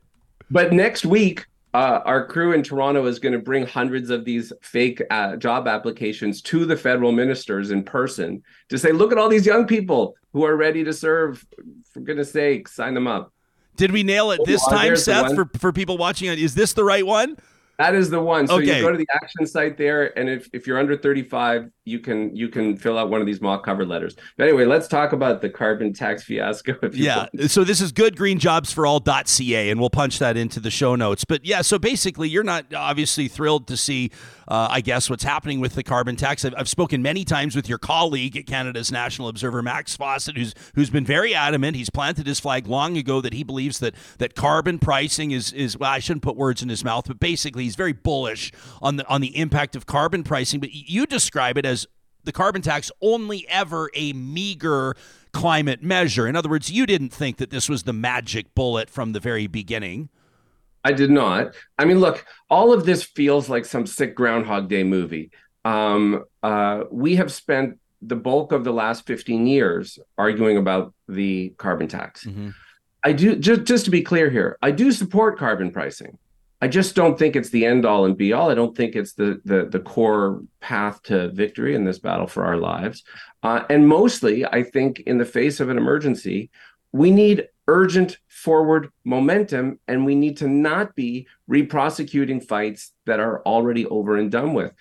But 0.49 0.73
next 0.73 1.06
week, 1.06 1.45
uh, 1.73 2.01
our 2.06 2.25
crew 2.25 2.53
in 2.53 2.63
Toronto 2.63 3.06
is 3.06 3.19
going 3.19 3.34
to 3.34 3.39
bring 3.39 3.65
hundreds 3.65 4.10
of 4.10 4.25
these 4.25 4.53
fake 4.62 5.01
uh, 5.12 5.36
job 5.36 5.67
applications 5.67 6.41
to 6.43 6.65
the 6.65 6.77
federal 6.77 7.12
ministers 7.12 7.71
in 7.71 7.84
person 7.84 8.41
to 8.69 8.77
say, 8.77 8.91
look 8.91 9.12
at 9.12 9.17
all 9.17 9.30
these 9.30 9.45
young 9.45 9.67
people 9.67 10.15
who 10.34 10.45
are 10.45 10.56
ready 10.56 10.84
to 10.84 10.93
serve. 10.93 11.45
For 11.91 11.99
goodness 11.99 12.32
sake, 12.32 12.67
sign 12.67 12.93
them 12.93 13.08
up. 13.08 13.34
Did 13.75 13.91
we 13.91 14.01
nail 14.01 14.32
it 14.32 14.41
this 14.45 14.63
oh, 14.65 14.71
time, 14.71 14.95
Seth, 14.95 15.36
for, 15.36 15.49
for 15.60 15.71
people 15.71 15.97
watching? 15.97 16.30
Is 16.30 16.56
this 16.56 16.73
the 16.73 16.84
right 16.84 17.06
one? 17.06 17.38
That 17.78 17.94
is 17.94 18.10
the 18.10 18.20
one. 18.20 18.48
So 18.48 18.56
okay. 18.56 18.78
you 18.78 18.82
go 18.82 18.92
to 18.92 18.98
the 18.98 19.08
action 19.13 19.46
site 19.46 19.78
there, 19.78 20.18
and 20.18 20.28
if, 20.28 20.50
if 20.52 20.66
you're 20.66 20.80
under 20.80 20.98
35, 20.98 21.70
you 21.86 22.00
can 22.00 22.36
you 22.36 22.50
can 22.50 22.76
fill 22.76 22.98
out 22.98 23.12
one 23.12 23.22
of 23.22 23.28
these 23.28 23.40
mock 23.40 23.63
cover 23.63 23.86
letters. 23.86 24.16
But 24.36 24.48
anyway, 24.48 24.66
let's 24.66 24.88
talk 24.88 25.13
about 25.13 25.42
the 25.42 25.50
carbon 25.50 25.94
tax 25.94 26.24
fiasco. 26.24 26.76
yeah. 26.92 27.28
Want. 27.36 27.52
So 27.52 27.63
this 27.63 27.80
is 27.80 27.94
goodgreenjobsforall.ca, 27.94 29.70
and 29.70 29.80
we'll 29.80 29.92
punch 29.92 30.18
that 30.18 30.38
into 30.38 30.60
the 30.60 30.72
show 30.72 30.96
notes. 30.96 31.24
But 31.24 31.46
yeah, 31.46 31.62
so 31.62 31.78
basically, 31.78 32.30
you're 32.30 32.44
not 32.44 32.74
obviously 32.74 33.28
thrilled 33.28 33.68
to 33.68 33.78
see, 33.78 34.12
uh, 34.48 34.70
I 34.72 34.82
guess, 34.82 35.08
what's 35.08 35.24
happening 35.24 35.60
with 35.60 35.76
the 35.76 35.84
carbon 35.84 36.16
tax. 36.16 36.44
I've, 36.46 36.56
I've, 36.58 36.68
spoken 36.68 37.04
many 37.04 37.24
times 37.24 37.56
with 37.56 37.70
your 37.70 37.78
colleague 37.78 38.36
at 38.36 38.48
Canada's 38.48 38.92
National 38.92 39.28
Observer, 39.28 39.62
Max 39.62 39.96
Fawcett, 39.96 40.36
who's 40.36 40.56
who's 40.74 40.90
been 40.90 41.06
very 41.06 41.36
adamant. 41.36 41.78
He's 41.78 41.92
planted 41.92 42.26
his 42.26 42.40
flag 42.40 42.66
long 42.66 42.98
ago 42.98 43.22
that 43.22 43.34
he 43.34 43.44
believes 43.44 43.78
that 43.80 43.94
that 44.18 44.34
carbon 44.34 44.80
pricing 44.80 45.30
is 45.30 45.54
is 45.54 45.78
well, 45.78 45.92
I 45.92 46.00
shouldn't 46.00 46.24
put 46.24 46.36
words 46.36 46.63
in 46.63 46.70
his 46.70 46.84
mouth, 46.84 47.06
but 47.08 47.20
basically, 47.20 47.66
he's 47.67 47.75
very 47.75 47.93
bullish 47.93 48.51
on 48.82 48.95
the 48.95 49.08
on 49.08 49.21
the 49.21 49.38
impact 49.38 49.75
of 49.75 49.86
carbon 49.86 50.23
pricing. 50.23 50.60
But 50.60 50.73
you 50.73 51.06
describe 51.06 51.58
it 51.58 51.65
as 51.65 51.86
the 52.23 52.32
carbon 52.32 52.62
tax 52.62 52.91
only 53.01 53.47
ever 53.49 53.89
a 53.93 54.13
meager 54.13 54.95
climate 55.34 55.84
measure. 55.84 56.27
In 56.27 56.36
other 56.36 56.49
words, 56.49 56.71
you 56.71 56.86
didn't 56.86 57.10
think 57.10 57.38
that 57.38 57.49
this 57.49 57.69
was 57.69 57.84
the 57.84 57.93
magic 57.93 58.53
bullet 58.56 58.89
from 58.89 59.13
the 59.13 59.19
very 59.19 59.47
beginning. 59.47 60.10
I 60.84 60.93
did 60.93 61.12
not. 61.12 61.53
I 61.77 61.86
mean, 61.86 61.99
look, 61.99 62.25
all 62.49 62.71
of 62.71 62.86
this 62.86 63.03
feels 63.03 63.49
like 63.49 63.65
some 63.65 63.86
sick 63.86 64.15
Groundhog 64.15 64.69
Day 64.69 64.84
movie. 64.84 65.32
Um, 65.65 66.23
uh, 66.43 66.84
we 66.91 67.17
have 67.17 67.32
spent 67.32 67.77
the 68.01 68.15
bulk 68.15 68.51
of 68.51 68.63
the 68.63 68.71
last 68.71 69.06
15 69.06 69.47
years 69.47 69.99
arguing 70.17 70.58
about 70.58 70.93
the 71.08 71.49
carbon 71.58 71.88
tax. 71.88 72.25
Mm-hmm. 72.25 72.49
I 73.03 73.13
do 73.13 73.36
just 73.36 73.63
just 73.63 73.86
to 73.86 73.91
be 73.91 74.01
clear 74.01 74.30
here, 74.30 74.58
I 74.62 74.71
do 74.71 74.91
support 74.91 75.38
carbon 75.38 75.71
pricing. 75.71 76.17
I 76.60 76.67
just 76.67 76.96
don't 76.96 77.20
think 77.20 77.36
it's 77.36 77.52
the 77.52 77.65
end 77.65 77.86
all 77.86 78.06
and 78.06 78.17
be 78.17 78.34
all. 78.34 78.50
I 78.50 78.56
don't 78.56 78.76
think 78.76 78.96
it's 78.96 79.13
the 79.13 79.39
the 79.46 79.65
the 79.65 79.80
core 79.80 80.41
path 80.60 81.04
to 81.04 81.30
victory 81.30 81.76
in 81.76 81.86
this 81.86 82.00
battle 82.00 82.28
for 82.28 82.46
our 82.46 82.58
lives. 82.58 83.04
Uh, 83.43 83.63
and 83.70 83.88
mostly, 83.88 84.46
I 84.46 84.63
think 84.63 85.02
in 85.02 85.17
the 85.17 85.26
face 85.26 85.60
of 85.60 85.70
an 85.70 85.78
emergency, 85.78 86.50
we 86.91 87.12
need 87.12 87.48
urgent 87.67 88.17
forward 88.28 88.89
momentum, 89.04 89.80
and 89.88 90.06
we 90.06 90.15
need 90.15 90.38
to 90.38 90.48
not 90.48 90.96
be 90.96 91.28
re-prosecuting 91.48 92.41
fights 92.41 92.93
that 93.06 93.20
are 93.20 93.41
already 93.43 93.86
over 93.86 94.17
and 94.17 94.32
done 94.32 94.54
with. 94.54 94.72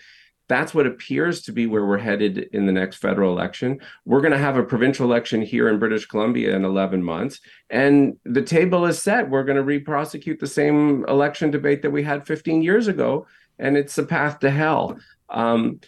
That's 0.48 0.72
what 0.72 0.86
appears 0.86 1.42
to 1.42 1.52
be 1.52 1.66
where 1.66 1.84
we're 1.84 1.98
headed 1.98 2.38
in 2.52 2.66
the 2.66 2.72
next 2.72 2.96
federal 2.96 3.32
election. 3.32 3.80
We're 4.04 4.20
going 4.20 4.32
to 4.32 4.38
have 4.38 4.56
a 4.56 4.62
provincial 4.62 5.06
election 5.06 5.42
here 5.42 5.68
in 5.68 5.78
British 5.78 6.06
Columbia 6.06 6.54
in 6.54 6.64
11 6.64 7.02
months, 7.02 7.40
and 7.68 8.16
the 8.24 8.42
table 8.42 8.86
is 8.86 9.02
set. 9.02 9.28
We're 9.28 9.44
going 9.44 9.56
to 9.56 9.64
re-prosecute 9.64 10.38
the 10.38 10.46
same 10.46 11.04
election 11.06 11.50
debate 11.50 11.82
that 11.82 11.90
we 11.90 12.02
had 12.02 12.26
15 12.26 12.62
years 12.62 12.86
ago, 12.86 13.26
and 13.58 13.76
it's 13.76 13.98
a 13.98 14.04
path 14.04 14.38
to 14.40 14.50
hell. 14.50 14.98
Um, 15.28 15.80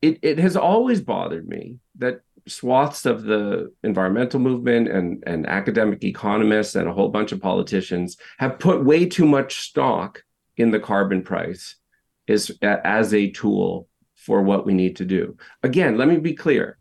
it, 0.00 0.18
it 0.22 0.38
has 0.38 0.56
always 0.56 1.02
bothered 1.02 1.46
me 1.46 1.76
that 1.98 2.22
swaths 2.46 3.04
of 3.04 3.24
the 3.24 3.70
environmental 3.84 4.40
movement 4.40 4.88
and, 4.88 5.22
and 5.26 5.46
academic 5.46 6.02
economists 6.04 6.74
and 6.74 6.88
a 6.88 6.92
whole 6.92 7.10
bunch 7.10 7.32
of 7.32 7.40
politicians 7.40 8.16
have 8.38 8.58
put 8.58 8.84
way 8.84 9.04
too 9.04 9.26
much 9.26 9.60
stock 9.60 10.24
in 10.56 10.70
the 10.70 10.80
carbon 10.80 11.22
price 11.22 11.76
as 12.62 13.14
a 13.14 13.30
tool 13.30 13.88
for 14.30 14.42
what 14.42 14.64
we 14.64 14.72
need 14.72 14.94
to 14.94 15.04
do. 15.04 15.36
Again, 15.64 15.98
let 15.98 16.06
me 16.06 16.16
be 16.16 16.34
clear. 16.34 16.78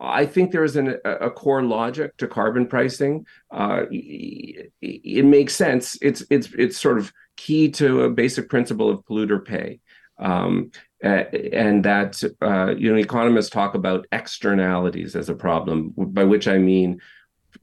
I 0.00 0.26
think 0.26 0.50
there 0.50 0.64
is 0.64 0.74
an, 0.74 0.98
a 1.04 1.30
core 1.30 1.62
logic 1.62 2.16
to 2.16 2.26
carbon 2.26 2.66
pricing. 2.66 3.26
Uh, 3.48 3.82
it, 3.92 5.24
makes 5.24 5.54
sense. 5.54 5.96
It's 6.02 6.24
it's 6.30 6.48
it's 6.58 6.76
sort 6.76 6.98
of 6.98 7.12
key 7.36 7.70
to 7.78 8.02
a 8.02 8.10
basic 8.10 8.48
principle 8.48 8.90
of 8.90 9.04
polluter 9.06 9.40
pay, 9.52 9.78
um, 10.18 10.72
and 11.00 11.84
that 11.84 12.20
uh, 12.42 12.74
you 12.76 12.90
know 12.90 12.98
economists 12.98 13.50
talk 13.50 13.76
about 13.76 14.08
externalities 14.10 15.14
as 15.14 15.28
a 15.28 15.34
problem, 15.46 15.94
by 15.96 16.24
which 16.24 16.48
I 16.48 16.58
mean 16.58 17.00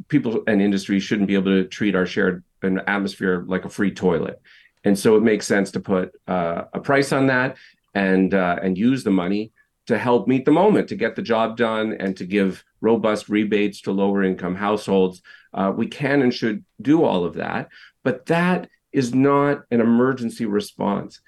people 0.07 0.41
and 0.47 0.62
industry 0.62 1.01
shouldn't 1.01 1.28
be 1.28 1.36
able 1.36 1.51
to 1.51 1.66
treat 1.66 1.95
our 1.95 2.05
shared 2.05 2.45
atmosphere 2.64 3.43
like 3.45 3.66
a 3.66 3.70
free 3.78 3.91
toilet, 3.91 4.39
and 4.86 4.97
so 4.97 5.18
it 5.18 5.22
makes 5.22 5.45
sense 5.45 5.70
to 5.72 5.82
put 5.82 6.14
uh, 6.30 6.64
a 6.74 6.80
price 6.80 7.12
on 7.12 7.28
that 7.28 7.57
and 7.94 8.34
uh, 8.34 8.58
and 8.62 8.78
use 8.78 9.04
the 9.04 9.12
money 9.12 9.52
to 9.88 9.98
help 9.98 10.28
meet 10.28 10.46
the 10.46 10.52
moment, 10.52 10.88
to 10.89 10.96
get 10.96 11.16
the 11.16 11.22
job 11.22 11.58
done, 11.58 11.94
and 12.00 12.16
to 12.18 12.26
give 12.26 12.64
robust 12.82 13.30
rebates 13.30 13.82
to 13.82 13.92
lower 13.92 14.24
income 14.24 14.56
households. 14.56 15.22
Uh, 15.54 15.72
we 15.76 15.88
can 15.88 16.22
and 16.22 16.34
should 16.34 16.64
do 16.82 17.04
all 17.04 17.26
of 17.26 17.36
that, 17.36 17.70
but 18.04 18.26
that 18.28 18.70
is 18.92 19.14
not 19.14 19.64
an 19.72 19.82
emergency 19.82 20.46
response. 20.46 21.22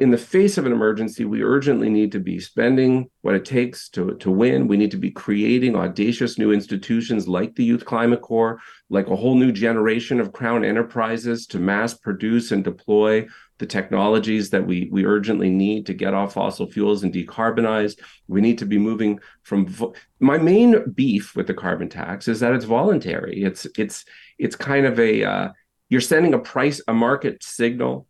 In 0.00 0.10
the 0.10 0.18
face 0.18 0.58
of 0.58 0.66
an 0.66 0.72
emergency, 0.72 1.24
we 1.24 1.42
urgently 1.42 1.88
need 1.88 2.12
to 2.12 2.20
be 2.20 2.38
spending 2.38 3.08
what 3.22 3.34
it 3.34 3.46
takes 3.46 3.88
to, 3.90 4.16
to 4.16 4.30
win. 4.30 4.68
We 4.68 4.76
need 4.76 4.90
to 4.90 4.98
be 4.98 5.10
creating 5.10 5.76
audacious 5.76 6.38
new 6.38 6.52
institutions 6.52 7.26
like 7.26 7.54
the 7.54 7.64
Youth 7.64 7.86
Climate 7.86 8.20
Corps, 8.20 8.60
like 8.90 9.08
a 9.08 9.16
whole 9.16 9.34
new 9.34 9.50
generation 9.50 10.20
of 10.20 10.32
crown 10.32 10.62
enterprises 10.62 11.46
to 11.48 11.58
mass 11.58 11.94
produce 11.94 12.52
and 12.52 12.62
deploy 12.62 13.26
the 13.62 13.66
technologies 13.66 14.50
that 14.50 14.66
we 14.66 14.88
we 14.90 15.06
urgently 15.06 15.48
need 15.48 15.86
to 15.86 15.94
get 15.94 16.14
off 16.14 16.32
fossil 16.32 16.66
fuels 16.66 17.04
and 17.04 17.14
decarbonize. 17.14 17.96
We 18.26 18.40
need 18.40 18.58
to 18.58 18.66
be 18.66 18.76
moving 18.76 19.20
from 19.44 19.68
vo- 19.68 19.94
my 20.18 20.36
main 20.36 20.90
beef 20.90 21.36
with 21.36 21.46
the 21.46 21.54
carbon 21.54 21.88
tax 21.88 22.26
is 22.26 22.40
that 22.40 22.54
it's 22.54 22.64
voluntary. 22.64 23.44
It's 23.44 23.68
it's 23.78 24.04
it's 24.36 24.56
kind 24.56 24.84
of 24.84 24.98
a 24.98 25.24
uh, 25.24 25.48
you're 25.90 26.00
sending 26.00 26.34
a 26.34 26.40
price 26.40 26.82
a 26.88 26.92
market 26.92 27.44
signal 27.44 28.08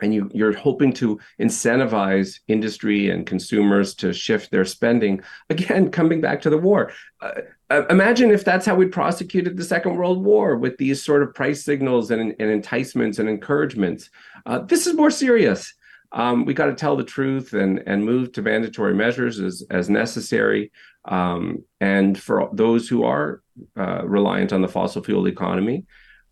and 0.00 0.14
you, 0.14 0.30
you're 0.32 0.56
hoping 0.56 0.92
to 0.92 1.18
incentivize 1.40 2.38
industry 2.46 3.10
and 3.10 3.26
consumers 3.26 3.96
to 3.96 4.12
shift 4.12 4.52
their 4.52 4.64
spending. 4.64 5.22
Again, 5.50 5.90
coming 5.90 6.20
back 6.20 6.42
to 6.42 6.50
the 6.50 6.56
war, 6.56 6.92
uh, 7.20 7.32
imagine 7.70 8.30
if 8.30 8.44
that's 8.44 8.66
how 8.66 8.74
we 8.74 8.86
prosecuted 8.86 9.56
the 9.56 9.64
Second 9.64 9.96
World 9.96 10.24
War 10.24 10.56
with 10.56 10.78
these 10.78 11.02
sort 11.02 11.22
of 11.22 11.34
price 11.34 11.64
signals 11.64 12.10
and, 12.10 12.34
and 12.38 12.50
enticements 12.50 13.18
and 13.18 13.28
encouragements. 13.28 14.10
Uh, 14.46 14.60
this 14.60 14.86
is 14.86 14.94
more 14.94 15.10
serious. 15.10 15.74
Um, 16.12 16.46
we 16.46 16.54
got 16.54 16.66
to 16.66 16.74
tell 16.74 16.96
the 16.96 17.04
truth 17.04 17.52
and 17.52 17.82
and 17.86 18.04
move 18.04 18.32
to 18.32 18.42
mandatory 18.42 18.94
measures 18.94 19.40
as 19.40 19.62
as 19.70 19.90
necessary. 19.90 20.72
Um, 21.04 21.64
and 21.80 22.18
for 22.18 22.48
those 22.52 22.88
who 22.88 23.04
are 23.04 23.42
uh, 23.76 24.06
reliant 24.06 24.52
on 24.52 24.62
the 24.62 24.68
fossil 24.68 25.02
fuel 25.02 25.28
economy, 25.28 25.84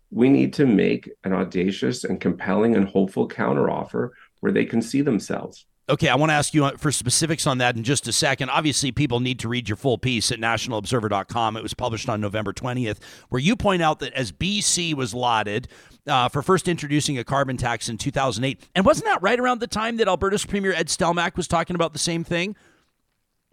we 0.09 0.29
need 0.29 0.53
to 0.53 0.65
make 0.65 1.09
an 1.23 1.33
audacious 1.33 2.03
and 2.03 2.19
compelling 2.19 2.75
and 2.75 2.87
hopeful 2.87 3.27
counteroffer 3.27 4.09
where 4.39 4.51
they 4.51 4.65
can 4.65 4.81
see 4.81 5.01
themselves. 5.01 5.65
Okay, 5.89 6.09
I 6.09 6.15
want 6.15 6.31
to 6.31 6.33
ask 6.33 6.53
you 6.53 6.69
for 6.77 6.91
specifics 6.91 7.47
on 7.47 7.59
that 7.59 7.77
in 7.77 7.83
just 7.83 8.09
a 8.09 8.11
second. 8.11 8.49
Obviously, 8.49 8.91
people 8.91 9.21
need 9.21 9.39
to 9.39 9.47
read 9.47 9.69
your 9.69 9.77
full 9.77 9.97
piece 9.97 10.33
at 10.33 10.39
nationalobserver.com. 10.39 11.55
It 11.55 11.63
was 11.63 11.73
published 11.73 12.09
on 12.09 12.19
November 12.19 12.51
20th, 12.51 12.97
where 13.29 13.39
you 13.39 13.55
point 13.55 13.81
out 13.81 13.99
that 13.99 14.11
as 14.11 14.33
BC 14.33 14.93
was 14.95 15.13
lauded 15.13 15.69
uh, 16.05 16.27
for 16.27 16.41
first 16.41 16.67
introducing 16.67 17.17
a 17.17 17.23
carbon 17.23 17.55
tax 17.55 17.87
in 17.87 17.97
2008, 17.97 18.67
and 18.75 18.85
wasn't 18.85 19.05
that 19.05 19.21
right 19.21 19.39
around 19.39 19.61
the 19.61 19.67
time 19.67 19.95
that 19.97 20.09
Alberta's 20.09 20.45
Premier 20.45 20.73
Ed 20.73 20.87
Stelmach 20.87 21.37
was 21.37 21.47
talking 21.47 21.75
about 21.75 21.93
the 21.93 21.99
same 21.99 22.25
thing? 22.25 22.57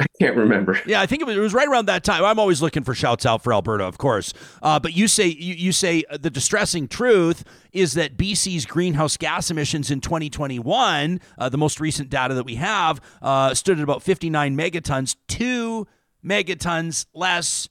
I 0.01 0.07
can't 0.21 0.37
remember. 0.37 0.81
Yeah, 0.87 1.01
I 1.01 1.07
think 1.07 1.23
it 1.23 1.25
was, 1.25 1.37
it 1.37 1.41
was, 1.41 1.55
right 1.55 1.69
around 1.69 1.87
that 1.87 2.03
time. 2.03 2.25
I'm 2.25 2.41
always 2.41 2.61
looking 2.61 2.83
for 2.83 2.95
shouts 2.95 3.25
out 3.25 3.45
for 3.45 3.53
Alberta, 3.53 3.85
of 3.85 3.97
course. 3.97 4.35
Uh, 4.61 4.81
but 4.81 4.93
you 4.93 5.07
say 5.07 5.29
you, 5.29 5.55
you 5.55 5.71
say 5.71 6.03
the 6.11 6.31
distressing 6.31 6.89
truth 6.89 7.45
is 7.73 7.95
that 7.95 8.17
BC's 8.17 8.67
greenhouse 8.67 9.17
gas 9.17 9.53
emissions 9.53 9.93
in 9.93 10.01
2021, 10.01 11.21
uh, 11.39 11.49
the 11.49 11.59
most 11.59 11.79
recent 11.79 12.11
data 12.11 12.35
that 12.35 12.45
we 12.45 12.57
have, 12.57 13.01
uh, 13.23 13.55
stood 13.55 13.79
at 13.79 13.85
about 13.85 14.03
59 14.03 14.57
megatons, 14.57 15.15
two 15.29 15.87
megatons 16.25 17.07
less 17.15 17.69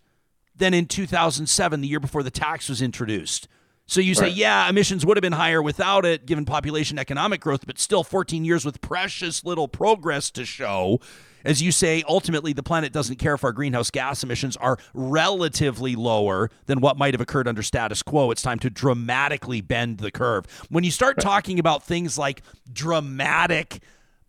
than 0.56 0.74
in 0.74 0.86
2007, 0.86 1.82
the 1.82 1.88
year 1.88 2.00
before 2.00 2.24
the 2.24 2.32
tax 2.32 2.70
was 2.70 2.82
introduced. 2.82 3.50
So 3.94 4.02
you 4.02 4.16
say, 4.16 4.24
right. 4.24 4.34
yeah, 4.34 4.68
emissions 4.68 5.06
would 5.06 5.18
have 5.18 5.22
been 5.22 5.34
higher 5.34 5.62
without 5.62 6.04
it, 6.04 6.26
given 6.26 6.46
population 6.46 6.98
economic 6.98 7.40
growth, 7.40 7.68
but 7.68 7.78
still 7.78 8.04
14 8.04 8.44
years 8.44 8.66
with 8.66 8.82
precious 8.82 9.46
little 9.46 9.68
progress 9.68 10.32
to 10.32 10.46
show. 10.46 11.00
As 11.46 11.62
you 11.62 11.72
say, 11.72 12.04
ultimately, 12.08 12.54
the 12.54 12.64
planet 12.64 12.92
doesn't 12.92 13.18
care 13.18 13.36
if 13.36 13.44
our 13.44 13.52
greenhouse 13.52 13.92
gas 13.92 14.24
emissions 14.24 14.58
are 14.58 14.80
relatively 14.96 15.96
lower 15.96 16.50
than 16.66 16.82
what 16.82 16.98
might 16.98 17.14
have 17.14 17.22
occurred 17.22 17.48
under 17.48 17.62
status 17.62 18.02
quo. 18.02 18.32
It's 18.32 18.42
time 18.42 18.58
to 18.62 18.72
dramatically 18.72 19.62
bend 19.62 20.00
the 20.00 20.10
curve. 20.10 20.48
When 20.70 20.84
you 20.84 20.90
start 20.90 21.20
talking 21.20 21.60
about 21.60 21.84
things 21.84 22.18
like 22.18 22.42
dramatic 22.74 23.80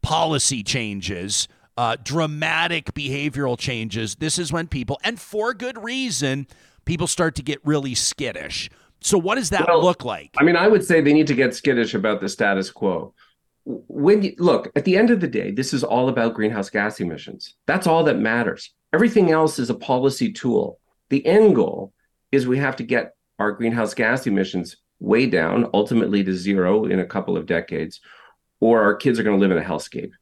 policy 0.03 0.63
changes, 0.63 1.49
uh, 1.79 1.97
dramatic 2.05 2.93
behavioral 2.93 3.59
changes, 3.59 4.17
this 4.17 4.39
is 4.39 4.53
when 4.53 4.67
people, 4.67 5.01
and 5.03 5.19
for 5.19 5.55
good 5.55 5.83
reason, 5.83 6.49
people 6.85 7.07
start 7.07 7.35
to 7.37 7.43
get 7.43 7.65
really 7.65 7.95
skittish. 7.95 8.69
So, 9.05 9.19
what 9.19 9.37
does 9.37 9.51
that 9.51 9.69
well, 9.69 9.83
look 9.83 10.05
like? 10.05 10.31
I 10.39 10.45
mean, 10.45 10.57
I 10.57 10.67
would 10.67 10.85
say 10.85 11.01
they 11.01 11.13
need 11.13 11.27
to 11.29 11.35
get 11.35 11.55
skittish 11.55 11.95
about 11.95 12.21
the 12.21 12.29
status 12.29 12.71
quo 12.71 13.15
when 13.65 14.23
you 14.23 14.35
look 14.39 14.71
at 14.77 14.85
the 14.85 14.97
end 14.97 15.11
of 15.11 15.21
the 15.21 15.29
day, 15.29 15.51
this 15.51 15.73
is 15.73 15.83
all 15.83 16.09
about 16.09 16.35
greenhouse 16.35 16.69
gas 16.69 17.01
emissions. 17.01 17.55
That's 17.67 17.87
all 17.87 18.05
that 18.05 18.19
matters. 18.19 18.71
Everything 18.93 19.31
else 19.31 19.59
is 19.59 19.71
a 19.71 19.75
policy 19.75 20.33
tool. 20.33 20.79
The 21.09 21.25
end 21.27 21.55
goal 21.55 21.93
is 22.31 22.47
we 22.47 22.59
have 22.59 22.77
to 22.77 22.83
get 22.83 23.15
our 23.39 23.53
greenhouse 23.53 23.95
gas 23.95 24.27
emissions 24.27 24.77
way 25.01 25.27
down, 25.27 25.69
ultimately 25.73 26.23
to 26.25 26.35
zero 26.35 26.85
in 26.85 27.01
a 27.01 27.07
couple 27.07 27.37
of 27.37 27.47
decades, 27.47 28.01
or 28.61 28.83
our 28.83 28.95
kids 28.95 29.19
are 29.19 29.23
going 29.23 29.37
to 29.37 29.41
live 29.41 29.57
in 29.57 29.63
a 29.63 29.67
hellscape. 29.67 30.13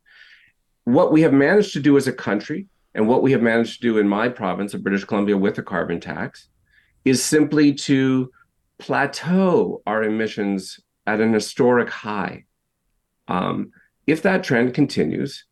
What 0.84 1.12
we 1.12 1.22
have 1.22 1.32
managed 1.32 1.72
to 1.74 1.80
do 1.80 1.96
as 1.96 2.06
a 2.06 2.12
country, 2.12 2.68
and 2.94 3.08
what 3.08 3.22
we 3.22 3.32
have 3.32 3.42
managed 3.42 3.80
to 3.80 3.88
do 3.88 3.98
in 3.98 4.08
my 4.08 4.28
province 4.28 4.72
of 4.72 4.82
British 4.82 5.04
Columbia 5.04 5.36
with 5.36 5.58
a 5.58 5.62
carbon 5.62 6.00
tax, 6.00 6.48
is 7.04 7.22
simply 7.22 7.74
to 7.74 8.30
plateau 8.78 9.82
our 9.86 10.02
emissions 10.02 10.80
at 11.06 11.20
an 11.20 11.32
historic 11.32 11.90
high 11.90 12.44
um, 13.28 13.72
if 14.06 14.22
that 14.22 14.44
trend 14.44 14.74
continues, 14.74 15.44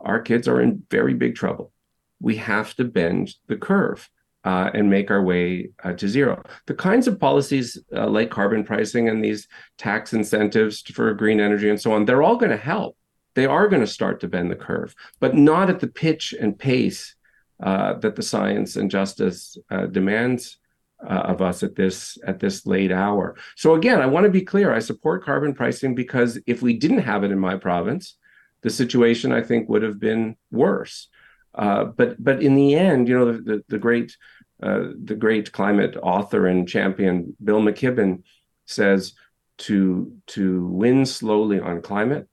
our 0.00 0.20
kids 0.20 0.48
are 0.48 0.60
in 0.60 0.82
very 0.90 1.14
big 1.14 1.34
trouble. 1.34 1.72
We 2.20 2.36
have 2.36 2.74
to 2.76 2.84
bend 2.84 3.34
the 3.46 3.56
curve 3.56 4.08
uh, 4.44 4.70
and 4.72 4.90
make 4.90 5.10
our 5.10 5.22
way 5.22 5.70
uh, 5.84 5.92
to 5.94 6.08
zero. 6.08 6.42
The 6.66 6.74
kinds 6.74 7.06
of 7.06 7.20
policies 7.20 7.78
uh, 7.94 8.08
like 8.08 8.30
carbon 8.30 8.64
pricing 8.64 9.08
and 9.08 9.22
these 9.22 9.46
tax 9.76 10.12
incentives 10.12 10.80
for 10.82 11.12
green 11.14 11.40
energy 11.40 11.68
and 11.68 11.80
so 11.80 11.92
on, 11.92 12.04
they're 12.04 12.22
all 12.22 12.36
going 12.36 12.50
to 12.50 12.56
help. 12.56 12.96
They 13.34 13.46
are 13.46 13.68
going 13.68 13.82
to 13.82 13.86
start 13.86 14.20
to 14.20 14.28
bend 14.28 14.50
the 14.50 14.56
curve, 14.56 14.94
but 15.20 15.36
not 15.36 15.70
at 15.70 15.80
the 15.80 15.86
pitch 15.86 16.34
and 16.40 16.58
pace 16.58 17.14
uh, 17.62 17.94
that 17.94 18.16
the 18.16 18.22
science 18.22 18.76
and 18.76 18.90
justice 18.90 19.56
uh, 19.70 19.86
demands 19.86 20.58
uh, 21.06 21.12
of 21.12 21.40
us 21.40 21.62
at 21.62 21.76
this 21.76 22.18
at 22.26 22.40
this 22.40 22.66
late 22.66 22.92
hour. 22.92 23.36
So 23.56 23.74
again, 23.74 24.00
I 24.00 24.06
want 24.06 24.24
to 24.24 24.30
be 24.30 24.42
clear. 24.42 24.74
I 24.74 24.80
support 24.80 25.24
carbon 25.24 25.54
pricing 25.54 25.94
because 25.94 26.38
if 26.46 26.62
we 26.62 26.74
didn't 26.74 27.00
have 27.00 27.24
it 27.24 27.30
in 27.30 27.38
my 27.38 27.56
province, 27.56 28.16
the 28.62 28.70
situation 28.70 29.32
I 29.32 29.42
think 29.42 29.68
would 29.68 29.82
have 29.82 30.00
been 30.00 30.36
worse. 30.50 31.08
Uh, 31.54 31.84
but 31.84 32.22
but 32.22 32.42
in 32.42 32.54
the 32.54 32.74
end, 32.74 33.08
you 33.08 33.18
know, 33.18 33.32
the 33.32 33.38
the, 33.38 33.64
the 33.68 33.78
great 33.78 34.16
uh, 34.62 34.88
the 35.04 35.14
great 35.14 35.52
climate 35.52 35.96
author 36.02 36.46
and 36.46 36.68
champion 36.68 37.36
Bill 37.42 37.60
McKibben 37.60 38.22
says 38.66 39.14
to 39.58 40.12
to 40.28 40.66
win 40.66 41.06
slowly 41.06 41.60
on 41.60 41.82
climate 41.82 42.28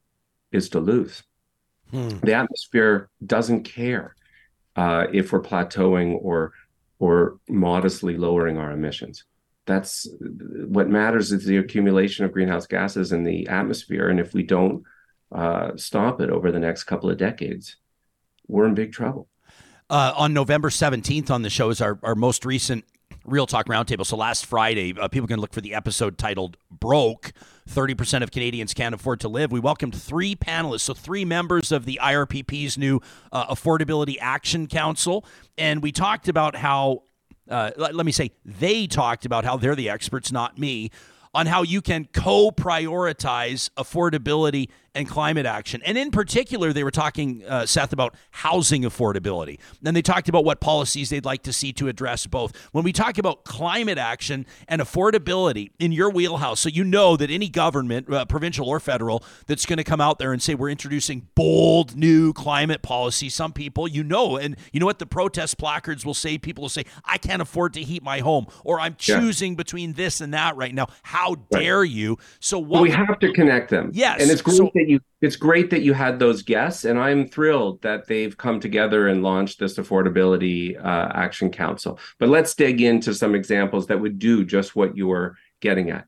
is 0.51 0.69
to 0.69 0.79
lose. 0.79 1.23
Hmm. 1.91 2.09
The 2.23 2.33
atmosphere 2.33 3.09
doesn't 3.25 3.63
care 3.63 4.15
uh, 4.75 5.05
if 5.13 5.31
we're 5.31 5.41
plateauing 5.41 6.17
or 6.19 6.53
or 6.99 7.39
modestly 7.49 8.17
lowering 8.17 8.57
our 8.57 8.71
emissions. 8.71 9.23
That's 9.65 10.07
what 10.19 10.89
matters 10.89 11.31
is 11.31 11.45
the 11.45 11.57
accumulation 11.57 12.23
of 12.23 12.31
greenhouse 12.31 12.67
gases 12.67 13.11
in 13.11 13.23
the 13.23 13.47
atmosphere. 13.47 14.09
And 14.09 14.19
if 14.19 14.33
we 14.33 14.43
don't 14.43 14.83
uh, 15.31 15.71
stop 15.75 16.21
it 16.21 16.29
over 16.29 16.51
the 16.51 16.59
next 16.59 16.83
couple 16.83 17.09
of 17.09 17.17
decades, 17.17 17.77
we're 18.47 18.67
in 18.67 18.75
big 18.75 18.93
trouble. 18.93 19.27
Uh, 19.89 20.13
on 20.15 20.33
November 20.33 20.69
17th 20.69 21.29
on 21.29 21.41
the 21.41 21.49
show 21.49 21.69
is 21.69 21.81
our, 21.81 21.99
our 22.03 22.15
most 22.15 22.45
recent 22.45 22.85
Real 23.25 23.47
Talk 23.47 23.65
Roundtable. 23.67 24.05
So 24.05 24.15
last 24.15 24.45
Friday, 24.45 24.93
uh, 24.97 25.07
people 25.07 25.27
can 25.27 25.39
look 25.39 25.53
for 25.53 25.61
the 25.61 25.73
episode 25.73 26.17
titled 26.17 26.57
Broke 26.69 27.33
30% 27.69 28.21
of 28.21 28.31
Canadians 28.31 28.73
Can't 28.73 28.93
Afford 28.93 29.19
to 29.21 29.27
Live. 29.27 29.51
We 29.51 29.59
welcomed 29.59 29.95
three 29.95 30.35
panelists, 30.35 30.81
so 30.81 30.93
three 30.93 31.25
members 31.25 31.71
of 31.71 31.85
the 31.85 31.99
IRPP's 32.01 32.77
new 32.77 33.01
uh, 33.31 33.47
Affordability 33.53 34.17
Action 34.21 34.67
Council. 34.67 35.25
And 35.57 35.81
we 35.81 35.91
talked 35.91 36.27
about 36.27 36.55
how, 36.55 37.03
uh, 37.49 37.71
let, 37.77 38.05
me 38.05 38.11
say, 38.11 38.31
they 38.45 38.85
talked 38.85 39.25
about 39.25 39.43
how 39.43 39.57
they're 39.57 39.75
the 39.75 39.89
experts, 39.89 40.31
not 40.31 40.59
me, 40.59 40.91
on 41.33 41.47
how 41.47 41.63
you 41.63 41.81
can 41.81 42.07
co 42.13 42.51
prioritize 42.51 43.69
affordability 43.71 44.69
and 44.95 45.07
climate 45.07 45.45
action. 45.45 45.81
And 45.85 45.97
in 45.97 46.09
particular, 46.09 46.71
they 46.73 46.83
were 46.83 46.91
talking, 46.91 47.43
uh, 47.47 47.65
Seth, 47.65 47.91
about 47.93 48.15
housing 48.31 48.83
affordability. 48.83 49.59
And 49.85 49.95
they 49.95 50.01
talked 50.01 50.29
about 50.29 50.45
what 50.45 50.61
policies 50.61 51.09
they'd 51.09 51.25
like 51.25 51.43
to 51.43 51.53
see 51.53 51.73
to 51.73 51.87
address 51.89 52.25
both. 52.25 52.55
When 52.71 52.83
we 52.83 52.93
talk 52.93 53.17
about 53.17 53.43
climate 53.43 53.97
action 53.97 54.45
and 54.67 54.81
affordability 54.81 55.71
in 55.79 55.91
your 55.91 56.09
wheelhouse, 56.09 56.61
so 56.61 56.69
you 56.69 56.85
know 56.85 57.17
that 57.17 57.29
any 57.29 57.49
government, 57.49 58.11
uh, 58.11 58.25
provincial 58.25 58.69
or 58.69 58.79
federal, 58.79 59.23
that's 59.47 59.65
going 59.65 59.77
to 59.77 59.83
come 59.83 59.99
out 59.99 60.17
there 60.17 60.31
and 60.31 60.41
say 60.41 60.55
we're 60.55 60.69
introducing 60.69 61.27
bold 61.35 61.95
new 61.95 62.31
climate 62.31 62.81
policy, 62.81 63.27
some 63.29 63.51
people, 63.51 63.87
you 63.87 64.03
know, 64.03 64.37
and 64.37 64.55
you 64.71 64.79
know 64.79 64.85
what 64.85 64.99
the 64.99 65.05
protest 65.05 65.57
placards 65.57 66.05
will 66.05 66.13
say? 66.13 66.37
People 66.37 66.63
will 66.63 66.69
say, 66.69 66.85
I 67.03 67.17
can't 67.17 67.41
afford 67.41 67.73
to 67.73 67.81
heat 67.81 68.01
my 68.01 68.19
home, 68.19 68.47
or 68.63 68.79
I'm 68.79 68.95
choosing 68.95 69.51
yeah. 69.51 69.57
between 69.57 69.93
this 69.93 70.21
and 70.21 70.33
that 70.33 70.55
right 70.55 70.73
now. 70.73 70.87
How 71.03 71.35
dare 71.51 71.81
right. 71.81 71.89
you? 71.89 72.17
So 72.39 72.57
what 72.59 72.69
well, 72.69 72.81
we 72.83 72.91
have 72.91 73.19
to 73.19 73.33
connect 73.33 73.69
them. 73.69 73.91
Yes. 73.93 74.21
And 74.21 74.31
it's 74.31 74.41
great 74.41 74.55
so, 74.57 74.71
that 74.85 74.91
you 74.91 74.99
it's 75.21 75.35
great 75.35 75.71
that 75.71 75.81
you 75.81 75.93
had 75.93 76.19
those 76.19 76.43
guests, 76.43 76.85
and 76.85 76.99
I'm 76.99 77.27
thrilled 77.27 77.81
that 77.81 78.07
they've 78.07 78.37
come 78.37 78.59
together 78.59 79.07
and 79.07 79.23
launched 79.23 79.59
this 79.59 79.77
affordability 79.77 80.77
uh, 80.77 81.11
action 81.13 81.49
council. 81.49 81.99
But 82.19 82.29
let's 82.29 82.53
dig 82.53 82.81
into 82.81 83.13
some 83.13 83.33
examples 83.33 83.87
that 83.87 83.99
would 83.99 84.19
do 84.19 84.45
just 84.45 84.75
what 84.75 84.95
you 84.95 85.07
were 85.07 85.35
getting 85.61 85.89
at. 85.89 86.05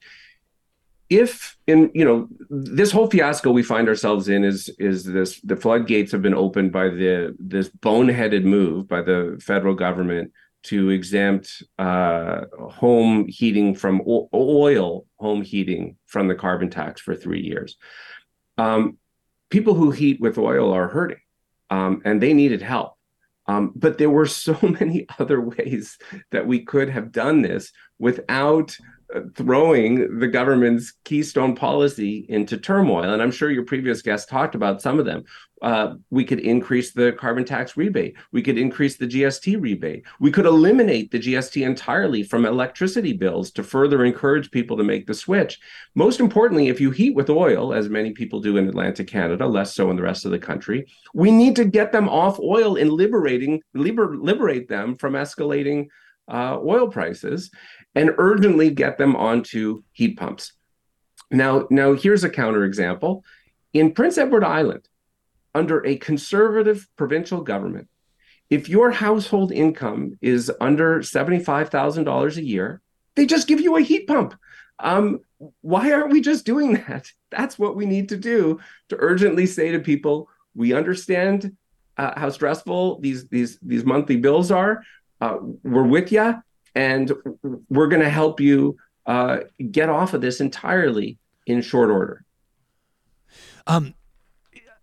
If 1.09 1.57
in 1.65 1.89
you 1.95 2.05
know 2.05 2.27
this 2.49 2.91
whole 2.91 3.09
fiasco 3.09 3.51
we 3.51 3.63
find 3.63 3.87
ourselves 3.87 4.27
in 4.29 4.43
is 4.43 4.69
is 4.77 5.03
this 5.05 5.39
the 5.41 5.55
floodgates 5.55 6.11
have 6.11 6.21
been 6.21 6.33
opened 6.35 6.71
by 6.71 6.89
the 6.89 7.35
this 7.39 7.69
boneheaded 7.69 8.43
move 8.43 8.87
by 8.87 9.01
the 9.01 9.41
federal 9.41 9.73
government 9.73 10.31
to 10.63 10.89
exempt 10.89 11.63
uh, 11.79 12.41
home 12.69 13.25
heating 13.29 13.73
from 13.73 14.01
o- 14.05 14.29
oil 14.33 15.05
home 15.17 15.41
heating 15.41 15.95
from 16.07 16.27
the 16.27 16.35
carbon 16.35 16.69
tax 16.69 16.99
for 16.99 17.15
three 17.15 17.41
years. 17.41 17.77
Um, 18.57 18.97
people 19.49 19.73
who 19.73 19.91
heat 19.91 20.19
with 20.19 20.37
oil 20.37 20.73
are 20.73 20.87
hurting, 20.87 21.19
um, 21.69 22.01
and 22.05 22.21
they 22.21 22.33
needed 22.33 22.61
help. 22.61 22.93
Um, 23.47 23.71
but 23.75 23.97
there 23.97 24.09
were 24.09 24.25
so 24.25 24.57
many 24.79 25.07
other 25.19 25.41
ways 25.41 25.97
that 26.31 26.47
we 26.47 26.65
could 26.65 26.89
have 26.89 27.11
done 27.11 27.41
this 27.41 27.71
without 27.99 28.77
throwing 29.35 30.19
the 30.19 30.27
government's 30.27 30.93
keystone 31.05 31.55
policy 31.55 32.25
into 32.29 32.57
turmoil. 32.57 33.03
And 33.11 33.21
I'm 33.21 33.31
sure 33.31 33.49
your 33.49 33.63
previous 33.63 34.01
guest 34.01 34.27
talked 34.27 34.55
about 34.55 34.81
some 34.81 34.99
of 34.99 35.05
them. 35.05 35.23
Uh, 35.61 35.95
we 36.11 36.23
could 36.23 36.39
increase 36.39 36.91
the 36.91 37.13
carbon 37.13 37.43
tax 37.43 37.75
rebate. 37.77 38.15
We 38.31 38.43
could 38.43 38.57
increase 38.57 38.97
the 38.97 39.07
GST 39.07 39.59
rebate. 39.59 40.03
We 40.19 40.29
could 40.29 40.45
eliminate 40.45 41.09
the 41.09 41.19
GST 41.19 41.65
entirely 41.65 42.21
from 42.21 42.45
electricity 42.45 43.13
bills 43.13 43.49
to 43.51 43.63
further 43.63 44.05
encourage 44.05 44.51
people 44.51 44.77
to 44.77 44.83
make 44.83 45.07
the 45.07 45.15
switch. 45.15 45.59
Most 45.95 46.19
importantly, 46.19 46.67
if 46.67 46.79
you 46.79 46.91
heat 46.91 47.15
with 47.15 47.29
oil, 47.29 47.73
as 47.73 47.89
many 47.89 48.11
people 48.11 48.39
do 48.39 48.57
in 48.57 48.67
Atlantic 48.67 49.07
Canada, 49.07 49.47
less 49.47 49.73
so 49.73 49.89
in 49.89 49.95
the 49.95 50.03
rest 50.03 50.25
of 50.25 50.31
the 50.31 50.37
country, 50.37 50.85
we 51.13 51.31
need 51.31 51.55
to 51.55 51.65
get 51.65 51.91
them 51.91 52.07
off 52.07 52.39
oil 52.39 52.75
and 52.75 52.91
liberating 52.91 53.61
liber, 53.73 54.15
liberate 54.15 54.67
them 54.67 54.95
from 54.95 55.13
escalating 55.13 55.87
uh, 56.27 56.59
oil 56.61 56.87
prices 56.87 57.49
and 57.97 58.13
urgently 58.19 58.69
get 58.69 58.99
them 58.99 59.15
onto 59.15 59.81
heat 59.91 60.17
pumps. 60.17 60.53
Now, 61.31 61.67
now 61.71 61.93
here's 61.93 62.23
a 62.23 62.29
counterexample. 62.29 63.23
In 63.73 63.91
Prince 63.91 64.19
Edward 64.19 64.43
Island, 64.43 64.87
under 65.55 65.83
a 65.83 65.97
conservative 65.97 66.87
provincial 66.95 67.41
government, 67.41 67.89
if 68.51 68.69
your 68.69 68.91
household 68.91 69.51
income 69.51 70.15
is 70.21 70.51
under 70.61 70.99
$75,000 70.99 72.37
a 72.37 72.43
year, 72.43 72.81
they 73.15 73.25
just 73.25 73.47
give 73.47 73.59
you 73.59 73.75
a 73.75 73.81
heat 73.81 74.07
pump. 74.07 74.35
Um, 74.79 75.21
why 75.61 75.91
aren't 75.91 76.11
we 76.11 76.21
just 76.21 76.45
doing 76.45 76.73
that? 76.73 77.11
That's 77.31 77.57
what 77.57 77.75
we 77.75 77.87
need 77.87 78.09
to 78.09 78.17
do 78.17 78.59
to 78.89 78.95
urgently 78.99 79.47
say 79.47 79.71
to 79.71 79.79
people, 79.79 80.29
we 80.53 80.73
understand 80.73 81.57
uh, 81.97 82.17
how 82.17 82.29
stressful 82.29 82.99
these 82.99 83.27
these 83.27 83.57
these 83.63 83.83
monthly 83.83 84.17
bills 84.17 84.51
are. 84.51 84.83
Uh, 85.19 85.37
we're 85.63 85.81
with 85.81 86.11
you 86.11 86.35
and 86.77 87.11
we're 87.69 87.87
going 87.87 88.03
to 88.03 88.09
help 88.09 88.39
you 88.39 88.77
uh, 89.07 89.39
get 89.71 89.89
off 89.89 90.13
of 90.13 90.21
this 90.21 90.39
entirely 90.39 91.17
in 91.47 91.61
short 91.61 91.89
order. 91.89 92.23
Um, 93.65 93.95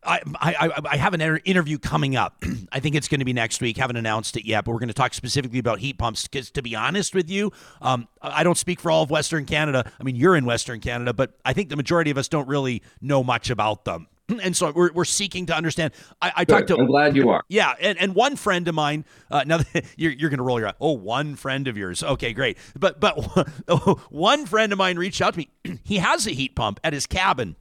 I, 0.03 0.21
I, 0.41 0.71
I 0.91 0.97
have 0.97 1.15
an 1.15 1.21
interview 1.21 1.79
coming 1.79 2.17
up. 2.17 2.43
I 2.73 2.81
think 2.81 2.97
it's 2.97 3.07
going 3.07 3.21
to 3.21 3.25
be 3.25 3.33
next 3.33 3.63
week. 3.63 3.77
Haven't 3.77 3.97
announced 3.97 4.37
it 4.37 4.45
yet, 4.45 4.65
but 4.65 4.73
we're 4.73 4.81
going 4.81 4.89
to 4.89 4.95
talk 4.95 5.15
specifically 5.15 5.61
about 5.61 5.79
heat 5.79 5.97
pumps. 5.97 6.27
Because 6.27 6.51
to 6.51 6.63
be 6.63 6.75
honest 6.75 7.15
with 7.15 7.31
you, 7.31 7.53
um, 7.81 8.09
I 8.21 8.43
don't 8.43 8.59
speak 8.59 8.81
for 8.81 8.91
all 8.91 9.05
of 9.05 9.11
Western 9.11 9.47
Canada. 9.47 9.91
I 9.99 10.03
mean, 10.03 10.17
you're 10.17 10.35
in 10.35 10.45
Western 10.45 10.81
Canada, 10.81 11.13
but 11.15 11.39
I 11.45 11.53
think 11.53 11.69
the 11.69 11.77
majority 11.77 12.11
of 12.11 12.19
us 12.19 12.27
don't 12.27 12.49
really 12.49 12.83
know 13.01 13.23
much 13.23 13.51
about 13.51 13.85
them. 13.85 14.09
and 14.43 14.57
so 14.57 14.73
we're, 14.73 14.93
we're 14.93 15.05
seeking 15.05 15.47
to 15.47 15.57
understand. 15.57 15.93
I, 16.21 16.33
I 16.37 16.45
talked 16.45 16.69
to. 16.69 16.77
I'm 16.77 16.87
glad 16.87 17.17
you 17.17 17.29
are. 17.31 17.43
Yeah, 17.49 17.75
and, 17.81 17.99
and 18.01 18.15
one 18.15 18.37
friend 18.37 18.67
of 18.69 18.75
mine. 18.75 19.05
Uh, 19.31 19.45
now 19.47 19.61
you're 19.97 20.13
you're 20.13 20.31
going 20.31 20.39
to 20.39 20.45
roll 20.45 20.59
your 20.59 20.69
eye. 20.69 20.75
Oh, 20.81 20.93
one 20.93 21.37
friend 21.37 21.69
of 21.69 21.77
yours. 21.77 22.03
Okay, 22.03 22.33
great. 22.33 22.59
But 22.79 23.01
but 23.01 23.15
one 24.11 24.47
friend 24.47 24.73
of 24.73 24.79
mine 24.79 24.99
reached 24.99 25.21
out 25.21 25.35
to 25.35 25.39
me. 25.39 25.49
he 25.85 25.99
has 25.99 26.27
a 26.27 26.31
heat 26.31 26.55
pump 26.55 26.81
at 26.83 26.93
his 26.93 27.07
cabin 27.07 27.57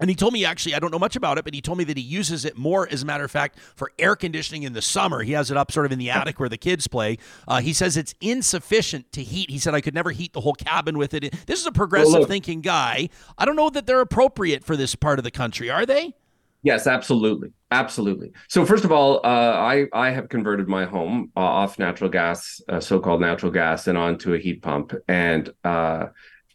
and 0.00 0.10
he 0.10 0.16
told 0.16 0.32
me 0.32 0.44
actually, 0.44 0.74
I 0.74 0.78
don't 0.78 0.90
know 0.90 0.98
much 0.98 1.16
about 1.16 1.38
it, 1.38 1.44
but 1.44 1.54
he 1.54 1.60
told 1.60 1.78
me 1.78 1.84
that 1.84 1.96
he 1.96 2.02
uses 2.02 2.44
it 2.44 2.56
more, 2.56 2.88
as 2.90 3.02
a 3.02 3.06
matter 3.06 3.24
of 3.24 3.30
fact, 3.30 3.58
for 3.74 3.92
air 3.98 4.16
conditioning 4.16 4.62
in 4.62 4.72
the 4.72 4.82
summer. 4.82 5.22
He 5.22 5.32
has 5.32 5.50
it 5.50 5.56
up 5.56 5.72
sort 5.72 5.86
of 5.86 5.92
in 5.92 5.98
the 5.98 6.10
attic 6.10 6.38
where 6.38 6.48
the 6.48 6.58
kids 6.58 6.86
play. 6.86 7.18
Uh, 7.48 7.60
he 7.60 7.72
says 7.72 7.96
it's 7.96 8.14
insufficient 8.20 9.12
to 9.12 9.22
heat. 9.22 9.50
He 9.50 9.58
said, 9.58 9.74
I 9.74 9.80
could 9.80 9.94
never 9.94 10.10
heat 10.10 10.32
the 10.32 10.40
whole 10.40 10.54
cabin 10.54 10.98
with 10.98 11.14
it. 11.14 11.34
This 11.46 11.60
is 11.60 11.66
a 11.66 11.72
progressive 11.72 12.20
well, 12.20 12.24
thinking 12.24 12.60
guy. 12.60 13.08
I 13.38 13.44
don't 13.44 13.56
know 13.56 13.70
that 13.70 13.86
they're 13.86 14.00
appropriate 14.00 14.64
for 14.64 14.76
this 14.76 14.94
part 14.94 15.18
of 15.18 15.24
the 15.24 15.30
country, 15.30 15.70
are 15.70 15.86
they? 15.86 16.14
Yes, 16.62 16.88
absolutely, 16.88 17.50
absolutely. 17.70 18.32
So 18.48 18.66
first 18.66 18.84
of 18.84 18.90
all, 18.90 19.20
uh, 19.24 19.28
I 19.28 19.86
I 19.92 20.10
have 20.10 20.28
converted 20.28 20.66
my 20.66 20.84
home 20.84 21.30
uh, 21.36 21.40
off 21.40 21.78
natural 21.78 22.10
gas, 22.10 22.60
uh, 22.68 22.80
so-called 22.80 23.20
natural 23.20 23.52
gas, 23.52 23.86
and 23.86 23.96
onto 23.96 24.34
a 24.34 24.38
heat 24.38 24.62
pump, 24.62 24.92
and 25.06 25.48
uh, 25.62 26.06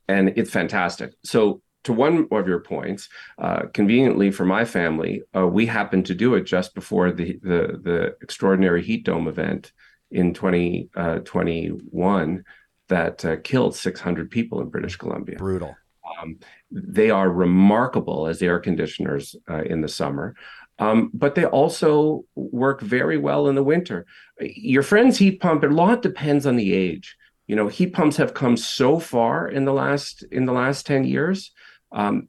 and 0.10 0.34
it's 0.36 0.50
fantastic. 0.50 1.14
So 1.24 1.62
to 1.84 1.94
one 1.94 2.28
of 2.32 2.48
your 2.48 2.60
points, 2.60 3.10
uh, 3.40 3.64
conveniently 3.74 4.32
for 4.32 4.46
my 4.46 4.66
family, 4.66 5.24
uh, 5.36 5.48
we 5.48 5.66
happened 5.66 6.06
to 6.08 6.16
do 6.16 6.36
it 6.36 6.44
just 6.44 6.76
before 6.76 7.12
the 7.12 7.40
the, 7.42 7.80
the 7.82 8.16
extraordinary 8.22 8.84
heat 8.84 9.06
dome 9.06 9.28
event 9.28 9.72
in 10.12 10.34
2021 10.34 12.38
uh, 12.38 12.42
that 12.90 13.26
uh, 13.26 13.38
killed 13.38 13.76
600 13.76 14.30
people 14.30 14.62
in 14.62 14.70
British 14.70 14.98
Columbia. 14.98 15.38
Brutal. 15.38 15.76
Um, 16.22 16.40
they 16.70 17.10
are 17.10 17.32
remarkable 17.32 18.28
as 18.28 18.42
air 18.42 18.60
conditioners 18.60 19.36
uh, 19.50 19.64
in 19.64 19.82
the 19.82 19.88
summer. 19.88 20.36
Um, 20.80 21.12
but 21.14 21.36
they 21.36 21.46
also 21.46 22.26
work 22.36 22.82
very 22.82 23.18
well 23.18 23.48
in 23.48 23.56
the 23.56 23.64
winter. 23.64 24.06
Your 24.40 24.84
friend's 24.84 25.18
heat 25.18 25.40
pump, 25.40 25.64
a 25.64 25.68
lot 25.68 26.02
depends 26.02 26.46
on 26.46 26.56
the 26.56 26.74
age. 26.74 27.16
You 27.48 27.56
know, 27.56 27.68
heat 27.68 27.94
pumps 27.94 28.18
have 28.18 28.34
come 28.34 28.58
so 28.58 29.00
far 29.00 29.48
in 29.48 29.66
the 29.66 29.74
last 29.74 30.24
in 30.32 30.46
the 30.46 30.54
last 30.54 30.86
10 30.86 31.04
years 31.04 31.52
um, 31.94 32.28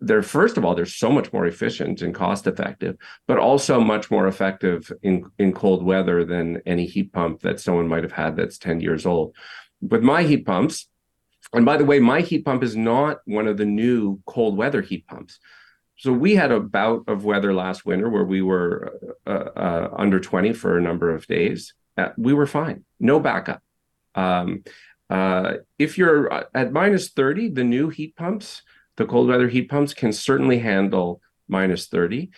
they're 0.00 0.22
first 0.22 0.56
of 0.56 0.64
all 0.64 0.74
they're 0.74 0.86
so 0.86 1.10
much 1.10 1.32
more 1.32 1.46
efficient 1.46 2.02
and 2.02 2.14
cost 2.14 2.46
effective 2.46 2.96
but 3.26 3.38
also 3.38 3.80
much 3.80 4.10
more 4.10 4.26
effective 4.26 4.90
in 5.02 5.24
in 5.38 5.52
cold 5.52 5.84
weather 5.84 6.24
than 6.24 6.60
any 6.66 6.86
heat 6.86 7.12
pump 7.12 7.40
that 7.40 7.60
someone 7.60 7.86
might 7.86 8.02
have 8.02 8.12
had 8.12 8.36
that's 8.36 8.58
10 8.58 8.80
years 8.80 9.06
old. 9.06 9.34
With 9.80 10.02
my 10.02 10.22
heat 10.22 10.46
pumps 10.46 10.88
and 11.52 11.64
by 11.64 11.76
the 11.76 11.84
way 11.84 12.00
my 12.00 12.20
heat 12.20 12.44
pump 12.44 12.62
is 12.62 12.76
not 12.76 13.18
one 13.26 13.46
of 13.46 13.56
the 13.56 13.66
new 13.66 14.20
cold 14.26 14.56
weather 14.56 14.80
heat 14.80 15.06
pumps. 15.06 15.38
So 15.96 16.12
we 16.12 16.34
had 16.34 16.50
a 16.50 16.58
bout 16.58 17.04
of 17.06 17.24
weather 17.24 17.54
last 17.54 17.86
winter 17.86 18.10
where 18.10 18.24
we 18.24 18.42
were 18.42 19.14
uh, 19.26 19.30
uh, 19.30 19.88
under 19.96 20.18
20 20.18 20.52
for 20.52 20.76
a 20.76 20.82
number 20.82 21.14
of 21.14 21.26
days. 21.28 21.74
Uh, 21.96 22.08
we 22.16 22.34
were 22.34 22.46
fine. 22.46 22.84
No 22.98 23.20
backup. 23.20 23.62
Um, 24.16 24.64
uh, 25.10 25.54
if 25.78 25.98
you're 25.98 26.32
at 26.54 26.72
minus 26.72 27.10
30 27.10 27.50
the 27.50 27.62
new 27.62 27.90
heat 27.90 28.16
pumps 28.16 28.62
the 28.96 29.06
cold 29.06 29.28
weather 29.28 29.48
heat 29.48 29.68
pumps 29.68 29.94
can 29.94 30.12
certainly 30.12 30.58
handle 30.58 31.20
minus 31.48 31.86
30. 31.86 32.30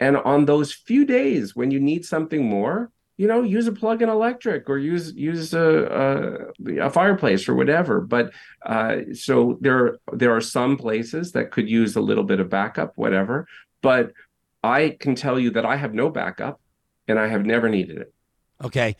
And 0.00 0.16
on 0.16 0.44
those 0.44 0.72
few 0.72 1.04
days 1.04 1.56
when 1.56 1.70
you 1.70 1.80
need 1.80 2.04
something 2.04 2.44
more, 2.44 2.90
you 3.16 3.28
know, 3.28 3.42
use 3.42 3.66
a 3.68 3.72
plug-in 3.72 4.08
electric 4.08 4.68
or 4.68 4.76
use 4.76 5.12
use 5.14 5.54
a, 5.54 6.50
a, 6.66 6.86
a 6.86 6.90
fireplace 6.90 7.48
or 7.48 7.54
whatever. 7.54 8.00
But 8.00 8.32
uh, 8.66 8.96
so 9.12 9.56
there 9.60 9.98
there 10.12 10.34
are 10.34 10.40
some 10.40 10.76
places 10.76 11.32
that 11.32 11.52
could 11.52 11.68
use 11.68 11.94
a 11.94 12.00
little 12.00 12.24
bit 12.24 12.40
of 12.40 12.50
backup, 12.50 12.92
whatever. 12.96 13.46
But 13.82 14.12
I 14.64 14.96
can 14.98 15.14
tell 15.14 15.38
you 15.38 15.50
that 15.50 15.64
I 15.64 15.76
have 15.76 15.94
no 15.94 16.10
backup, 16.10 16.60
and 17.06 17.18
I 17.18 17.28
have 17.28 17.46
never 17.46 17.68
needed 17.68 17.98
it. 17.98 18.12
Okay. 18.64 18.96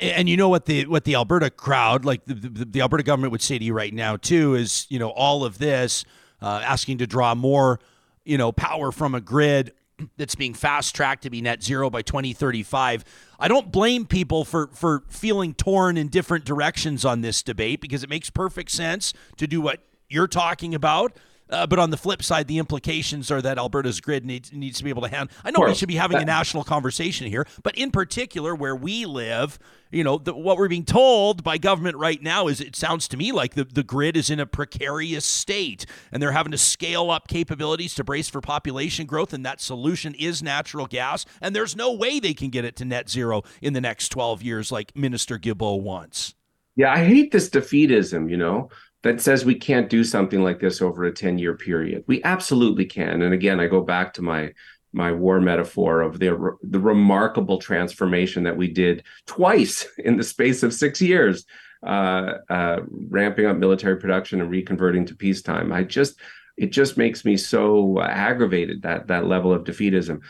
And 0.00 0.28
you 0.28 0.36
know 0.36 0.48
what 0.48 0.66
the 0.66 0.86
what 0.86 1.04
the 1.04 1.14
Alberta 1.14 1.50
crowd, 1.50 2.04
like 2.04 2.24
the, 2.26 2.34
the, 2.34 2.64
the 2.64 2.80
Alberta 2.80 3.02
government, 3.02 3.32
would 3.32 3.42
say 3.42 3.58
to 3.58 3.64
you 3.64 3.72
right 3.72 3.94
now 3.94 4.16
too, 4.16 4.54
is 4.54 4.86
you 4.88 4.98
know 4.98 5.10
all 5.10 5.44
of 5.44 5.58
this 5.58 6.04
uh, 6.40 6.60
asking 6.64 6.98
to 6.98 7.06
draw 7.06 7.34
more, 7.34 7.80
you 8.24 8.38
know, 8.38 8.52
power 8.52 8.92
from 8.92 9.14
a 9.14 9.20
grid 9.20 9.72
that's 10.16 10.34
being 10.34 10.54
fast 10.54 10.94
tracked 10.94 11.22
to 11.24 11.30
be 11.30 11.40
net 11.40 11.62
zero 11.62 11.90
by 11.90 12.02
2035. 12.02 13.04
I 13.38 13.48
don't 13.48 13.72
blame 13.72 14.06
people 14.06 14.44
for 14.44 14.68
for 14.68 15.02
feeling 15.08 15.54
torn 15.54 15.96
in 15.96 16.08
different 16.08 16.44
directions 16.44 17.04
on 17.04 17.20
this 17.20 17.42
debate 17.42 17.80
because 17.80 18.02
it 18.02 18.10
makes 18.10 18.30
perfect 18.30 18.70
sense 18.70 19.12
to 19.36 19.46
do 19.46 19.60
what 19.60 19.80
you're 20.08 20.28
talking 20.28 20.74
about. 20.74 21.16
Uh, 21.50 21.66
but 21.66 21.78
on 21.78 21.90
the 21.90 21.96
flip 21.96 22.22
side, 22.22 22.46
the 22.46 22.58
implications 22.58 23.30
are 23.30 23.40
that 23.40 23.58
Alberta's 23.58 24.00
grid 24.00 24.24
needs 24.24 24.52
needs 24.52 24.78
to 24.78 24.84
be 24.84 24.90
able 24.90 25.02
to 25.02 25.08
handle. 25.08 25.34
I 25.44 25.50
know 25.50 25.64
we 25.64 25.74
should 25.74 25.88
be 25.88 25.96
having 25.96 26.18
a 26.18 26.24
national 26.24 26.64
conversation 26.64 27.26
here, 27.26 27.46
but 27.62 27.74
in 27.76 27.90
particular, 27.90 28.54
where 28.54 28.76
we 28.76 29.06
live, 29.06 29.58
you 29.90 30.04
know, 30.04 30.18
the, 30.18 30.34
what 30.34 30.58
we're 30.58 30.68
being 30.68 30.84
told 30.84 31.42
by 31.42 31.56
government 31.58 31.96
right 31.96 32.22
now 32.22 32.48
is 32.48 32.60
it 32.60 32.76
sounds 32.76 33.08
to 33.08 33.16
me 33.16 33.32
like 33.32 33.54
the, 33.54 33.64
the 33.64 33.82
grid 33.82 34.16
is 34.16 34.28
in 34.28 34.40
a 34.40 34.46
precarious 34.46 35.24
state, 35.24 35.86
and 36.12 36.22
they're 36.22 36.32
having 36.32 36.52
to 36.52 36.58
scale 36.58 37.10
up 37.10 37.28
capabilities 37.28 37.94
to 37.94 38.04
brace 38.04 38.28
for 38.28 38.40
population 38.40 39.06
growth, 39.06 39.32
and 39.32 39.44
that 39.46 39.60
solution 39.60 40.14
is 40.14 40.42
natural 40.42 40.86
gas, 40.86 41.24
and 41.40 41.56
there's 41.56 41.74
no 41.74 41.92
way 41.92 42.20
they 42.20 42.34
can 42.34 42.50
get 42.50 42.64
it 42.64 42.76
to 42.76 42.84
net 42.84 43.08
zero 43.08 43.42
in 43.62 43.72
the 43.72 43.80
next 43.80 44.10
12 44.10 44.42
years, 44.42 44.70
like 44.70 44.94
Minister 44.94 45.38
Guilbeault 45.38 45.82
wants. 45.82 46.34
Yeah, 46.76 46.92
I 46.92 47.04
hate 47.04 47.32
this 47.32 47.48
defeatism, 47.50 48.30
you 48.30 48.36
know 48.36 48.70
that 49.02 49.20
says 49.20 49.44
we 49.44 49.54
can't 49.54 49.88
do 49.88 50.02
something 50.02 50.42
like 50.42 50.60
this 50.60 50.82
over 50.82 51.04
a 51.04 51.12
10 51.12 51.38
year 51.38 51.54
period. 51.54 52.04
We 52.06 52.22
absolutely 52.24 52.86
can. 52.86 53.22
And 53.22 53.32
again, 53.32 53.60
I 53.60 53.66
go 53.66 53.80
back 53.80 54.14
to 54.14 54.22
my 54.22 54.52
my 54.92 55.12
war 55.12 55.40
metaphor 55.40 56.00
of 56.00 56.18
the 56.18 56.56
the 56.62 56.80
remarkable 56.80 57.58
transformation 57.58 58.42
that 58.44 58.56
we 58.56 58.68
did 58.68 59.04
twice 59.26 59.86
in 59.98 60.16
the 60.16 60.24
space 60.24 60.62
of 60.62 60.72
6 60.72 61.00
years 61.00 61.44
uh, 61.86 62.34
uh, 62.48 62.80
ramping 62.88 63.46
up 63.46 63.56
military 63.56 63.96
production 63.96 64.40
and 64.40 64.50
reconverting 64.50 65.06
to 65.06 65.14
peacetime. 65.14 65.72
I 65.72 65.84
just 65.84 66.18
it 66.56 66.72
just 66.72 66.96
makes 66.96 67.24
me 67.24 67.36
so 67.36 68.00
aggravated 68.00 68.82
that 68.82 69.06
that 69.08 69.26
level 69.26 69.52
of 69.52 69.64
defeatism. 69.64 70.20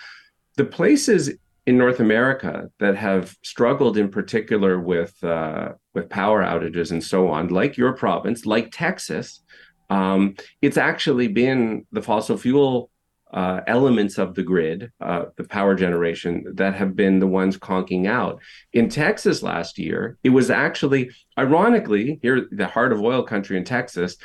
The 0.56 0.64
places 0.64 1.30
in 1.68 1.76
North 1.76 2.00
America 2.00 2.70
that 2.78 2.96
have 2.96 3.36
struggled 3.42 3.98
in 3.98 4.08
particular 4.08 4.80
with 4.80 5.22
uh, 5.22 5.72
with 5.94 6.08
power 6.08 6.42
outages 6.42 6.92
and 6.92 7.04
so 7.04 7.28
on, 7.28 7.48
like 7.48 7.76
your 7.76 7.92
province, 7.92 8.46
like 8.46 8.70
Texas, 8.72 9.42
um, 9.90 10.34
it's 10.62 10.78
actually 10.78 11.28
been 11.28 11.84
the 11.92 12.00
fossil 12.00 12.38
fuel 12.38 12.90
uh, 13.34 13.60
elements 13.66 14.16
of 14.16 14.34
the 14.34 14.42
grid, 14.42 14.90
uh, 15.02 15.26
the 15.36 15.44
power 15.44 15.74
generation, 15.74 16.42
that 16.54 16.74
have 16.74 16.96
been 16.96 17.18
the 17.18 17.26
ones 17.26 17.58
conking 17.58 18.06
out. 18.06 18.40
In 18.72 18.88
Texas 18.88 19.42
last 19.42 19.78
year, 19.78 20.16
it 20.24 20.30
was 20.30 20.48
actually, 20.50 21.10
ironically, 21.38 22.18
here, 22.22 22.48
the 22.50 22.66
heart 22.66 22.94
of 22.94 23.02
oil 23.02 23.22
country 23.22 23.58
in 23.58 23.64
Texas, 23.64 24.16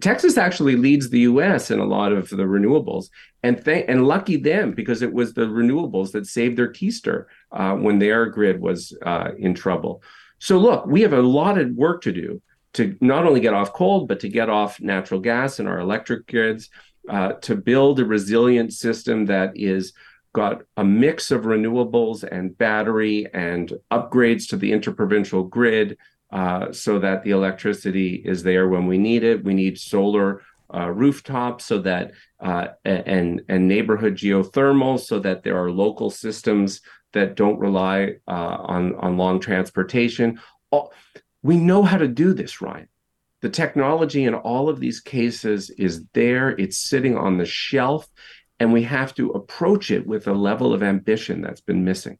Texas 0.00 0.38
actually 0.38 0.76
leads 0.76 1.10
the 1.10 1.20
U.S. 1.20 1.70
in 1.70 1.78
a 1.78 1.84
lot 1.84 2.12
of 2.12 2.30
the 2.30 2.44
renewables, 2.44 3.10
and 3.42 3.62
th- 3.62 3.84
and 3.88 4.06
lucky 4.06 4.36
them 4.36 4.72
because 4.72 5.02
it 5.02 5.12
was 5.12 5.34
the 5.34 5.42
renewables 5.42 6.12
that 6.12 6.26
saved 6.26 6.56
their 6.56 6.72
keister 6.72 7.26
uh, 7.50 7.74
when 7.74 7.98
their 7.98 8.26
grid 8.26 8.60
was 8.60 8.96
uh, 9.04 9.30
in 9.38 9.54
trouble. 9.54 10.02
So 10.38 10.58
look, 10.58 10.86
we 10.86 11.02
have 11.02 11.12
a 11.12 11.22
lot 11.22 11.58
of 11.58 11.70
work 11.72 12.02
to 12.02 12.12
do 12.12 12.40
to 12.74 12.96
not 13.00 13.26
only 13.26 13.40
get 13.40 13.54
off 13.54 13.74
coal, 13.74 14.06
but 14.06 14.20
to 14.20 14.28
get 14.28 14.48
off 14.48 14.80
natural 14.80 15.20
gas 15.20 15.60
in 15.60 15.66
our 15.66 15.78
electric 15.78 16.26
grids, 16.26 16.70
uh, 17.08 17.32
to 17.34 17.54
build 17.54 18.00
a 18.00 18.04
resilient 18.04 18.72
system 18.72 19.26
that 19.26 19.52
is 19.54 19.92
got 20.32 20.62
a 20.76 20.84
mix 20.84 21.30
of 21.30 21.42
renewables 21.42 22.24
and 22.24 22.56
battery 22.56 23.26
and 23.34 23.74
upgrades 23.90 24.48
to 24.48 24.56
the 24.56 24.72
interprovincial 24.72 25.44
grid 25.44 25.98
uh, 26.32 26.72
so 26.72 26.98
that 26.98 27.22
the 27.22 27.30
electricity 27.30 28.22
is 28.24 28.42
there 28.42 28.68
when 28.68 28.86
we 28.86 28.98
need 28.98 29.22
it. 29.22 29.44
We 29.44 29.54
need 29.54 29.78
solar 29.78 30.42
uh, 30.74 30.88
rooftops 30.88 31.66
so 31.66 31.78
that 31.80 32.12
uh, 32.40 32.68
and 32.84 33.42
and 33.48 33.68
neighborhood 33.68 34.16
geothermal 34.16 34.98
so 34.98 35.18
that 35.18 35.42
there 35.42 35.62
are 35.62 35.70
local 35.70 36.10
systems 36.10 36.80
that 37.12 37.36
don't 37.36 37.58
rely 37.58 38.14
uh, 38.26 38.56
on 38.60 38.94
on 38.96 39.18
long 39.18 39.40
transportation. 39.40 40.40
All, 40.70 40.92
we 41.42 41.58
know 41.58 41.82
how 41.82 41.98
to 41.98 42.08
do 42.08 42.32
this, 42.32 42.62
Ryan. 42.62 42.88
The 43.42 43.50
technology 43.50 44.24
in 44.24 44.34
all 44.34 44.68
of 44.68 44.80
these 44.80 45.00
cases 45.00 45.68
is 45.70 46.04
there. 46.14 46.50
It's 46.50 46.78
sitting 46.78 47.18
on 47.18 47.36
the 47.36 47.44
shelf, 47.44 48.08
and 48.58 48.72
we 48.72 48.84
have 48.84 49.14
to 49.16 49.30
approach 49.30 49.90
it 49.90 50.06
with 50.06 50.28
a 50.28 50.32
level 50.32 50.72
of 50.72 50.82
ambition 50.82 51.42
that's 51.42 51.60
been 51.60 51.84
missing. 51.84 52.18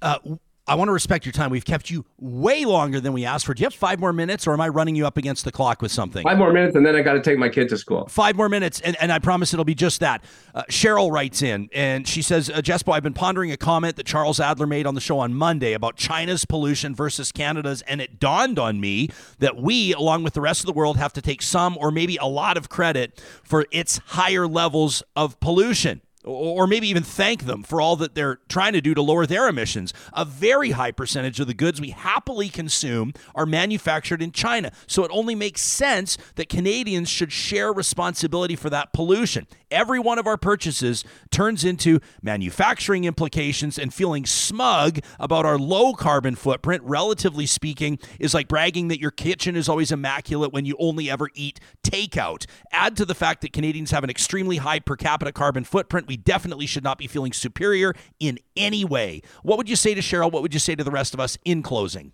Uh, 0.00 0.18
I 0.66 0.76
want 0.76 0.88
to 0.88 0.92
respect 0.92 1.26
your 1.26 1.32
time. 1.32 1.50
We've 1.50 1.64
kept 1.64 1.90
you 1.90 2.06
way 2.18 2.64
longer 2.64 2.98
than 2.98 3.12
we 3.12 3.26
asked 3.26 3.44
for. 3.44 3.52
Do 3.52 3.60
you 3.60 3.66
have 3.66 3.74
five 3.74 4.00
more 4.00 4.14
minutes, 4.14 4.46
or 4.46 4.54
am 4.54 4.62
I 4.62 4.68
running 4.68 4.96
you 4.96 5.06
up 5.06 5.18
against 5.18 5.44
the 5.44 5.52
clock 5.52 5.82
with 5.82 5.92
something? 5.92 6.22
Five 6.22 6.38
more 6.38 6.54
minutes, 6.54 6.74
and 6.74 6.86
then 6.86 6.96
I 6.96 7.02
got 7.02 7.12
to 7.14 7.20
take 7.20 7.36
my 7.36 7.50
kid 7.50 7.68
to 7.68 7.76
school. 7.76 8.06
Five 8.06 8.34
more 8.34 8.48
minutes, 8.48 8.80
and, 8.80 8.96
and 8.98 9.12
I 9.12 9.18
promise 9.18 9.52
it'll 9.52 9.66
be 9.66 9.74
just 9.74 10.00
that. 10.00 10.24
Uh, 10.54 10.62
Cheryl 10.70 11.10
writes 11.10 11.42
in, 11.42 11.68
and 11.74 12.08
she 12.08 12.22
says, 12.22 12.48
uh, 12.48 12.62
Jespo, 12.62 12.94
I've 12.94 13.02
been 13.02 13.12
pondering 13.12 13.52
a 13.52 13.58
comment 13.58 13.96
that 13.96 14.06
Charles 14.06 14.40
Adler 14.40 14.66
made 14.66 14.86
on 14.86 14.94
the 14.94 15.02
show 15.02 15.18
on 15.18 15.34
Monday 15.34 15.74
about 15.74 15.96
China's 15.96 16.46
pollution 16.46 16.94
versus 16.94 17.30
Canada's, 17.30 17.82
and 17.82 18.00
it 18.00 18.18
dawned 18.18 18.58
on 18.58 18.80
me 18.80 19.10
that 19.40 19.58
we, 19.58 19.92
along 19.92 20.22
with 20.22 20.32
the 20.32 20.40
rest 20.40 20.60
of 20.60 20.66
the 20.66 20.72
world, 20.72 20.96
have 20.96 21.12
to 21.12 21.20
take 21.20 21.42
some 21.42 21.76
or 21.78 21.90
maybe 21.90 22.16
a 22.16 22.26
lot 22.26 22.56
of 22.56 22.70
credit 22.70 23.22
for 23.42 23.66
its 23.70 24.00
higher 24.06 24.46
levels 24.46 25.02
of 25.14 25.38
pollution 25.40 26.00
or 26.24 26.66
maybe 26.66 26.88
even 26.88 27.02
thank 27.02 27.44
them 27.44 27.62
for 27.62 27.80
all 27.80 27.96
that 27.96 28.14
they're 28.14 28.40
trying 28.48 28.72
to 28.72 28.80
do 28.80 28.94
to 28.94 29.02
lower 29.02 29.26
their 29.26 29.48
emissions. 29.48 29.92
A 30.12 30.24
very 30.24 30.72
high 30.72 30.92
percentage 30.92 31.40
of 31.40 31.46
the 31.46 31.54
goods 31.54 31.80
we 31.80 31.90
happily 31.90 32.48
consume 32.48 33.12
are 33.34 33.46
manufactured 33.46 34.22
in 34.22 34.32
China. 34.32 34.72
So 34.86 35.04
it 35.04 35.10
only 35.12 35.34
makes 35.34 35.60
sense 35.60 36.16
that 36.36 36.48
Canadians 36.48 37.08
should 37.08 37.32
share 37.32 37.72
responsibility 37.72 38.56
for 38.56 38.70
that 38.70 38.92
pollution. 38.92 39.46
Every 39.74 39.98
one 39.98 40.20
of 40.20 40.28
our 40.28 40.36
purchases 40.36 41.04
turns 41.32 41.64
into 41.64 41.98
manufacturing 42.22 43.02
implications, 43.02 43.76
and 43.76 43.92
feeling 43.92 44.24
smug 44.24 45.00
about 45.18 45.44
our 45.44 45.58
low 45.58 45.94
carbon 45.94 46.36
footprint, 46.36 46.84
relatively 46.84 47.44
speaking, 47.44 47.98
is 48.20 48.34
like 48.34 48.46
bragging 48.46 48.86
that 48.86 49.00
your 49.00 49.10
kitchen 49.10 49.56
is 49.56 49.68
always 49.68 49.90
immaculate 49.90 50.52
when 50.52 50.64
you 50.64 50.76
only 50.78 51.10
ever 51.10 51.28
eat 51.34 51.58
takeout. 51.82 52.46
Add 52.70 52.96
to 52.98 53.04
the 53.04 53.16
fact 53.16 53.40
that 53.40 53.52
Canadians 53.52 53.90
have 53.90 54.04
an 54.04 54.10
extremely 54.10 54.58
high 54.58 54.78
per 54.78 54.94
capita 54.94 55.32
carbon 55.32 55.64
footprint 55.64 56.06
we 56.06 56.16
definitely 56.16 56.66
should 56.66 56.84
not 56.84 56.96
be 56.96 57.08
feeling 57.08 57.32
superior 57.32 57.94
in 58.20 58.38
any 58.56 58.84
way. 58.84 59.22
What 59.42 59.58
would 59.58 59.68
you 59.68 59.74
say 59.74 59.92
to 59.94 60.00
Cheryl? 60.00 60.30
What 60.30 60.42
would 60.42 60.54
you 60.54 60.60
say 60.60 60.76
to 60.76 60.84
the 60.84 60.92
rest 60.92 61.14
of 61.14 61.18
us 61.18 61.36
in 61.44 61.62
closing? 61.64 62.12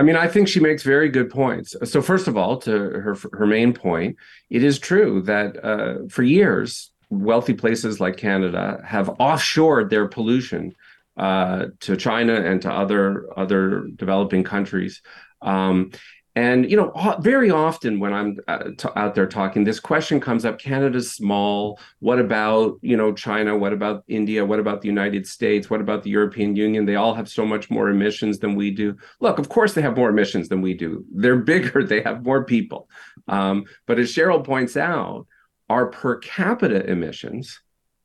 I 0.00 0.02
mean, 0.02 0.16
I 0.16 0.28
think 0.28 0.48
she 0.48 0.60
makes 0.60 0.82
very 0.82 1.10
good 1.10 1.28
points. 1.28 1.76
So, 1.84 2.00
first 2.00 2.26
of 2.26 2.34
all, 2.34 2.56
to 2.60 2.70
her 2.70 3.16
her 3.34 3.46
main 3.46 3.74
point, 3.74 4.16
it 4.48 4.64
is 4.64 4.78
true 4.78 5.20
that 5.22 5.62
uh, 5.62 6.08
for 6.08 6.22
years, 6.22 6.89
wealthy 7.10 7.54
places 7.54 8.00
like 8.00 8.16
Canada 8.16 8.80
have 8.86 9.08
offshored 9.20 9.90
their 9.90 10.08
pollution 10.08 10.74
uh, 11.16 11.66
to 11.80 11.96
China 11.96 12.34
and 12.34 12.62
to 12.62 12.72
other 12.72 13.28
other 13.36 13.88
developing 13.96 14.44
countries. 14.44 15.02
Um, 15.42 15.90
and 16.36 16.70
you 16.70 16.76
know, 16.76 16.92
very 17.20 17.50
often 17.50 17.98
when 17.98 18.12
I'm 18.12 18.38
uh, 18.46 18.70
out 18.94 19.16
there 19.16 19.26
talking, 19.26 19.64
this 19.64 19.80
question 19.80 20.20
comes 20.20 20.44
up: 20.44 20.60
Canada's 20.60 21.10
small. 21.10 21.80
What 21.98 22.20
about 22.20 22.78
you 22.82 22.96
know 22.96 23.12
China? 23.12 23.58
What 23.58 23.72
about 23.72 24.04
India? 24.06 24.44
What 24.44 24.60
about 24.60 24.80
the 24.80 24.86
United 24.86 25.26
States? 25.26 25.68
What 25.68 25.80
about 25.80 26.04
the 26.04 26.10
European 26.10 26.54
Union? 26.54 26.86
They 26.86 26.94
all 26.94 27.14
have 27.14 27.28
so 27.28 27.44
much 27.44 27.68
more 27.68 27.88
emissions 27.88 28.38
than 28.38 28.54
we 28.54 28.70
do. 28.70 28.96
Look, 29.18 29.40
of 29.40 29.48
course 29.48 29.74
they 29.74 29.82
have 29.82 29.96
more 29.96 30.10
emissions 30.10 30.48
than 30.48 30.62
we 30.62 30.74
do. 30.74 31.04
They're 31.12 31.36
bigger. 31.52 31.82
They 31.82 32.00
have 32.02 32.24
more 32.24 32.44
people. 32.44 32.88
Um, 33.26 33.64
but 33.86 33.98
as 33.98 34.12
Cheryl 34.12 34.44
points 34.44 34.76
out, 34.76 35.26
our 35.70 35.86
per 35.86 36.16
capita 36.16 36.84
emissions 36.90 37.60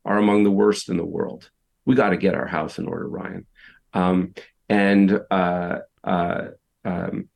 are 0.05 0.19
among 0.19 0.43
the 0.43 0.51
worst 0.51 0.87
in 0.87 0.97
the 0.97 1.05
world. 1.05 1.49
We 1.85 1.95
got 1.95 2.11
to 2.11 2.17
get 2.17 2.35
our 2.35 2.45
house 2.45 2.77
in 2.77 2.87
order, 2.87 3.09
Ryan. 3.09 3.45
Um, 3.93 4.35
and 4.69 5.19
uh, 5.31 5.79
uh, 6.03 6.45
um, 6.85 7.27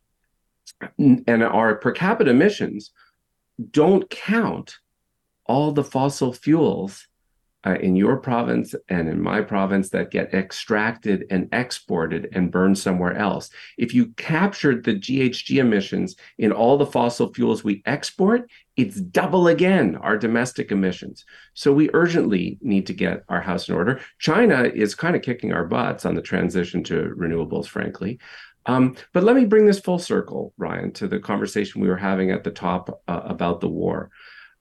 and 0.97 1.43
our 1.43 1.75
per 1.75 1.91
capita 1.91 2.29
emissions 2.29 2.91
don't 3.71 4.07
count 4.09 4.77
all 5.45 5.71
the 5.71 5.83
fossil 5.83 6.31
fuels 6.31 7.07
uh, 7.65 7.75
in 7.81 7.95
your 7.95 8.17
province 8.17 8.73
and 8.87 9.09
in 9.09 9.21
my 9.21 9.41
province 9.41 9.89
that 9.89 10.11
get 10.11 10.33
extracted 10.33 11.25
and 11.29 11.49
exported 11.51 12.29
and 12.31 12.51
burned 12.51 12.77
somewhere 12.77 13.15
else. 13.15 13.49
If 13.77 13.93
you 13.93 14.07
captured 14.17 14.83
the 14.83 14.95
GHG 14.95 15.57
emissions 15.57 16.15
in 16.37 16.51
all 16.51 16.77
the 16.77 16.85
fossil 16.85 17.33
fuels 17.33 17.63
we 17.63 17.83
export, 17.85 18.49
it's 18.77 19.01
double 19.01 19.49
again 19.49 19.97
our 19.97 20.17
domestic 20.17 20.71
emissions. 20.71 21.25
So 21.53 21.73
we 21.73 21.89
urgently 21.93 22.57
need 22.61 22.87
to 22.87 22.93
get 22.93 23.23
our 23.27 23.41
house 23.41 23.67
in 23.67 23.75
order. 23.75 23.99
China 24.19 24.63
is 24.63 24.95
kind 24.95 25.17
of 25.17 25.21
kicking 25.21 25.51
our 25.51 25.65
butts 25.65 26.05
on 26.05 26.15
the 26.15 26.21
transition 26.21 26.83
to 26.85 27.13
renewables, 27.17 27.67
frankly. 27.67 28.19
Um, 28.65 28.95
but 29.13 29.23
let 29.23 29.35
me 29.35 29.45
bring 29.45 29.65
this 29.65 29.79
full 29.79 29.99
circle, 29.99 30.53
Ryan, 30.57 30.93
to 30.93 31.07
the 31.07 31.19
conversation 31.19 31.81
we 31.81 31.89
were 31.89 31.97
having 31.97 32.31
at 32.31 32.43
the 32.43 32.51
top 32.51 33.01
uh, 33.07 33.21
about 33.25 33.59
the 33.59 33.69
war. 33.69 34.11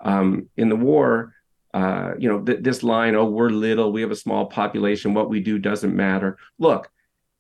Um, 0.01 0.49
in 0.57 0.69
the 0.69 0.77
war, 0.77 1.35
uh, 1.75 2.13
you 2.19 2.29
know, 2.29 2.41
th- 2.41 2.63
this 2.63 2.83
line, 2.83 3.15
oh, 3.15 3.27
we're 3.27 3.51
little, 3.51 3.93
we 3.93 4.01
have 4.01 4.11
a 4.11 4.17
small 4.17 4.47
population, 4.47 5.15
what 5.15 5.29
we 5.29 5.41
do 5.41 5.59
doesn't 5.59 5.95
matter. 5.95 6.39
Look, 6.59 6.91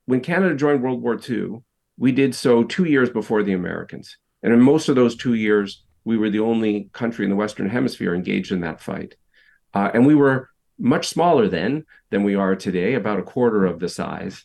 when 0.06 0.20
Canada 0.20 0.54
joined 0.54 0.82
World 0.82 1.02
War 1.02 1.18
II, 1.28 1.62
we 1.96 2.12
did 2.12 2.34
so 2.34 2.62
two 2.64 2.84
years 2.84 3.10
before 3.10 3.42
the 3.42 3.52
Americans. 3.52 4.16
And 4.42 4.52
in 4.52 4.60
most 4.60 4.88
of 4.88 4.96
those 4.96 5.16
two 5.16 5.34
years, 5.34 5.84
we 6.04 6.16
were 6.16 6.30
the 6.30 6.40
only 6.40 6.88
country 6.92 7.24
in 7.24 7.30
the 7.30 7.36
Western 7.36 7.68
Hemisphere 7.68 8.14
engaged 8.14 8.52
in 8.52 8.60
that 8.60 8.80
fight. 8.80 9.16
Uh, 9.74 9.90
and 9.92 10.06
we 10.06 10.14
were 10.14 10.48
much 10.78 11.08
smaller 11.08 11.48
then 11.48 11.84
than 12.10 12.22
we 12.22 12.34
are 12.34 12.54
today, 12.54 12.94
about 12.94 13.18
a 13.18 13.22
quarter 13.22 13.66
of 13.66 13.80
the 13.80 13.88
size. 13.88 14.44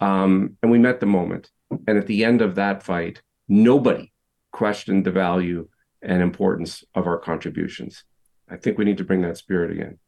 Um, 0.00 0.56
and 0.62 0.70
we 0.70 0.78
met 0.78 1.00
the 1.00 1.06
moment. 1.06 1.50
And 1.86 1.98
at 1.98 2.06
the 2.06 2.24
end 2.24 2.40
of 2.40 2.54
that 2.54 2.82
fight, 2.82 3.20
nobody 3.48 4.12
questioned 4.52 5.04
the 5.04 5.10
value 5.10 5.68
and 6.02 6.22
importance 6.22 6.84
of 6.94 7.06
our 7.06 7.18
contributions. 7.18 8.04
I 8.48 8.56
think 8.56 8.78
we 8.78 8.84
need 8.84 8.98
to 8.98 9.04
bring 9.04 9.22
that 9.22 9.36
spirit 9.36 9.70
again. 9.70 9.98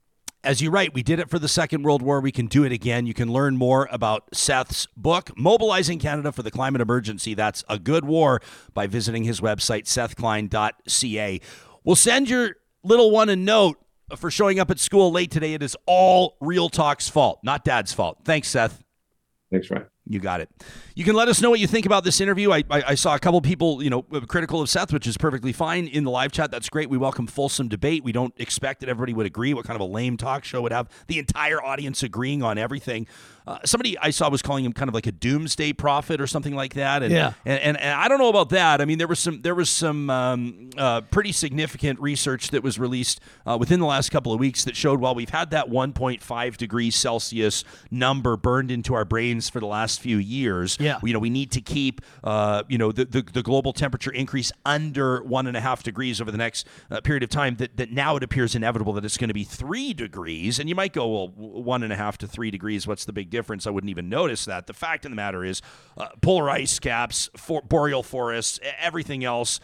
As 0.43 0.61
you 0.61 0.71
write, 0.71 0.93
we 0.93 1.03
did 1.03 1.19
it 1.19 1.31
for 1.31 1.39
the 1.39 1.49
Second 1.49 1.85
World 1.85 2.03
War. 2.03 2.21
We 2.21 2.31
can 2.31 2.47
do 2.47 2.65
it 2.65 2.73
again. 2.73 3.07
You 3.07 3.15
can 3.15 3.33
learn 3.33 3.57
more 3.57 3.89
about 3.91 4.35
Seth's 4.35 4.87
book, 4.95 5.31
Mobilizing 5.39 5.99
Canada 5.99 6.33
for 6.33 6.43
the 6.43 6.51
Climate 6.51 6.83
Emergency. 6.83 7.33
That's 7.33 7.65
a 7.67 7.79
good 7.79 8.05
war 8.05 8.43
by 8.75 8.87
visiting 8.87 9.25
his 9.25 9.41
website, 9.41 9.85
sethklein.ca. 9.85 11.41
We'll 11.83 11.97
send 11.97 12.29
your 12.29 12.57
little 12.83 13.11
one 13.11 13.31
a 13.31 13.37
note 13.37 13.79
for 14.17 14.31
showing 14.31 14.61
up 14.61 14.71
at 14.71 14.79
school 14.79 15.11
late 15.11 15.31
today. 15.31 15.55
It 15.55 15.63
is 15.63 15.79
all 15.87 16.37
Real 16.43 16.69
Talk's 16.69 17.09
fault, 17.09 17.41
not 17.43 17.65
dad's 17.65 17.95
fault. 17.95 18.19
Thanks, 18.25 18.49
Seth. 18.49 18.85
Thanks, 19.51 19.71
Ryan. 19.71 19.87
You 20.07 20.21
got 20.21 20.43
it. 20.43 20.51
You 20.95 21.03
can 21.03 21.15
let 21.15 21.29
us 21.29 21.41
know 21.41 21.49
what 21.49 21.61
you 21.61 21.67
think 21.67 21.87
about 21.87 22.05
this 22.05 22.21
interview. 22.21 22.53
I, 22.53 22.63
I, 22.71 22.83
I, 22.89 22.95
saw 22.95 23.15
a 23.15 23.19
couple 23.19 23.41
people, 23.41 23.83
you 23.83 23.89
know, 23.89 24.03
critical 24.03 24.61
of 24.61 24.69
Seth, 24.69 24.93
which 24.93 25.07
is 25.07 25.17
perfectly 25.17 25.53
fine 25.53 25.87
in 25.87 26.05
the 26.05 26.11
live 26.11 26.31
chat. 26.31 26.51
That's 26.51 26.69
great. 26.69 26.91
We 26.91 26.99
welcome 26.99 27.27
fulsome 27.27 27.69
debate. 27.69 28.05
We 28.05 28.13
don't 28.13 28.35
expect 28.37 28.81
that 28.81 28.91
everybody 28.91 29.15
would 29.15 29.25
agree. 29.25 29.55
What 29.55 29.65
kind 29.65 29.77
of 29.77 29.81
a 29.81 29.91
lame 29.91 30.19
talk 30.19 30.45
show 30.45 30.61
would 30.61 30.73
have 30.73 30.91
the 31.07 31.19
entire 31.19 31.63
audience 31.63 32.03
agreeing 32.03 32.43
on 32.43 32.59
everything? 32.59 33.07
Uh, 33.47 33.59
somebody 33.65 33.99
I 33.99 34.09
saw 34.11 34.31
was 34.31 34.41
calling 34.41 34.65
him 34.65 34.73
kind 34.73 34.89
of 34.89 34.95
like 34.95 35.07
a 35.07 35.13
doomsday 35.13 35.75
prophet 35.75 36.19
or 36.19 36.27
something 36.27 36.55
like 36.55 36.75
that. 36.75 37.03
And, 37.03 37.13
yeah. 37.13 37.33
And, 37.45 37.61
and, 37.61 37.77
and 37.81 38.01
I 38.01 38.09
don't 38.09 38.19
know 38.19 38.31
about 38.31 38.51
that. 38.51 38.81
I 38.81 38.87
mean, 38.87 38.97
there 38.97 39.07
was 39.07 39.19
some 39.19 39.43
there 39.43 39.55
was 39.55 39.69
some 39.69 40.09
um, 40.09 40.71
uh, 40.79 41.03
pretty 41.03 41.33
significant 41.33 42.01
research 42.01 42.49
that 42.51 42.63
was 42.63 42.79
released 42.79 43.21
uh, 43.47 43.59
within 43.61 43.81
the 43.81 43.87
last 43.87 44.11
couple 44.11 44.33
of 44.33 44.41
weeks 44.41 44.65
that 44.65 44.77
showed 44.77 45.01
while 45.01 45.15
we've 45.15 45.31
had 45.31 45.51
that 45.51 45.69
1.5 45.69 46.57
degrees 46.57 46.95
Celsius 46.95 47.65
number 47.91 48.37
burned 48.39 48.71
into 48.71 48.95
our 48.95 49.05
brains 49.05 49.51
for 49.51 49.61
the 49.61 49.67
last 49.67 49.94
few 49.97 50.19
years, 50.19 50.77
yeah. 50.79 50.99
you 51.03 51.13
know, 51.13 51.19
we 51.19 51.31
need 51.31 51.51
to 51.53 51.61
keep 51.61 52.01
uh, 52.23 52.65
you 52.69 52.79
know 52.79 52.93
the, 52.93 53.05
the, 53.05 53.23
the 53.23 53.43
global 53.43 53.73
temperature 53.73 54.13
increase 54.13 54.53
under 54.67 55.23
one 55.23 55.47
and 55.47 55.57
a 55.57 55.61
half 55.61 55.83
degrees 55.83 56.21
over 56.21 56.31
the 56.31 56.39
next 56.39 56.67
uh, 56.91 57.01
period 57.01 57.23
of 57.23 57.31
time. 57.31 57.57
That 57.57 57.77
that 57.79 57.91
now 57.91 58.17
it 58.17 58.23
appears 58.23 58.55
inevitable 58.55 58.93
that 58.95 59.05
it's 59.05 59.17
going 59.17 59.29
to 59.29 59.35
be 59.35 59.45
three 59.45 59.95
degrees, 59.95 60.59
and 60.59 60.69
you 60.69 60.75
might 60.75 60.93
go 60.93 61.09
well 61.09 61.29
one 61.29 61.83
and 61.83 61.93
a 61.93 61.97
half 61.97 62.19
to 62.19 62.27
three 62.27 62.51
degrees. 62.51 62.87
What's 62.87 63.05
the 63.05 63.15
big 63.15 63.31
difference. 63.31 63.67
I 63.67 63.71
wouldn't 63.71 63.91
even 63.91 64.11
notice 64.11 64.45
that. 64.45 64.67
The 64.67 64.75
fact 64.75 65.07
of 65.07 65.11
the 65.11 65.17
matter 65.17 65.45
is, 65.45 65.63
uh, 65.97 66.09
polar 66.21 66.51
ice 66.51 66.79
caps, 66.79 67.31
for, 67.37 67.63
boreal 67.63 68.03
forests, 68.03 68.61
everything 68.79 69.25
else, 69.25 69.61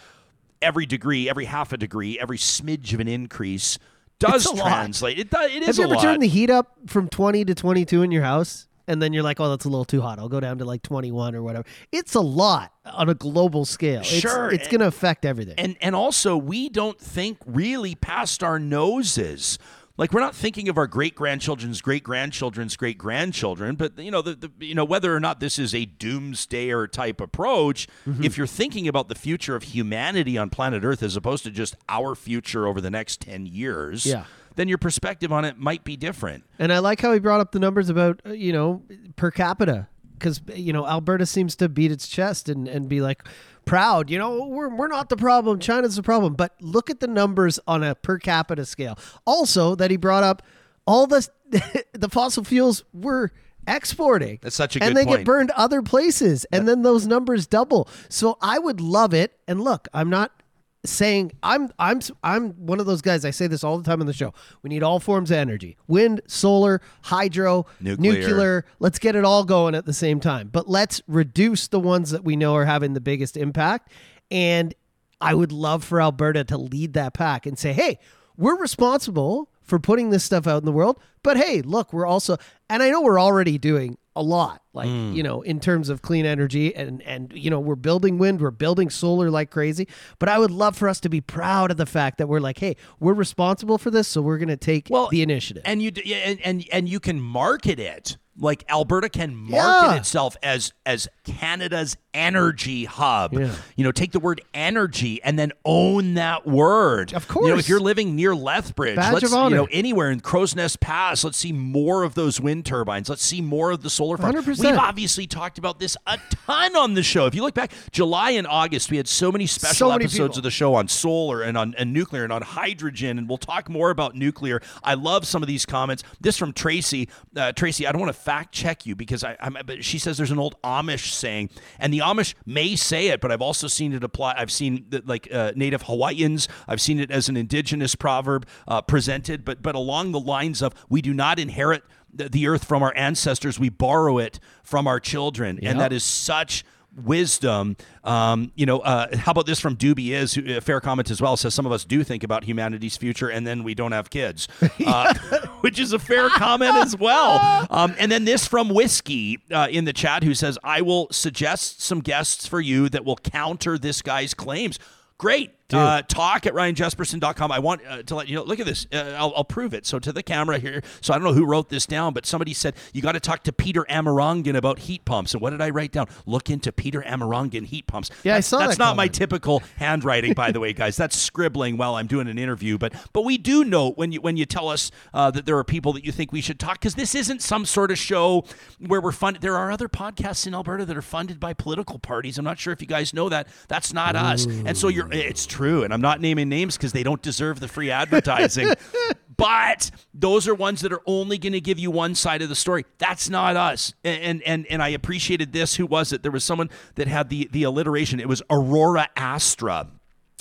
every 0.63 0.87
degree, 0.87 1.29
every 1.29 1.45
half 1.45 1.73
a 1.73 1.77
degree, 1.77 2.19
every 2.19 2.39
smidge 2.39 2.95
of 2.95 3.01
an 3.01 3.09
increase 3.09 3.79
does 4.19 4.51
translate. 4.59 5.19
It, 5.19 5.31
does, 5.31 5.51
it 5.51 5.63
is 5.63 5.67
Have 5.67 5.77
you 5.79 5.85
ever 5.85 5.95
lot. 5.95 6.03
turned 6.03 6.23
the 6.23 6.29
heat 6.29 6.51
up 6.51 6.77
from 6.87 7.09
20 7.09 7.45
to 7.47 7.55
22 7.55 8.03
in 8.03 8.11
your 8.11 8.23
house? 8.23 8.67
And 8.87 9.01
then 9.01 9.13
you're 9.13 9.23
like, 9.23 9.39
oh, 9.41 9.49
that's 9.51 9.65
a 9.65 9.69
little 9.69 9.85
too 9.85 10.01
hot. 10.01 10.19
I'll 10.19 10.29
go 10.29 10.41
down 10.41 10.59
to 10.59 10.65
like 10.65 10.83
21 10.83 11.35
or 11.35 11.43
whatever. 11.43 11.65
It's 11.93 12.15
a 12.15 12.21
lot 12.21 12.73
on 12.85 13.09
a 13.09 13.15
global 13.15 13.65
scale. 13.65 14.01
It's, 14.01 14.09
Sure. 14.09 14.51
It's 14.51 14.67
going 14.69 14.81
to 14.81 14.87
affect 14.87 15.25
everything. 15.25 15.55
and 15.59 15.77
and 15.81 15.95
also 15.95 16.37
we 16.37 16.69
don't 16.69 16.99
think 16.99 17.39
really 17.47 17.95
past 17.95 18.43
our 18.43 18.59
noses. 18.59 19.59
Like 19.97 20.13
we're 20.15 20.21
not 20.21 20.35
thinking 20.35 20.71
of 20.71 20.79
our 20.79 20.87
great 20.87 21.15
grandchildren's 21.15 21.83
great 21.83 22.03
grandchildren's 22.03 22.75
great 22.75 22.97
grandchildren, 22.97 23.77
but 23.77 23.99
you 23.99 24.11
know 24.11 24.23
the, 24.23 24.35
the 24.35 24.67
you 24.67 24.75
know 24.75 24.85
whether 24.85 25.15
or 25.15 25.21
not 25.21 25.41
this 25.41 25.59
is 25.59 25.75
a 25.75 25.85
doomsdayer 25.85 26.91
type 26.91 27.21
approach. 27.21 27.87
Mm-hmm. 28.09 28.25
If 28.25 28.39
you're 28.39 28.47
thinking 28.47 28.89
about 28.89 29.09
the 29.09 29.15
future 29.15 29.57
of 29.57 29.63
humanity 29.65 30.39
on 30.39 30.49
planet 30.49 30.85
Earth 30.85 31.03
as 31.03 31.17
opposed 31.17 31.45
to 31.45 31.51
just 31.51 31.77
our 31.89 32.15
future 32.15 32.67
over 32.67 32.81
the 32.81 32.91
next 32.91 33.21
ten 33.21 33.45
years, 33.45 34.07
Yeah. 34.07 34.25
Then 34.57 34.69
your 34.69 34.79
perspective 34.79 35.33
on 35.33 35.45
it 35.45 35.59
might 35.59 35.85
be 35.85 35.97
different. 35.97 36.45
And 36.59 36.73
I 36.73 36.79
like 36.79 37.01
how 37.01 37.13
he 37.13 37.19
brought 37.19 37.41
up 37.41 37.53
the 37.53 37.59
numbers 37.59 37.89
about, 37.89 38.21
uh, 38.27 38.33
you 38.33 38.53
know, 38.53 38.83
per 39.17 39.31
capita. 39.31 39.89
Because, 40.19 40.43
you 40.55 40.73
know, 40.73 40.87
Alberta 40.87 41.25
seems 41.25 41.57
to 41.57 41.69
beat 41.69 41.91
its 41.91 42.07
chest 42.07 42.49
and, 42.51 42.69
and 42.69 42.89
be 42.89 43.01
like 43.01 43.25
proud, 43.65 44.11
you 44.11 44.19
know, 44.19 44.47
we're, 44.47 44.69
we're 44.69 44.89
not 44.89 45.09
the 45.09 45.17
problem. 45.17 45.59
China's 45.61 45.97
the 45.97 46.03
problem. 46.03 46.35
But 46.35 46.55
look 46.61 46.91
at 46.91 47.01
the 47.01 47.07
numbers 47.07 47.59
on 47.67 47.83
a 47.83 47.95
per 47.95 48.19
capita 48.19 48.67
scale. 48.67 48.99
Also, 49.25 49.75
that 49.77 49.91
he 49.91 49.97
brought 49.97 50.23
up 50.23 50.43
all 50.87 51.07
the, 51.07 51.27
the 51.93 52.09
fossil 52.09 52.45
fuels 52.45 52.85
we're 52.93 53.31
exporting. 53.67 54.39
That's 54.43 54.57
such 54.57 54.77
a 54.77 54.83
and 54.83 54.97
they 54.97 55.05
point. 55.05 55.19
get 55.19 55.27
burned 55.27 55.51
other 55.53 55.83
places. 55.83 56.45
And 56.53 56.69
then 56.69 56.83
those 56.83 57.07
numbers 57.07 57.47
double. 57.47 57.89
So 58.09 58.37
I 58.43 58.59
would 58.59 58.81
love 58.81 59.15
it. 59.15 59.39
And 59.47 59.61
look, 59.61 59.89
I'm 59.95 60.11
not 60.11 60.40
saying 60.85 61.33
I'm 61.43 61.71
I'm 61.79 62.01
I'm 62.23 62.51
one 62.53 62.81
of 62.81 62.87
those 62.87 63.03
guys. 63.03 63.25
I 63.25 63.31
say 63.31 63.47
this 63.47 63.63
all 63.63 63.79
the 63.79 63.85
time 63.85 64.01
on 64.01 64.07
the 64.07 64.13
show. 64.13 64.33
We 64.63 64.71
need 64.71 64.83
all 64.83 65.01
forms 65.01 65.31
of 65.31 65.37
energy: 65.37 65.77
wind, 65.87 66.21
solar, 66.27 66.81
hydro, 67.03 67.67
Nuclear. 67.81 68.65
Let's 68.79 68.99
get 68.99 69.17
it 69.17 69.25
all 69.25 69.45
going 69.45 69.75
at 69.75 69.87
the 69.87 69.93
same 69.93 70.21
time. 70.21 70.49
But 70.49 70.69
let's 70.69 71.03
reduce 71.07 71.69
the 71.69 71.81
ones 71.81 72.11
that 72.11 72.25
we 72.25 72.37
know 72.37 72.55
are 72.55 72.65
having 72.65 72.95
the 72.95 73.01
biggest 73.01 73.37
impact. 73.37 73.91
And 74.31 74.75
I 75.21 75.35
would 75.35 75.53
love 75.53 75.85
for 75.85 76.01
Alberta 76.01 76.45
to 76.45 76.57
lead 76.57 76.95
that 76.95 77.15
pack 77.15 77.47
and 77.47 77.59
say, 77.59 77.73
"Hey, 77.73 77.99
we're 78.37 78.57
responsible 78.59 79.51
for 79.63 79.79
putting 79.79 80.11
this 80.11 80.25
stuff 80.25 80.47
out 80.47 80.63
in 80.63 80.67
the 80.67 80.73
world, 80.73 80.99
but 81.23 81.37
hey, 81.37 81.63
look, 81.63 81.93
we're 81.93 82.07
also 82.07 82.37
and 82.69 82.83
I 82.83 82.91
know 82.91 83.03
we're 83.03 83.21
already 83.21 83.59
doing 83.59 83.99
a 84.17 84.23
lot 84.23 84.63
like 84.73 84.89
mm. 84.89 85.15
you 85.15 85.23
know 85.23 85.41
in 85.43 85.61
terms 85.61 85.89
of 85.89 86.03
clean 86.03 86.27
energy 86.27 86.75
and 86.75 87.01
and 87.03 87.33
you 87.33 87.49
know 87.49 87.61
we're 87.61 87.77
building 87.77 88.19
wind 88.19 88.41
we're 88.41 88.51
building 88.51 88.91
solar 88.91 89.31
like 89.31 89.51
crazy. 89.51 89.87
But 90.19 90.29
i 90.29 90.39
would 90.39 90.51
love 90.51 90.77
for 90.77 90.89
us 90.89 90.99
to 91.01 91.09
be 91.09 91.21
proud 91.21 91.71
of 91.71 91.77
the 91.77 91.87
fact 91.87 92.19
that 92.19 92.29
we're 92.29 92.41
like 92.41 92.59
hey 92.59 92.77
we're 92.99 93.15
responsible 93.15 93.79
for 93.79 93.91
this 93.91 94.09
so 94.09 94.21
we're 94.21 94.39
going 94.39 94.49
to 94.49 94.57
take 94.57 94.89
well, 94.91 95.09
the 95.09 95.23
initiative. 95.23 95.63
and 95.65 95.81
you 95.81 95.91
d- 95.91 96.03
yeah, 96.05 96.17
and, 96.17 96.41
and 96.43 96.65
and 96.73 96.89
you 96.89 96.99
can 96.99 97.21
market 97.21 97.79
it 97.79 98.17
like 98.41 98.65
Alberta 98.69 99.09
can 99.09 99.35
market 99.37 99.93
Yeah. 99.93 99.95
itself 99.97 100.37
as 100.43 100.73
as 100.87 101.09
Canada's 101.25 101.97
energy 102.13 102.85
hub. 102.87 103.33
Yeah. 103.35 103.53
You 103.77 103.85
know, 103.85 103.93
take 103.93 104.11
the 104.11 104.19
word 104.19 104.41
energy 104.53 105.23
and 105.23 105.39
then 105.39 105.53
own 105.65 106.15
that 106.15 106.45
word. 106.47 107.13
Of 107.13 107.29
course. 107.29 107.47
You 107.47 107.53
know, 107.53 107.59
if 107.59 107.69
you're 107.69 107.79
living 107.81 108.17
near 108.17 108.35
Lethbridge, 108.35 108.97
Badge 108.97 109.13
let's 109.15 109.27
of 109.27 109.35
honor. 109.35 109.51
you 109.51 109.63
know 109.63 109.69
anywhere 109.71 110.11
in 110.11 110.21
Crowsnest 110.21 110.81
Pass, 110.81 111.23
let's 111.23 111.39
see 111.39 111.53
more 111.53 112.03
of 112.03 112.15
those 112.15 112.41
wind 112.41 112.67
turbines. 112.67 113.09
Let's 113.09 113.23
see 113.25 113.41
more 113.41 113.71
of 113.71 113.83
the 113.83 113.91
solar 113.91 114.17
farms. 114.17 114.35
100%. 114.45 114.59
We've 114.71 114.79
obviously 114.79 115.27
talked 115.29 115.59
about 115.59 115.79
this 115.79 115.97
a 116.07 116.19
ton 116.47 116.75
on 116.77 116.95
the 116.95 117.03
show. 117.05 117.27
If 117.27 117.35
you 117.37 117.43
look 117.43 117.55
back, 117.55 117.71
July 117.93 118.31
and 118.33 118.47
August, 118.47 118.91
we 118.91 118.97
had 118.97 119.07
so 119.07 119.31
many 119.31 119.47
special 119.47 119.75
So 119.77 119.91
many 119.93 120.05
episodes 120.07 120.31
people. 120.33 120.39
of 120.39 120.43
the 120.45 120.51
show 120.51 120.75
on 120.75 120.89
solar 120.89 121.43
and 121.43 121.57
on 121.57 121.75
and 121.79 121.93
nuclear 121.93 122.25
and 122.25 122.33
on 122.33 122.43
hydrogen, 122.43 123.19
and 123.19 123.29
we'll 123.29 123.39
talk 123.39 123.69
more 123.69 123.91
about 123.91 124.17
nuclear. 124.17 124.61
I 124.83 124.95
love 124.95 125.27
some 125.27 125.43
of 125.43 125.47
these 125.47 125.65
comments. 125.65 126.03
This 126.21 126.37
from 126.37 126.53
Tracy. 126.53 127.09
Uh, 127.37 127.53
Tracy, 127.53 127.87
I 127.87 127.93
don't 127.93 128.01
want 128.01 128.13
to 128.15 128.21
fact 128.31 128.53
check 128.53 128.87
you 128.87 128.95
because 128.95 129.25
I, 129.25 129.37
I'm, 129.41 129.57
but 129.67 129.85
she 129.85 129.99
says 129.99 130.17
there's 130.17 130.31
an 130.31 130.39
old 130.39 130.55
Amish 130.63 131.11
saying, 131.11 131.51
and 131.81 131.93
the 131.93 131.99
Amish 131.99 132.35
may 132.47 132.77
say 132.77 133.09
it, 133.09 133.21
but 133.21 133.33
I've 133.33 133.43
also 133.43 133.67
seen 133.67 133.93
it 133.93 134.05
apply. 134.05 134.35
I've 134.39 134.53
seen 134.53 134.87
that 134.91 135.09
like 135.09 135.29
uh, 135.33 135.51
Native 135.57 135.83
Hawaiians. 135.83 136.47
I've 136.69 136.81
seen 136.81 137.01
it 137.01 137.11
as 137.11 137.29
an 137.29 137.37
indigenous 137.37 137.97
proverb 137.97 138.47
uh, 138.69 138.83
presented, 138.83 139.45
but 139.45 139.63
but 139.63 139.75
along 139.75 140.13
the 140.13 140.21
lines 140.21 140.63
of 140.63 140.75
we 140.89 141.03
do 141.03 141.13
not 141.13 141.41
inherit 141.41 141.83
the, 142.13 142.29
the 142.29 142.47
earth 142.47 142.65
from 142.65 142.85
our 142.85 142.93
ancestors, 142.97 143.59
we 143.59 143.69
borrow 143.69 144.19
it 144.19 144.39
from 144.63 144.87
our 144.87 145.01
children, 145.01 145.59
and 145.63 145.81
that 145.81 145.93
is 145.93 146.05
such 146.05 146.65
wisdom. 146.97 147.77
Um, 148.05 148.53
you 148.55 148.67
know, 148.67 148.81
uh, 148.81 149.17
how 149.17 149.33
about 149.33 149.47
this 149.47 149.61
from 149.61 149.77
Doobie 149.77 150.11
is 150.11 150.35
who, 150.35 150.57
a 150.57 150.61
fair 150.61 150.81
comment 150.81 151.11
as 151.11 151.21
well 151.21 151.37
says 151.37 151.55
some 151.55 151.67
of 151.67 151.73
us 151.73 151.85
do 151.85 152.03
think 152.03 152.23
about 152.23 152.45
humanity's 152.45 152.97
future 152.97 153.29
and 153.29 153.47
then 153.47 153.63
we 153.63 153.75
don't 153.75 153.93
have 153.93 154.11
kids, 154.11 154.49
uh, 154.87 155.15
which 155.61 155.79
is 155.79 155.93
a 155.93 155.99
fair 155.99 156.29
comment 156.31 156.75
as 156.77 156.97
well. 156.97 157.67
Um, 157.71 157.95
and 157.99 158.11
then 158.11 158.25
this 158.25 158.47
from 158.47 158.69
Whiskey 158.69 159.41
uh, 159.51 159.69
in 159.71 159.85
the 159.85 159.93
chat 159.93 160.23
who 160.25 160.35
says, 160.35 160.59
"I 160.65 160.83
will 160.83 161.09
suggest 161.11 161.83
some 161.83 162.01
guests 162.01 162.47
for 162.47 162.61
you 162.61 162.89
that 162.89 163.05
will 163.05 163.17
counter 163.17 163.79
this 163.79 164.03
guy's 164.03 164.35
claims." 164.35 164.79
Great. 165.19 165.53
Uh, 165.79 166.03
talk 166.03 166.47
at 166.47 166.55
ryanjespersen.com. 166.55 167.53
I 167.53 167.59
want 167.59 167.83
uh, 167.87 168.03
to 168.03 168.15
let 168.15 168.29
you 168.29 168.37
know. 168.37 168.43
Look 168.43 168.61
at 168.61 168.67
this. 168.67 168.87
Uh, 168.93 169.15
I'll, 169.17 169.33
I'll 169.37 169.45
prove 169.45 169.75
it. 169.75 169.87
So 169.87 169.99
to 169.99 170.13
the 170.13 170.23
camera 170.23 170.59
here. 170.59 170.83
So 171.01 171.13
I 171.15 171.19
don't 171.19 171.25
know 171.25 171.33
who 171.33 171.47
wrote 171.47 171.69
this 171.69 171.87
down, 171.87 172.13
but 172.13 172.27
somebody 172.27 172.55
said 172.55 172.75
you 172.93 173.03
got 173.03 173.13
to 173.13 173.21
talk 173.21 173.43
to 173.45 173.53
Peter 173.53 173.85
Amarangan 173.89 174.57
about 174.57 174.81
heat 174.81 175.05
pumps. 175.05 175.35
And 175.35 175.41
what 175.41 175.51
did 175.51 175.61
I 175.61 175.71
write 175.71 175.93
down? 175.93 176.07
Look 176.27 176.51
into 176.51 176.73
Peter 176.73 177.03
Amarangan 177.03 177.67
heat 177.67 177.87
pumps. 177.87 178.11
Yeah, 178.25 178.33
I 178.33 178.37
That's- 178.37 178.47
saw 178.47 178.59
That's 178.59 178.77
that 178.77 178.83
not 178.83 178.97
my 178.97 179.09
typical 179.09 179.63
handwriting, 179.77 180.33
by 180.35 180.51
the 180.53 180.61
way, 180.61 180.73
guys. 180.73 180.97
That's 180.97 181.17
scribbling 181.17 181.77
while 181.77 181.95
I'm 181.95 182.07
doing 182.07 182.29
an 182.29 182.39
interview. 182.39 182.79
But 182.79 182.93
but 183.13 183.25
we 183.25 183.39
do 183.39 183.65
note 183.65 183.97
when 183.97 184.13
you 184.13 184.21
when 184.21 184.37
you 184.37 184.47
tell 184.47 184.69
us 184.69 184.91
uh, 185.15 185.31
that 185.31 185.47
there 185.47 185.57
are 185.59 185.65
people 185.65 185.93
that 185.95 186.05
you 186.05 186.13
think 186.13 186.33
we 186.33 186.41
should 186.41 186.59
talk 186.59 186.81
because 186.81 186.95
this 186.95 187.15
isn't 187.15 187.43
some 187.43 187.65
sort 187.65 187.91
of 187.91 187.99
show 187.99 188.45
where 188.79 189.01
we're 189.01 189.13
funded. 189.13 189.43
There 189.43 189.57
are 189.57 189.71
other 189.71 189.89
podcasts 189.89 190.47
in 190.47 190.55
Alberta 190.55 190.85
that 190.85 190.97
are 190.97 191.03
funded 191.03 191.39
by 191.41 191.53
political 191.55 191.99
parties. 191.99 192.39
I'm 192.39 192.45
not 192.45 192.59
sure 192.59 192.73
if 192.73 192.81
you 192.81 192.87
guys 192.87 193.13
know 193.15 193.29
that. 193.29 193.49
That's 193.69 193.93
not 193.93 194.17
us. 194.17 194.47
And 194.47 194.77
so 194.77 194.89
you're. 194.89 195.11
It's 195.13 195.47
true, 195.47 195.60
and 195.61 195.93
I'm 195.93 196.01
not 196.01 196.21
naming 196.21 196.49
names 196.49 196.77
because 196.77 196.93
they 196.93 197.03
don't 197.03 197.23
deserve 197.23 197.61
the 197.61 197.69
free 197.69 197.91
advertising. 197.91 198.73
but 199.37 199.91
those 200.13 200.47
are 200.47 200.55
ones 200.55 200.83
that 200.83 200.93
are 200.93 201.03
only 201.07 201.39
going 201.39 201.55
to 201.55 201.61
give 201.61 201.79
you 201.79 201.91
one 201.91 202.15
side 202.15 202.43
of 202.43 202.49
the 202.49 202.55
story. 202.55 202.85
That's 202.99 203.31
not 203.31 203.57
us. 203.57 203.95
And 204.05 204.43
and 204.43 204.67
and 204.67 204.83
I 204.83 204.89
appreciated 204.89 205.53
this. 205.53 205.77
Who 205.77 205.87
was 205.87 206.13
it? 206.13 206.23
There 206.23 206.33
was 206.33 206.45
someone 206.45 206.71
that 206.97 207.09
had 207.09 207.31
the 207.31 207.49
the 207.51 207.63
alliteration. 207.63 208.21
It 208.21 208.29
was 208.29 208.43
Aurora 208.51 209.09
Astra 209.17 209.89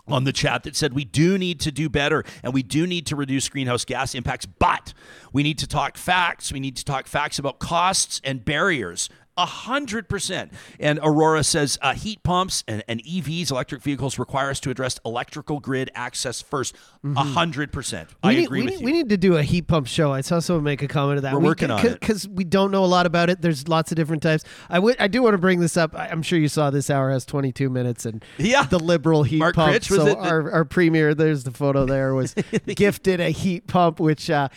on 0.07 0.23
the 0.23 0.33
chat 0.33 0.63
that 0.63 0.75
said 0.75 0.93
we 0.93 1.05
do 1.05 1.37
need 1.37 1.59
to 1.61 1.71
do 1.71 1.87
better 1.87 2.23
and 2.43 2.53
we 2.53 2.63
do 2.63 2.87
need 2.87 3.05
to 3.05 3.15
reduce 3.15 3.47
greenhouse 3.47 3.85
gas 3.85 4.15
impacts, 4.15 4.45
but 4.45 4.93
we 5.31 5.43
need 5.43 5.57
to 5.59 5.67
talk 5.67 5.97
facts. 5.97 6.51
We 6.51 6.59
need 6.59 6.75
to 6.77 6.85
talk 6.85 7.07
facts 7.07 7.39
about 7.39 7.59
costs 7.59 8.19
and 8.23 8.43
barriers. 8.43 9.09
A 9.39 9.45
hundred 9.45 10.09
percent. 10.09 10.51
And 10.79 10.99
Aurora 11.01 11.43
says 11.43 11.79
uh, 11.81 11.93
heat 11.93 12.21
pumps 12.23 12.63
and, 12.67 12.83
and 12.87 13.01
EVs, 13.03 13.49
electric 13.51 13.81
vehicles, 13.81 14.19
require 14.19 14.49
us 14.49 14.59
to 14.59 14.69
address 14.69 14.99
electrical 15.05 15.59
grid 15.59 15.89
access 15.95 16.41
first. 16.41 16.75
A 17.15 17.23
hundred 17.23 17.71
percent. 17.71 18.09
I 18.21 18.27
We 18.29 18.35
need, 18.35 18.45
agree 18.45 18.59
we 18.59 18.65
with 18.65 18.73
need, 18.73 18.79
you. 18.81 18.85
We 18.85 18.91
need 18.91 19.09
to 19.09 19.17
do 19.17 19.37
a 19.37 19.43
heat 19.43 19.67
pump 19.67 19.87
show. 19.87 20.11
I 20.11 20.21
saw 20.21 20.39
someone 20.39 20.65
make 20.65 20.81
a 20.83 20.87
comment 20.87 21.17
of 21.17 21.23
that. 21.23 21.33
We're 21.33 21.39
we, 21.39 21.45
working 21.45 21.71
on 21.71 21.85
it. 21.85 21.99
because 21.99 22.27
we 22.27 22.43
don't 22.43 22.69
know 22.71 22.83
a 22.83 22.87
lot 22.87 23.05
about 23.05 23.29
it. 23.29 23.41
There's 23.41 23.67
lots 23.69 23.91
of 23.91 23.95
different 23.95 24.21
types. 24.21 24.43
I 24.69 24.79
would 24.79 24.97
I 24.99 25.07
do 25.07 25.23
want 25.23 25.33
to 25.33 25.37
bring 25.39 25.61
this 25.61 25.77
up. 25.77 25.95
I- 25.95 26.09
I'm 26.09 26.21
sure 26.21 26.37
you 26.37 26.49
saw 26.49 26.69
this 26.69 26.89
hour 26.89 27.09
has 27.11 27.25
22 27.25 27.69
minutes 27.69 28.05
and 28.05 28.23
Yeah. 28.37 28.63
the 28.63 28.79
liberal 28.79 29.23
heat 29.23 29.39
Mark 29.39 29.55
pump. 29.55 29.71
Critch, 29.71 29.89
was 29.89 30.01
so 30.01 30.17
our 30.19 30.51
our 30.51 30.65
premier, 30.65 31.15
there's 31.15 31.45
the 31.45 31.51
photo 31.51 31.85
there, 31.85 32.13
was 32.13 32.33
gifted 32.67 33.21
a 33.21 33.29
heat 33.29 33.67
pump, 33.67 34.01
which. 34.01 34.29
Uh, 34.29 34.49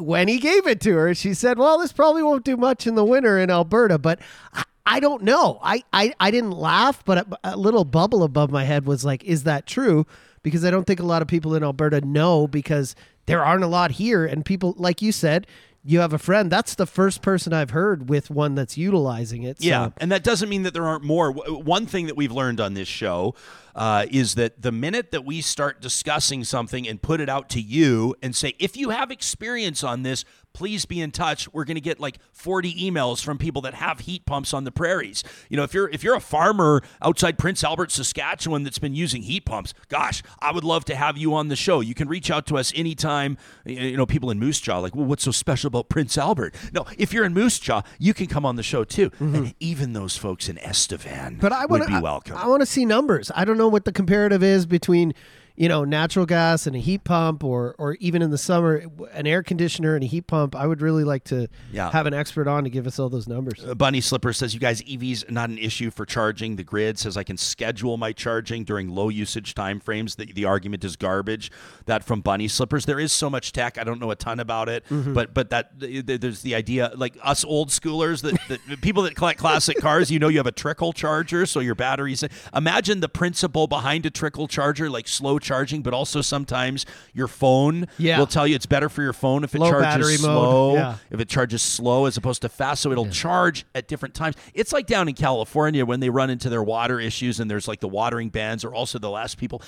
when 0.00 0.28
he 0.28 0.38
gave 0.38 0.66
it 0.66 0.80
to 0.82 0.94
her, 0.96 1.14
she 1.14 1.34
said, 1.34 1.58
"Well, 1.58 1.78
this 1.78 1.92
probably 1.92 2.22
won't 2.22 2.44
do 2.44 2.56
much 2.56 2.86
in 2.86 2.94
the 2.94 3.04
winter 3.04 3.38
in 3.38 3.50
Alberta." 3.50 3.98
But 3.98 4.20
I, 4.52 4.64
I 4.86 5.00
don't 5.00 5.22
know. 5.22 5.58
I, 5.62 5.82
I 5.92 6.14
I 6.18 6.30
didn't 6.30 6.52
laugh, 6.52 7.04
but 7.04 7.18
a, 7.18 7.54
a 7.54 7.56
little 7.56 7.84
bubble 7.84 8.22
above 8.22 8.50
my 8.50 8.64
head 8.64 8.86
was 8.86 9.04
like, 9.04 9.24
"Is 9.24 9.44
that 9.44 9.66
true?" 9.66 10.06
Because 10.42 10.64
I 10.64 10.70
don't 10.70 10.86
think 10.86 11.00
a 11.00 11.06
lot 11.06 11.22
of 11.22 11.28
people 11.28 11.54
in 11.54 11.62
Alberta 11.62 12.00
know 12.00 12.46
because 12.46 12.94
there 13.26 13.44
aren't 13.44 13.64
a 13.64 13.68
lot 13.68 13.92
here, 13.92 14.24
and 14.24 14.44
people 14.44 14.74
like 14.76 15.02
you 15.02 15.12
said. 15.12 15.46
You 15.82 16.00
have 16.00 16.12
a 16.12 16.18
friend. 16.18 16.52
That's 16.52 16.74
the 16.74 16.86
first 16.86 17.22
person 17.22 17.54
I've 17.54 17.70
heard 17.70 18.10
with 18.10 18.28
one 18.28 18.54
that's 18.54 18.76
utilizing 18.76 19.44
it. 19.44 19.62
So. 19.62 19.68
Yeah, 19.68 19.90
and 19.96 20.12
that 20.12 20.22
doesn't 20.22 20.50
mean 20.50 20.64
that 20.64 20.74
there 20.74 20.86
aren't 20.86 21.04
more. 21.04 21.32
One 21.32 21.86
thing 21.86 22.06
that 22.06 22.16
we've 22.16 22.32
learned 22.32 22.60
on 22.60 22.74
this 22.74 22.88
show 22.88 23.34
uh, 23.74 24.04
is 24.10 24.34
that 24.34 24.60
the 24.60 24.72
minute 24.72 25.10
that 25.12 25.24
we 25.24 25.40
start 25.40 25.80
discussing 25.80 26.44
something 26.44 26.86
and 26.86 27.00
put 27.00 27.20
it 27.20 27.30
out 27.30 27.48
to 27.50 27.60
you 27.60 28.14
and 28.22 28.36
say, 28.36 28.54
if 28.58 28.76
you 28.76 28.90
have 28.90 29.10
experience 29.10 29.82
on 29.82 30.02
this, 30.02 30.26
please 30.52 30.84
be 30.84 31.00
in 31.00 31.10
touch. 31.10 31.52
We're 31.52 31.64
going 31.64 31.76
to 31.76 31.80
get 31.80 32.00
like 32.00 32.18
40 32.32 32.74
emails 32.74 33.22
from 33.22 33.38
people 33.38 33.62
that 33.62 33.74
have 33.74 34.00
heat 34.00 34.26
pumps 34.26 34.52
on 34.52 34.64
the 34.64 34.72
prairies. 34.72 35.22
You 35.48 35.56
know, 35.56 35.62
if 35.62 35.74
you're 35.74 35.88
if 35.88 36.02
you're 36.02 36.16
a 36.16 36.20
farmer 36.20 36.82
outside 37.02 37.38
Prince 37.38 37.64
Albert, 37.64 37.90
Saskatchewan 37.90 38.62
that's 38.62 38.78
been 38.78 38.94
using 38.94 39.22
heat 39.22 39.44
pumps, 39.44 39.74
gosh, 39.88 40.22
I 40.40 40.52
would 40.52 40.64
love 40.64 40.84
to 40.86 40.96
have 40.96 41.16
you 41.16 41.34
on 41.34 41.48
the 41.48 41.56
show. 41.56 41.80
You 41.80 41.94
can 41.94 42.08
reach 42.08 42.30
out 42.30 42.46
to 42.46 42.56
us 42.56 42.72
anytime. 42.74 43.36
You 43.64 43.96
know, 43.96 44.06
people 44.06 44.30
in 44.30 44.38
Moose 44.38 44.60
Jaw 44.60 44.78
like, 44.78 44.94
well, 44.94 45.06
what's 45.06 45.24
so 45.24 45.30
special 45.30 45.68
about 45.68 45.88
Prince 45.88 46.18
Albert? 46.18 46.54
No, 46.72 46.86
if 46.98 47.12
you're 47.12 47.24
in 47.24 47.34
Moose 47.34 47.58
Jaw, 47.58 47.82
you 47.98 48.14
can 48.14 48.26
come 48.26 48.44
on 48.44 48.56
the 48.56 48.62
show 48.62 48.84
too. 48.84 49.10
Mm-hmm. 49.10 49.34
And 49.34 49.54
even 49.60 49.92
those 49.92 50.16
folks 50.16 50.48
in 50.48 50.58
Estevan 50.58 51.38
But 51.40 51.52
I 51.52 51.66
would 51.66 51.80
want 51.80 51.90
be 51.90 52.00
welcome. 52.00 52.36
I, 52.36 52.46
want 52.46 52.60
to 52.60 52.66
see 52.66 52.84
numbers. 52.84 53.30
I 53.34 53.44
don't 53.44 53.58
know 53.58 53.68
what 53.68 53.84
the 53.84 53.92
comparative 53.92 54.42
is 54.42 54.66
between, 54.66 55.14
you 55.60 55.68
know, 55.68 55.84
natural 55.84 56.24
gas 56.24 56.66
and 56.66 56.74
a 56.74 56.78
heat 56.78 57.04
pump, 57.04 57.44
or 57.44 57.74
or 57.78 57.94
even 58.00 58.22
in 58.22 58.30
the 58.30 58.38
summer, 58.38 58.82
an 59.12 59.26
air 59.26 59.42
conditioner 59.42 59.94
and 59.94 60.02
a 60.02 60.06
heat 60.06 60.26
pump. 60.26 60.56
I 60.56 60.66
would 60.66 60.80
really 60.80 61.04
like 61.04 61.24
to 61.24 61.48
Yeah. 61.70 61.90
have 61.90 62.06
an 62.06 62.14
expert 62.14 62.48
on 62.48 62.64
to 62.64 62.70
give 62.70 62.86
us 62.86 62.98
all 62.98 63.10
those 63.10 63.28
numbers. 63.28 63.62
Uh, 63.62 63.74
Bunny 63.74 64.00
Slipper 64.00 64.32
says, 64.32 64.54
You 64.54 64.60
guys, 64.60 64.80
EVs 64.82 65.30
not 65.30 65.50
an 65.50 65.58
issue 65.58 65.90
for 65.90 66.06
charging. 66.06 66.56
The 66.56 66.64
grid 66.64 66.98
says 66.98 67.18
I 67.18 67.24
can 67.24 67.36
schedule 67.36 67.98
my 67.98 68.12
charging 68.12 68.64
during 68.64 68.88
low 68.88 69.10
usage 69.10 69.54
time 69.54 69.80
frames. 69.80 70.14
The, 70.14 70.32
the 70.32 70.46
argument 70.46 70.82
is 70.82 70.96
garbage. 70.96 71.50
That 71.84 72.04
from 72.04 72.22
Bunny 72.22 72.48
Slippers. 72.48 72.86
There 72.86 72.98
is 72.98 73.12
so 73.12 73.28
much 73.28 73.52
tech. 73.52 73.76
I 73.76 73.84
don't 73.84 74.00
know 74.00 74.10
a 74.10 74.16
ton 74.16 74.40
about 74.40 74.70
it, 74.70 74.84
Mm-hmm. 74.88 75.12
but 75.12 75.34
but 75.34 75.50
that 75.50 75.78
th- 75.78 76.06
th- 76.06 76.20
there's 76.22 76.40
the 76.40 76.54
idea, 76.54 76.90
like 76.96 77.18
us 77.22 77.44
old 77.44 77.68
schoolers, 77.68 78.22
that, 78.22 78.38
that 78.48 78.80
people 78.82 79.02
that 79.02 79.14
collect 79.14 79.38
classic 79.38 79.76
cars, 79.76 80.10
you 80.10 80.18
know, 80.18 80.28
you 80.28 80.38
have 80.38 80.46
a 80.46 80.52
trickle 80.52 80.94
charger, 80.94 81.44
so 81.44 81.60
your 81.60 81.74
batteries. 81.74 82.24
Imagine 82.56 83.00
the 83.00 83.10
principle 83.10 83.66
behind 83.66 84.06
a 84.06 84.10
trickle 84.10 84.48
charger, 84.48 84.88
like 84.88 85.06
slow 85.06 85.38
charging, 85.38 85.49
but 85.82 85.92
also 85.92 86.20
sometimes 86.20 86.86
your 87.14 87.28
phone 87.28 87.86
Yeah. 87.98 88.18
will 88.18 88.26
tell 88.26 88.46
you 88.46 88.54
it's 88.54 88.66
better 88.66 88.88
for 88.88 89.02
your 89.02 89.12
phone 89.12 89.44
if 89.44 89.54
it 89.54 89.60
Low 89.60 89.70
charges 89.70 90.20
slow 90.20 90.74
yeah. 90.74 90.96
if 91.10 91.20
it 91.20 91.28
charges 91.28 91.62
slow 91.62 92.06
as 92.06 92.16
opposed 92.16 92.42
to 92.42 92.48
fast 92.48 92.82
so 92.82 92.92
it'll 92.92 93.08
charge 93.08 93.64
at 93.74 93.88
different 93.88 94.14
times 94.14 94.36
it's 94.54 94.72
like 94.72 94.86
down 94.86 95.08
in 95.08 95.14
california 95.14 95.84
when 95.84 96.00
they 96.00 96.10
run 96.10 96.30
into 96.30 96.48
their 96.48 96.62
water 96.62 97.00
issues 97.00 97.40
and 97.40 97.50
there's 97.50 97.66
like 97.68 97.80
the 97.80 97.88
watering 97.88 98.28
bans 98.28 98.64
or 98.64 98.74
also 98.74 98.98
the 98.98 99.10
last 99.10 99.38
people 99.38 99.62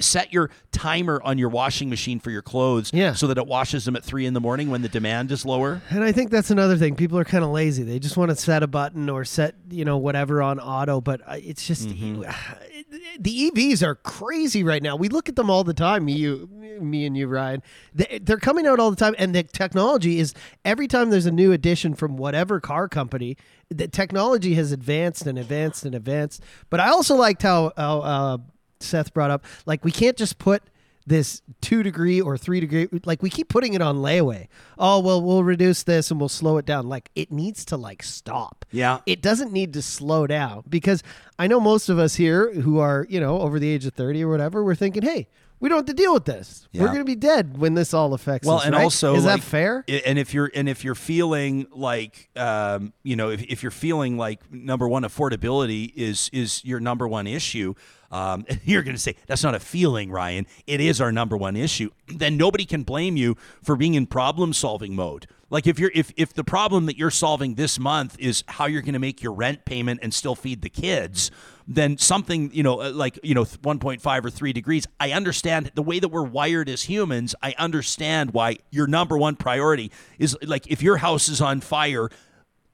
set 0.00 0.32
your 0.32 0.50
timer 0.70 1.20
on 1.24 1.38
your 1.38 1.48
washing 1.48 1.88
machine 1.88 2.20
for 2.20 2.30
your 2.30 2.42
clothes 2.42 2.90
Yeah. 2.92 3.14
so 3.14 3.26
that 3.28 3.38
it 3.38 3.46
washes 3.46 3.84
them 3.86 3.96
at 3.96 4.04
three 4.04 4.26
in 4.26 4.34
the 4.34 4.40
morning 4.40 4.68
when 4.70 4.82
the 4.82 4.88
demand 4.88 5.32
is 5.32 5.46
lower 5.46 5.80
And 5.90 6.04
I 6.04 6.12
think 6.12 6.30
that's 6.30 6.50
another 6.50 6.76
thing. 6.76 6.94
People 6.94 7.18
are 7.18 7.24
kind 7.24 7.42
of 7.42 7.50
lazy. 7.50 7.82
They 7.82 7.98
just 7.98 8.16
want 8.18 8.30
to 8.30 8.36
set 8.36 8.62
a 8.62 8.66
button 8.66 9.08
or 9.08 9.24
set, 9.24 9.54
you 9.70 9.84
know, 9.86 9.96
whatever 9.96 10.42
on 10.42 10.60
auto. 10.60 11.00
But 11.00 11.22
uh, 11.26 11.36
it's 11.42 11.66
just 11.66 11.88
Mm-hmm. 11.88 12.22
the 13.20 13.50
EVs 13.50 13.82
are 13.82 13.94
crazy 13.94 14.62
right 14.62 14.82
now. 14.82 14.96
We 14.96 15.08
look 15.08 15.28
at 15.28 15.36
them 15.36 15.48
all 15.50 15.64
the 15.64 15.74
time. 15.74 16.04
Me, 16.04 16.12
you, 16.12 16.48
me, 16.80 17.06
and 17.06 17.16
you, 17.16 17.26
Ryan. 17.26 17.62
They, 17.94 18.20
they're 18.22 18.36
coming 18.38 18.66
out 18.66 18.78
all 18.78 18.90
the 18.90 18.96
time, 18.96 19.14
and 19.18 19.34
the 19.34 19.42
technology 19.42 20.18
is 20.18 20.34
every 20.64 20.86
time 20.88 21.10
there's 21.10 21.26
a 21.26 21.30
new 21.32 21.52
addition 21.52 21.94
from 21.94 22.16
whatever 22.16 22.60
car 22.60 22.88
company. 22.88 23.36
The 23.70 23.88
technology 23.88 24.54
has 24.54 24.70
advanced 24.72 25.26
and 25.26 25.38
advanced 25.38 25.84
and 25.84 25.94
advanced. 25.94 26.42
But 26.70 26.80
I 26.80 26.88
also 26.88 27.14
liked 27.16 27.42
how, 27.42 27.72
how 27.76 28.00
uh, 28.00 28.38
Seth 28.82 29.14
brought 29.14 29.30
up, 29.30 29.44
like 29.66 29.84
we 29.84 29.90
can't 29.90 30.16
just 30.16 30.38
put 30.38 30.62
this 31.06 31.42
two 31.60 31.82
degree 31.82 32.20
or 32.20 32.38
three 32.38 32.60
degree 32.60 32.88
like 33.04 33.22
we 33.22 33.30
keep 33.30 33.48
putting 33.48 33.74
it 33.74 33.82
on 33.82 33.96
layaway. 33.96 34.46
Oh 34.78 35.00
well 35.00 35.20
we'll 35.20 35.44
reduce 35.44 35.82
this 35.82 36.10
and 36.10 36.20
we'll 36.20 36.28
slow 36.28 36.58
it 36.58 36.64
down. 36.64 36.88
Like 36.88 37.10
it 37.14 37.32
needs 37.32 37.64
to 37.66 37.76
like 37.76 38.02
stop. 38.02 38.64
Yeah. 38.70 39.00
it 39.06 39.20
doesn't 39.20 39.52
need 39.52 39.72
to 39.74 39.82
slow 39.82 40.26
down 40.26 40.64
because 40.68 41.02
i 41.38 41.46
know 41.46 41.60
most 41.60 41.88
of 41.88 41.98
us 41.98 42.14
here 42.14 42.52
who 42.52 42.78
are 42.78 43.06
you 43.10 43.20
know 43.20 43.40
over 43.40 43.58
the 43.58 43.68
age 43.68 43.84
of 43.84 43.92
30 43.92 44.24
or 44.24 44.30
whatever 44.30 44.64
we're 44.64 44.74
thinking 44.74 45.02
hey 45.02 45.28
we 45.62 45.68
don't 45.68 45.78
have 45.78 45.86
to 45.86 45.94
deal 45.94 46.12
with 46.12 46.24
this. 46.24 46.66
We're 46.74 46.88
going 46.88 46.98
to 46.98 47.04
be 47.04 47.14
dead 47.14 47.56
when 47.56 47.74
this 47.74 47.94
all 47.94 48.14
affects 48.14 48.48
well 48.48 48.56
us 48.56 48.64
and 48.64 48.74
right? 48.74 48.82
also 48.82 49.14
is 49.14 49.24
like, 49.24 49.40
that 49.40 49.46
fair 49.46 49.84
and 49.86 50.18
if 50.18 50.34
you're 50.34 50.50
and 50.52 50.68
if 50.68 50.82
you're 50.82 50.96
feeling 50.96 51.68
like 51.70 52.30
um, 52.34 52.92
you 53.04 53.14
know 53.14 53.30
if, 53.30 53.44
if 53.44 53.62
you're 53.62 53.70
feeling 53.70 54.16
like 54.16 54.40
number 54.52 54.88
one 54.88 55.04
affordability 55.04 55.92
is 55.94 56.28
is 56.32 56.64
your 56.64 56.80
number 56.80 57.06
one 57.06 57.28
issue 57.28 57.74
um, 58.12 58.46
you're 58.64 58.82
going 58.82 58.94
to 58.94 59.00
say 59.00 59.16
that's 59.26 59.42
not 59.42 59.56
a 59.56 59.60
feeling 59.60 60.12
ryan. 60.12 60.46
It 60.66 60.80
is 60.80 61.00
our 61.00 61.10
number 61.10 61.36
one 61.36 61.56
issue. 61.56 61.90
Then 62.12 62.36
nobody 62.36 62.66
can 62.66 62.82
blame 62.84 63.16
you 63.16 63.36
for 63.62 63.74
being 63.74 63.94
in 63.94 64.06
problem 64.06 64.52
solving 64.52 64.94
mode. 64.94 65.26
Like 65.50 65.66
if 65.66 65.78
you're 65.78 65.90
if 65.94 66.12
if 66.16 66.32
the 66.34 66.44
problem 66.44 66.86
that 66.86 66.96
you're 66.96 67.10
solving 67.10 67.54
this 67.54 67.78
month 67.78 68.16
is 68.18 68.44
how 68.46 68.66
you're 68.66 68.82
going 68.82 68.92
to 68.92 68.98
make 68.98 69.22
your 69.22 69.32
rent 69.32 69.64
payment 69.64 70.00
and 70.02 70.12
still 70.12 70.34
feed 70.34 70.62
the 70.62 70.68
kids 70.68 71.30
then 71.68 71.96
something 71.96 72.50
you 72.52 72.62
know 72.62 72.80
uh, 72.80 72.90
like 72.90 73.18
you 73.22 73.34
know 73.34 73.44
1.5 73.44 74.24
or 74.24 74.30
3 74.30 74.52
degrees 74.52 74.86
i 74.98 75.12
understand 75.12 75.70
the 75.74 75.82
way 75.82 75.98
that 75.98 76.08
we're 76.08 76.22
wired 76.22 76.68
as 76.68 76.82
humans 76.82 77.34
i 77.42 77.54
understand 77.58 78.32
why 78.32 78.56
your 78.70 78.86
number 78.86 79.16
one 79.16 79.36
priority 79.36 79.90
is 80.18 80.36
like 80.42 80.66
if 80.70 80.82
your 80.82 80.96
house 80.96 81.28
is 81.28 81.40
on 81.40 81.60
fire 81.60 82.08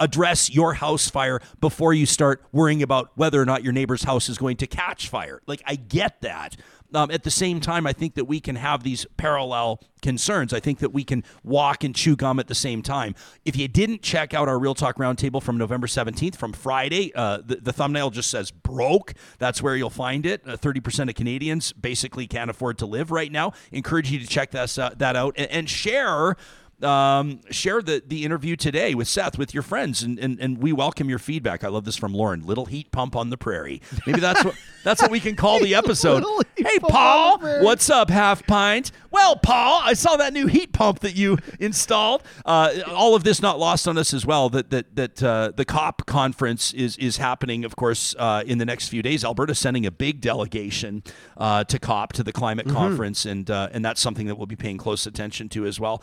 address 0.01 0.51
your 0.51 0.75
house 0.75 1.09
fire 1.09 1.41
before 1.61 1.93
you 1.93 2.07
start 2.07 2.45
worrying 2.53 2.83
about 2.83 3.11
whether 3.15 3.41
or 3.41 3.45
not 3.45 3.65
your 3.65 3.73
neighbor's 3.73 4.05
house 4.05 4.29
is 4.29 4.39
going 4.39 4.57
to 4.57 4.67
catch 4.67 5.09
fire. 5.09 5.41
Like 5.47 5.63
i 5.67 5.75
get 5.75 6.21
that. 6.23 6.57
Um, 6.95 7.11
at 7.11 7.23
the 7.23 7.31
same 7.31 7.61
time 7.61 7.87
i 7.87 7.93
think 7.93 8.15
that 8.15 8.25
we 8.25 8.41
can 8.41 8.57
have 8.57 8.83
these 8.83 9.05
parallel 9.19 9.81
concerns. 10.01 10.55
I 10.55 10.61
think 10.61 10.79
that 10.79 10.91
we 10.91 11.05
can 11.05 11.23
walk 11.43 11.85
and 11.85 11.95
chew 11.95 12.17
gum 12.17 12.39
at 12.39 12.47
the 12.47 12.55
same 12.55 12.83
time. 12.83 13.15
If 13.45 13.57
you 13.57 13.69
didn't 13.69 14.01
check 14.01 14.33
out 14.33 14.49
our 14.49 14.59
real 14.59 14.75
talk 14.75 14.97
roundtable 14.97 15.43
from 15.43 15.59
november 15.59 15.87
17th 15.87 16.37
from 16.37 16.53
friday 16.53 17.13
uh, 17.15 17.39
the, 17.45 17.57
the 17.57 17.73
thumbnail 17.73 18.11
just 18.11 18.31
says 18.31 18.51
broke. 18.51 19.15
That's 19.39 19.63
where 19.63 19.77
you'll 19.77 19.91
find 19.91 20.25
it. 20.25 20.43
Uh, 20.47 20.57
30% 20.57 21.09
of 21.09 21.15
canadians 21.15 21.73
basically 21.73 22.27
can't 22.27 22.51
afford 22.51 22.79
to 22.79 22.87
live 22.87 23.11
right 23.11 23.31
now. 23.31 23.53
Encourage 23.73 24.11
you 24.11 24.19
to 24.19 24.27
check 24.27 24.51
that, 24.53 24.79
uh, 24.79 24.91
that 24.97 25.17
out 25.17 25.35
and, 25.37 25.51
and 25.51 25.71
share 25.71 26.37
um, 26.83 27.41
share 27.51 27.83
the, 27.83 28.03
the 28.07 28.25
interview 28.25 28.57
today 28.57 28.95
with 28.95 29.09
Seth 29.09 29.39
with 29.39 29.53
your 29.55 29.63
friends, 29.63 30.03
and, 30.03 30.19
and, 30.19 30.39
and 30.41 30.59
we 30.59 30.73
welcome 30.73 31.09
your 31.09 31.19
feedback. 31.19 31.65
I 31.65 31.69
love 31.69 31.85
this 31.85 31.97
from 31.97 32.13
Lauren. 32.15 32.47
Little 32.47 32.67
heat 32.67 32.93
pump 32.93 33.17
on 33.17 33.31
the 33.31 33.37
prairie. 33.37 33.81
Maybe 34.07 34.21
that's 34.21 34.45
what 34.45 34.55
that's 34.85 35.03
what 35.03 35.11
we 35.11 35.21
can 35.21 35.35
call 35.37 35.61
the 35.61 35.75
episode. 35.75 36.25
Hey, 36.57 36.79
Paul, 36.79 37.35
on 37.35 37.41
the 37.41 37.47
prairie. 37.47 37.65
what's 37.65 37.91
up, 37.91 38.11
half 38.11 38.47
pint? 38.47 38.93
Well, 39.11 39.37
Paul, 39.37 39.81
I 39.83 39.95
saw 39.95 40.17
that 40.17 40.33
new 40.33 40.47
heat 40.47 40.73
pump 40.73 41.01
that 41.01 41.17
you 41.17 41.39
installed. 41.59 42.23
Uh, 42.45 42.73
all 42.89 43.15
of 43.15 43.25
this 43.25 43.41
not 43.41 43.59
lost 43.59 43.89
on 43.89 43.97
us 43.99 44.13
as 44.15 44.25
well. 44.27 44.49
That 44.51 44.71
that 44.71 44.95
that 44.97 45.23
uh, 45.23 45.53
the 45.57 45.65
COP 45.65 46.07
conference 46.07 46.73
is 46.75 46.97
is 46.99 47.17
happening, 47.17 47.65
of 47.65 47.75
course, 47.77 48.15
uh, 48.19 48.43
in 48.47 48.59
the 48.59 48.67
next 48.67 48.89
few 48.89 49.03
days. 49.03 49.25
Alberta's 49.25 49.59
sending 49.59 49.87
a 49.87 49.91
big 49.91 50.21
delegation 50.21 51.03
uh, 51.37 51.65
to 51.65 51.79
COP 51.79 52.13
to 52.13 52.23
the 52.23 52.33
climate 52.33 52.59
Mm-hmm. 52.59 52.77
conference, 52.77 53.25
and 53.25 53.51
uh, 53.51 53.69
and 53.73 53.85
that's 53.85 54.01
something 54.01 54.27
that 54.27 54.35
we'll 54.37 54.47
be 54.47 54.57
paying 54.57 54.79
close 54.79 55.07
attention 55.07 55.49
to 55.51 55.65
as 55.65 55.79
well 55.81 56.03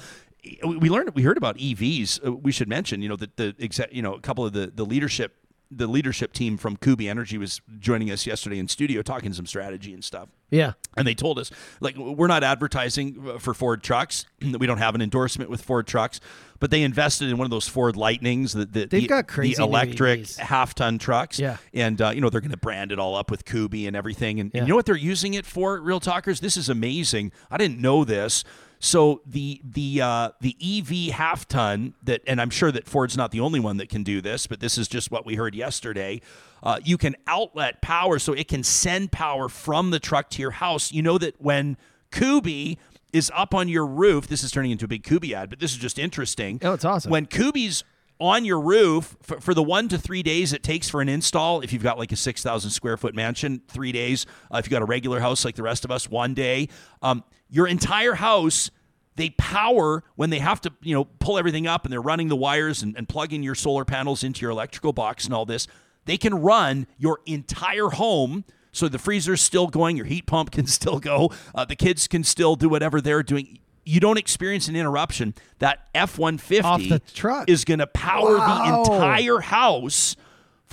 we 0.64 0.90
learned 0.90 1.12
we 1.16 1.24
heard 1.24 1.38
about 1.38 1.58
EVs. 1.58 2.26
Uh, 2.26 2.34
we 2.34 2.52
should 2.52 2.70
mention, 2.70 3.02
you 3.02 3.10
know, 3.10 3.16
that 3.16 3.38
the 3.38 3.56
exact, 3.60 3.94
you 3.94 4.02
know, 4.02 4.14
a 4.14 4.22
couple 4.22 4.46
of 4.46 4.54
the 4.54 4.72
the 4.74 4.86
leadership 4.86 5.36
the 5.72 5.88
leadership 5.88 6.32
team 6.34 6.58
from 6.58 6.78
Kuby 6.78 7.10
Energy 7.10 7.38
was 7.38 7.62
joining 7.80 8.12
us 8.12 8.26
yesterday 8.26 8.60
in 8.60 8.68
studio 8.68 9.02
talking 9.02 9.34
some 9.34 9.46
strategy 9.46 9.94
and 9.94 10.04
stuff. 10.04 10.30
yeah 10.50 10.74
And 10.96 11.08
they 11.08 11.16
told 11.16 11.40
us, 11.40 11.52
like, 11.80 11.98
we're 11.98 12.28
not 12.28 12.44
advertising 12.44 13.28
uh, 13.28 13.40
for 13.40 13.54
Ford 13.54 13.84
trucks. 13.84 14.26
we 14.42 14.68
don't 14.68 14.78
have 14.78 14.96
an 14.96 15.02
endorsement 15.02 15.50
with 15.50 15.62
Ford 15.62 15.88
trucks, 15.88 16.20
but 16.60 16.72
they 16.72 16.84
invested 16.84 17.30
in 17.30 17.38
one 17.38 17.46
of 17.46 17.52
those 17.52 17.68
Ford 17.68 17.96
Lightnings, 17.96 18.54
the, 18.54 18.66
the, 18.66 18.86
They've 18.86 19.02
the, 19.02 19.08
got 19.08 19.28
crazy 19.28 19.56
the 19.56 19.64
electric 19.64 20.28
half 20.36 20.76
ton 20.76 20.98
trucks. 20.98 21.40
Yeah. 21.40 21.58
And, 21.74 22.02
uh, 22.02 22.12
you 22.12 22.22
know, 22.22 22.30
they're 22.30 22.42
going 22.42 22.52
to 22.52 22.58
brand 22.58 22.92
it 22.92 23.00
all 23.00 23.16
up 23.16 23.32
with 23.32 23.46
Kuby 23.46 23.88
and 23.88 23.96
everything. 23.96 24.40
And, 24.40 24.52
and 24.54 24.68
you 24.68 24.70
know 24.70 24.76
what 24.76 24.86
they're 24.86 24.96
using 24.96 25.34
it 25.34 25.46
for, 25.46 25.80
Real 25.80 26.00
Talkers? 26.00 26.40
This 26.40 26.58
is 26.58 26.70
amazing. 26.70 27.32
I 27.50 27.58
didn't 27.58 27.80
know 27.80 28.06
this. 28.06 28.44
So 28.86 29.22
the 29.26 29.60
the 29.64 30.00
uh, 30.00 30.30
the 30.42 30.56
EV 30.62 31.12
half 31.12 31.48
ton 31.48 31.96
that, 32.04 32.22
and 32.28 32.40
I'm 32.40 32.52
sure 32.52 32.72
that 32.72 32.88
Ford's 32.88 33.18
not 33.18 33.32
the 33.32 33.40
only 33.40 33.60
one 33.60 33.78
that 33.78 33.90
can 33.90 34.04
do 34.04 34.22
this, 34.22 34.46
but 34.46 34.60
this 34.60 34.78
is 34.78 34.88
just 34.88 35.10
what 35.10 35.26
we 35.26 35.34
heard 35.34 35.56
yesterday. 35.56 36.22
Uh, 36.62 36.80
you 36.84 36.96
can 36.96 37.16
outlet 37.26 37.82
power, 37.82 38.20
so 38.20 38.34
it 38.34 38.48
can 38.48 38.62
send 38.62 39.12
power 39.12 39.50
from 39.50 39.90
the 39.90 40.00
truck 40.00 40.30
to 40.30 40.42
your 40.42 40.52
house. 40.52 40.92
You 40.92 41.02
know 41.02 41.18
that 41.18 41.42
when 41.42 41.78
Kuby 42.12 42.78
is 43.12 43.32
up 43.34 43.56
on 43.56 43.70
your 43.70 43.88
roof, 43.88 44.28
this 44.28 44.44
is 44.44 44.52
turning 44.52 44.70
into 44.70 44.86
a 44.86 44.88
big 44.88 45.04
Kuby 45.04 45.34
ad, 45.34 45.50
but 45.50 45.60
this 45.60 45.72
is 45.72 45.80
just 45.80 45.98
interesting. 45.98 46.60
Oh, 46.62 46.74
it's 46.74 46.86
awesome. 46.86 47.10
When 47.10 47.26
Kuby's 47.26 47.84
on 48.20 48.46
your 48.46 48.60
roof 48.60 49.18
for, 49.24 49.42
for, 49.42 49.54
the 49.54 49.64
one 49.64 49.90
to 49.90 49.98
three 49.98 50.24
days 50.24 50.54
it 50.54 50.64
takes 50.64 50.90
for 50.90 51.02
an 51.02 51.10
install. 51.10 51.62
If 51.62 51.74
you've 51.74 51.84
got 51.84 51.98
like 51.98 52.12
a 52.12 52.16
6,000 52.16 52.70
square 52.70 52.96
foot 52.98 53.14
mansion, 53.14 53.62
three 53.68 53.92
days. 53.92 54.26
Uh, 54.54 54.58
if 54.58 54.66
you've 54.66 54.72
got 54.72 54.82
a 54.82 54.86
regular 54.86 55.20
house 55.20 55.44
like 55.44 55.56
the 55.56 55.64
rest 55.64 55.84
of 55.84 55.92
us, 55.92 56.10
one 56.10 56.34
day. 56.34 56.70
Um, 57.02 57.24
your 57.56 57.68
entire 57.68 58.16
house, 58.16 58.70
they 59.16 59.30
power 59.30 60.04
when 60.18 60.30
they 60.30 60.40
have 60.40 60.60
to, 60.60 60.74
you 60.82 60.94
know, 60.94 61.06
pull 61.06 61.38
everything 61.38 61.68
up 61.68 61.86
and 61.86 61.94
they're 61.94 62.02
running 62.02 62.28
the 62.28 62.36
wires 62.36 62.84
and, 62.84 62.98
and 62.98 63.08
plugging 63.08 63.44
your 63.44 63.56
solar 63.56 63.86
panels 63.86 64.26
into 64.26 64.42
your 64.42 64.52
electrical 64.52 64.92
box 64.92 65.24
and 65.24 65.34
all 65.34 65.46
this. 65.46 65.66
They 66.04 66.18
can 66.18 66.36
run 66.36 66.86
your 66.98 67.20
entire 67.26 67.88
home. 67.88 68.44
So 68.74 68.90
the 68.90 69.00
freezer's 69.00 69.42
still 69.42 69.68
going, 69.68 69.96
your 69.96 70.06
heat 70.06 70.26
pump 70.26 70.52
can 70.52 70.68
still 70.68 71.00
go, 71.00 71.32
uh, 71.56 71.64
the 71.64 71.78
kids 71.78 72.10
can 72.10 72.26
still 72.26 72.58
do 72.58 72.68
whatever 72.68 73.00
they're 73.00 73.24
doing 73.24 73.60
you 73.88 74.00
don't 74.00 74.18
experience 74.18 74.68
an 74.68 74.76
interruption. 74.76 75.36
That 75.60 75.88
F 75.94 76.18
one 76.18 76.40
fifty 76.40 77.00
truck 77.14 77.48
is 77.48 77.64
going 77.66 77.78
to 77.78 77.86
power 77.86 78.36
wow. 78.36 78.84
the 78.84 78.92
entire 78.92 79.40
house 79.42 80.16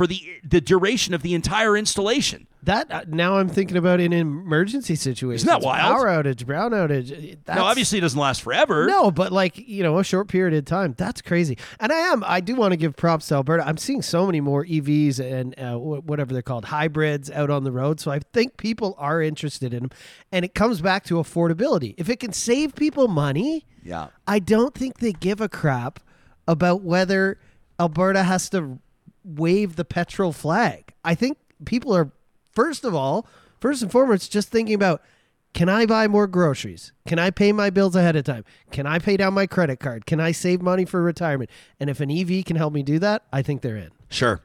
for 0.03 0.09
the 0.09 0.41
the 0.43 0.61
duration 0.61 1.15
of 1.15 1.23
the 1.23 1.33
entire 1.33 1.77
installation. 1.77 2.49
That 2.65 2.91
uh, 2.91 3.05
now 3.07 3.37
I'm 3.37 3.49
thinking 3.49 3.77
about 3.77 4.01
in 4.01 4.13
emergency 4.13 4.97
situations. 4.97 5.43
Isn't 5.43 5.61
that 5.61 5.65
wild? 5.65 5.97
Power 5.97 6.07
outage, 6.07 6.45
brown 6.45 6.73
outage. 6.73 7.39
That's, 7.45 7.57
now, 7.57 7.67
obviously, 7.67 7.99
it 7.99 8.01
doesn't 8.01 8.19
last 8.19 8.43
forever. 8.43 8.87
No, 8.87 9.13
but 9.13 9.31
like 9.31 9.57
you 9.57 9.85
know, 9.85 10.01
a 10.01 10.05
short 10.05 10.27
period 10.27 10.59
of 10.59 10.65
time. 10.65 10.97
That's 10.99 11.23
crazy. 11.23 11.57
And 11.79 11.93
I 11.93 11.99
am. 11.99 12.25
I 12.27 12.41
do 12.41 12.57
want 12.57 12.73
to 12.73 12.77
give 12.77 12.97
props 12.97 13.29
to 13.29 13.37
Alberta. 13.37 13.65
I'm 13.65 13.77
seeing 13.77 14.03
so 14.03 14.27
many 14.27 14.41
more 14.41 14.65
EVs 14.65 15.21
and 15.21 15.57
uh, 15.57 15.79
whatever 15.79 16.33
they're 16.33 16.43
called, 16.43 16.65
hybrids 16.65 17.31
out 17.31 17.49
on 17.51 17.63
the 17.63 17.71
road. 17.71 18.01
So 18.01 18.11
I 18.11 18.19
think 18.33 18.57
people 18.57 18.97
are 18.99 19.23
interested 19.23 19.73
in 19.73 19.85
them. 19.85 19.91
And 20.33 20.45
it 20.45 20.53
comes 20.53 20.81
back 20.81 21.05
to 21.05 21.15
affordability. 21.15 21.95
If 21.97 22.09
it 22.09 22.19
can 22.19 22.33
save 22.33 22.75
people 22.75 23.07
money, 23.07 23.67
yeah, 23.85 24.09
I 24.27 24.41
don't 24.41 24.75
think 24.75 24.99
they 24.99 25.13
give 25.13 25.41
a 25.41 25.49
crap 25.49 26.01
about 26.49 26.83
whether 26.83 27.39
Alberta 27.79 28.25
has 28.25 28.51
to 28.51 28.79
wave 29.25 29.77
the 29.77 29.85
petrol 29.85 30.33
flag. 30.33 30.95
I 31.05 31.15
think 31.15 31.39
people 31.65 31.95
are 31.95 32.11
first 32.53 32.85
of 32.85 32.95
all, 32.95 33.27
first 33.61 33.83
and 33.83 33.91
foremost, 33.91 34.31
just 34.31 34.49
thinking 34.49 34.75
about 34.75 35.03
can 35.55 35.69
I 35.69 35.85
buy 35.85 36.09
more 36.09 36.27
groceries? 36.27 36.93
Can 37.07 37.19
I 37.19 37.31
pay 37.31 37.53
my 37.53 37.69
bills 37.69 37.95
ahead 37.95 38.17
of 38.17 38.25
time? 38.25 38.45
Can 38.71 38.87
I 38.87 38.99
pay 38.99 39.19
down 39.19 39.35
my 39.35 39.47
credit 39.47 39.81
card? 39.81 40.07
Can 40.07 40.19
I 40.19 40.33
save 40.33 40.63
money 40.63 40.87
for 40.87 41.03
retirement? 41.03 41.51
And 41.79 41.91
if 41.91 42.01
an 42.01 42.11
EV 42.11 42.47
can 42.47 42.57
help 42.57 42.73
me 42.73 42.83
do 42.83 42.99
that, 43.01 43.25
I 43.33 43.43
think 43.43 43.61
they're 43.61 43.77
in. 43.77 43.91
Sure. 44.09 44.41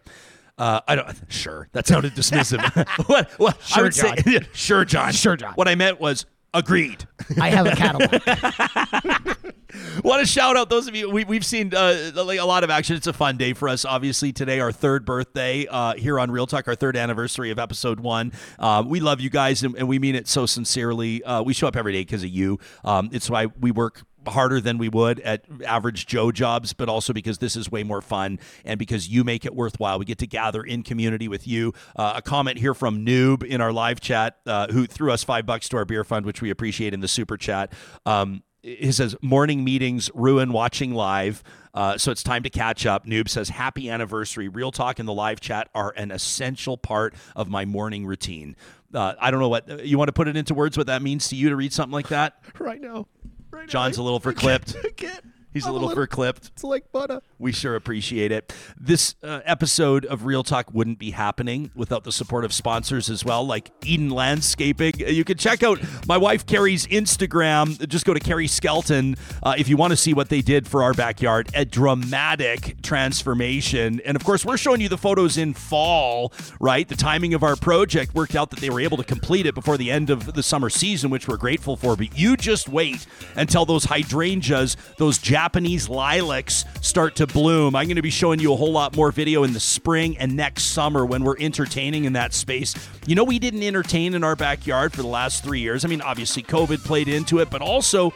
Uh, 0.57 0.81
I 0.87 0.95
don't. 0.95 1.15
Sure, 1.29 1.69
that 1.73 1.85
sounded 1.85 2.13
dismissive. 2.13 2.61
what? 3.07 3.29
What? 3.37 3.61
Sure, 3.61 3.89
John. 3.89 4.17
say. 4.23 4.39
sure, 4.53 4.85
John. 4.85 5.11
Sure, 5.13 5.37
John. 5.37 5.53
What 5.53 5.67
I 5.67 5.75
meant 5.75 5.99
was 5.99 6.25
agreed. 6.53 7.07
I 7.41 7.49
have 7.49 7.65
a 7.65 7.75
Cadillac. 7.75 9.37
Want 10.03 10.21
to 10.21 10.25
shout 10.25 10.55
out 10.55 10.69
those 10.69 10.87
of 10.87 10.95
you 10.95 11.09
we, 11.09 11.23
we've 11.25 11.45
seen 11.45 11.73
uh, 11.75 12.11
like 12.15 12.39
a 12.39 12.45
lot 12.45 12.63
of 12.63 12.69
action. 12.69 12.95
It's 12.95 13.07
a 13.07 13.13
fun 13.13 13.37
day 13.37 13.53
for 13.53 13.67
us. 13.69 13.85
Obviously, 13.85 14.31
today 14.31 14.59
our 14.59 14.71
third 14.71 15.05
birthday 15.05 15.67
uh, 15.67 15.93
here 15.93 16.19
on 16.19 16.31
Real 16.31 16.47
Talk, 16.47 16.67
our 16.67 16.75
third 16.75 16.95
anniversary 16.95 17.51
of 17.51 17.59
episode 17.59 17.99
one. 17.99 18.31
Uh, 18.57 18.83
we 18.85 18.99
love 18.99 19.19
you 19.19 19.29
guys 19.29 19.63
and, 19.63 19.75
and, 19.75 19.87
we 19.87 19.99
mean 19.99 20.15
it 20.15 20.27
so 20.27 20.45
sincerely. 20.45 21.23
Uh, 21.23 21.43
we 21.43 21.53
show 21.53 21.67
up 21.67 21.75
every 21.75 21.93
day 21.93 22.01
because 22.01 22.23
of 22.23 22.29
you. 22.29 22.59
Um, 22.83 23.09
it's 23.11 23.29
why 23.29 23.47
we 23.59 23.71
work 23.71 24.03
harder 24.27 24.61
than 24.61 24.77
we 24.77 24.89
would 24.89 25.19
at 25.21 25.45
average 25.65 26.05
Joe 26.05 26.31
jobs, 26.31 26.73
but 26.73 26.89
also 26.89 27.13
because 27.13 27.37
this 27.39 27.55
is 27.55 27.71
way 27.71 27.83
more 27.83 28.01
fun 28.01 28.39
and 28.65 28.77
because 28.77 29.07
you 29.07 29.23
make 29.23 29.45
it 29.45 29.55
worthwhile. 29.55 29.99
We 29.99 30.05
get 30.05 30.17
to 30.19 30.27
gather 30.27 30.63
in 30.63 30.83
community 30.83 31.27
with 31.27 31.47
you. 31.47 31.73
Uh, 31.95 32.13
a 32.15 32.21
comment 32.21 32.57
here 32.57 32.73
from 32.73 33.05
Noob 33.05 33.43
in 33.43 33.61
our 33.61 33.71
live 33.71 33.99
chat 33.99 34.37
uh, 34.45 34.67
who 34.67 34.85
threw 34.85 35.11
us 35.11 35.23
five 35.23 35.45
bucks 35.45 35.69
to 35.69 35.77
our 35.77 35.85
beer 35.85 36.03
fund, 36.03 36.25
which 36.25 36.41
we 36.41 36.49
appreciate 36.49 36.93
in 36.93 36.99
the 36.99 37.07
super 37.07 37.37
chat. 37.37 37.73
Um, 38.05 38.43
he 38.67 38.91
says 38.91 39.15
morning 39.21 39.63
meetings 39.63 40.09
ruin 40.13 40.51
watching 40.51 40.93
live. 40.93 41.43
Uh, 41.73 41.97
so 41.97 42.11
it's 42.11 42.23
time 42.23 42.43
to 42.43 42.49
catch 42.49 42.85
up. 42.85 43.05
Noob 43.05 43.29
says 43.29 43.49
happy 43.49 43.89
anniversary. 43.89 44.47
Real 44.47 44.71
talk 44.71 44.99
and 44.99 45.07
the 45.07 45.13
live 45.13 45.39
chat 45.39 45.69
are 45.75 45.93
an 45.95 46.11
essential 46.11 46.75
part 46.75 47.13
of 47.35 47.49
my 47.49 47.65
morning 47.65 48.05
routine. 48.05 48.55
Uh, 48.93 49.13
I 49.19 49.31
don't 49.31 49.39
know 49.39 49.49
what 49.49 49.85
you 49.85 49.97
want 49.97 50.07
to 50.07 50.13
put 50.13 50.27
it 50.27 50.35
into 50.35 50.53
words. 50.53 50.77
What 50.77 50.87
that 50.87 51.01
means 51.01 51.27
to 51.29 51.35
you 51.35 51.49
to 51.49 51.55
read 51.55 51.71
something 51.71 51.93
like 51.93 52.07
that 52.09 52.41
right 52.59 52.81
now. 52.81 53.07
Right 53.51 53.67
John's 53.67 53.97
now, 53.97 54.03
a 54.03 54.05
little 54.05 54.19
verklempt. 54.19 54.75
I 54.85 54.89
can't. 54.89 55.21
He's 55.57 55.65
a 55.65 55.71
little, 55.71 55.87
little 55.87 56.05
verklempt. 56.05 56.51
It's 56.51 56.63
like 56.63 56.91
butter. 56.91 57.19
We 57.39 57.51
sure 57.51 57.75
appreciate 57.75 58.31
it. 58.31 58.53
This 58.79 59.15
uh, 59.23 59.41
episode 59.43 60.05
of 60.05 60.25
Real 60.25 60.43
Talk 60.43 60.71
wouldn't 60.71 60.99
be 60.99 61.11
happening 61.11 61.71
without 61.73 62.03
the 62.03 62.11
support 62.11 62.45
of 62.45 62.53
sponsors 62.53 63.09
as 63.09 63.25
well, 63.25 63.43
like 63.43 63.71
Eden 63.83 64.11
Landscaping. 64.11 64.99
You 64.99 65.23
can 65.23 65.37
check 65.37 65.63
out 65.63 65.79
my 66.07 66.17
wife 66.17 66.45
Carrie's 66.45 66.85
Instagram. 66.85 67.87
Just 67.87 68.05
go 68.05 68.13
to 68.13 68.19
Carrie 68.19 68.47
Skelton 68.47 69.15
uh, 69.41 69.55
if 69.57 69.67
you 69.67 69.77
want 69.77 69.91
to 69.91 69.97
see 69.97 70.13
what 70.13 70.29
they 70.29 70.41
did 70.41 70.67
for 70.67 70.83
our 70.83 70.93
backyard. 70.93 71.49
A 71.55 71.65
dramatic 71.65 72.81
transformation. 72.83 73.99
And 74.05 74.15
of 74.15 74.23
course, 74.23 74.45
we're 74.45 74.57
showing 74.57 74.81
you 74.81 74.89
the 74.89 74.97
photos 74.97 75.37
in 75.37 75.55
fall, 75.55 76.33
right? 76.59 76.87
The 76.87 76.95
timing 76.95 77.33
of 77.33 77.41
our 77.41 77.55
project 77.55 78.13
worked 78.13 78.35
out 78.35 78.51
that 78.51 78.59
they 78.59 78.69
were 78.69 78.79
able 78.79 78.97
to 78.97 79.03
complete 79.03 79.47
it 79.47 79.55
before 79.55 79.77
the 79.77 79.89
end 79.89 80.11
of 80.11 80.33
the 80.33 80.43
summer 80.43 80.69
season, 80.69 81.09
which 81.09 81.27
we're 81.27 81.37
grateful 81.37 81.75
for. 81.75 81.95
But 81.95 82.15
you 82.15 82.37
just 82.37 82.69
wait 82.69 83.07
until 83.35 83.65
those 83.65 83.85
hydrangeas, 83.85 84.77
those 84.97 85.17
Japanese 85.17 85.46
lilacs 85.55 86.65
start 86.81 87.15
to 87.15 87.27
bloom. 87.27 87.75
I'm 87.75 87.87
going 87.87 87.95
to 87.95 88.01
be 88.01 88.09
showing 88.09 88.39
you 88.39 88.53
a 88.53 88.55
whole 88.55 88.71
lot 88.71 88.95
more 88.95 89.11
video 89.11 89.43
in 89.43 89.53
the 89.53 89.59
spring 89.59 90.17
and 90.17 90.35
next 90.35 90.65
summer 90.65 91.05
when 91.05 91.23
we're 91.23 91.37
entertaining 91.39 92.05
in 92.05 92.13
that 92.13 92.33
space. 92.33 92.75
You 93.05 93.15
know, 93.15 93.23
we 93.23 93.39
didn't 93.39 93.63
entertain 93.63 94.13
in 94.13 94.23
our 94.23 94.35
backyard 94.35 94.93
for 94.93 95.01
the 95.01 95.07
last 95.07 95.43
three 95.43 95.59
years. 95.59 95.85
I 95.85 95.87
mean, 95.87 96.01
obviously, 96.01 96.43
COVID 96.43 96.83
played 96.85 97.07
into 97.07 97.39
it, 97.39 97.49
but 97.49 97.61
also, 97.61 98.13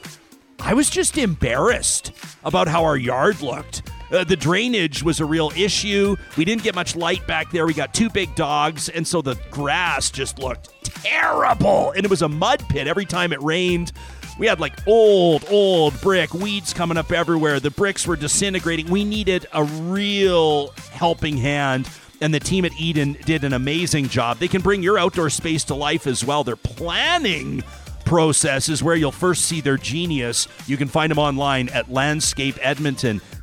I 0.59 0.73
was 0.73 0.89
just 0.89 1.17
embarrassed 1.17 2.11
about 2.43 2.67
how 2.67 2.83
our 2.83 2.97
yard 2.97 3.41
looked. 3.41 3.83
Uh, 4.11 4.25
the 4.25 4.35
drainage 4.35 5.03
was 5.03 5.21
a 5.21 5.25
real 5.25 5.51
issue. 5.55 6.15
We 6.35 6.43
didn't 6.43 6.63
get 6.63 6.75
much 6.75 6.95
light 6.95 7.25
back 7.27 7.49
there. 7.51 7.65
We 7.65 7.73
got 7.73 7.93
two 7.93 8.09
big 8.09 8.35
dogs, 8.35 8.89
and 8.89 9.07
so 9.07 9.21
the 9.21 9.35
grass 9.49 10.11
just 10.11 10.37
looked 10.37 10.83
terrible. 10.83 11.91
And 11.91 12.03
it 12.03 12.09
was 12.09 12.21
a 12.21 12.29
mud 12.29 12.63
pit 12.69 12.87
every 12.87 13.05
time 13.05 13.31
it 13.31 13.41
rained. 13.41 13.93
We 14.41 14.47
had 14.47 14.59
like 14.59 14.73
old, 14.87 15.45
old 15.51 16.01
brick, 16.01 16.33
weeds 16.33 16.73
coming 16.73 16.97
up 16.97 17.11
everywhere. 17.11 17.59
The 17.59 17.69
bricks 17.69 18.07
were 18.07 18.15
disintegrating. 18.15 18.89
We 18.89 19.05
needed 19.05 19.45
a 19.53 19.63
real 19.63 20.69
helping 20.89 21.37
hand 21.37 21.87
and 22.21 22.33
the 22.33 22.39
team 22.39 22.65
at 22.65 22.71
Eden 22.79 23.17
did 23.23 23.43
an 23.43 23.53
amazing 23.53 24.07
job. 24.07 24.39
They 24.39 24.47
can 24.47 24.63
bring 24.63 24.81
your 24.81 24.97
outdoor 24.97 25.29
space 25.29 25.63
to 25.65 25.75
life 25.75 26.07
as 26.07 26.25
well. 26.25 26.43
They're 26.43 26.55
planning 26.55 27.63
process 28.03 28.67
is 28.67 28.81
where 28.81 28.95
you'll 28.95 29.11
first 29.11 29.45
see 29.45 29.61
their 29.61 29.77
genius. 29.77 30.47
You 30.65 30.75
can 30.75 30.87
find 30.87 31.11
them 31.11 31.19
online 31.19 31.69
at 31.69 31.91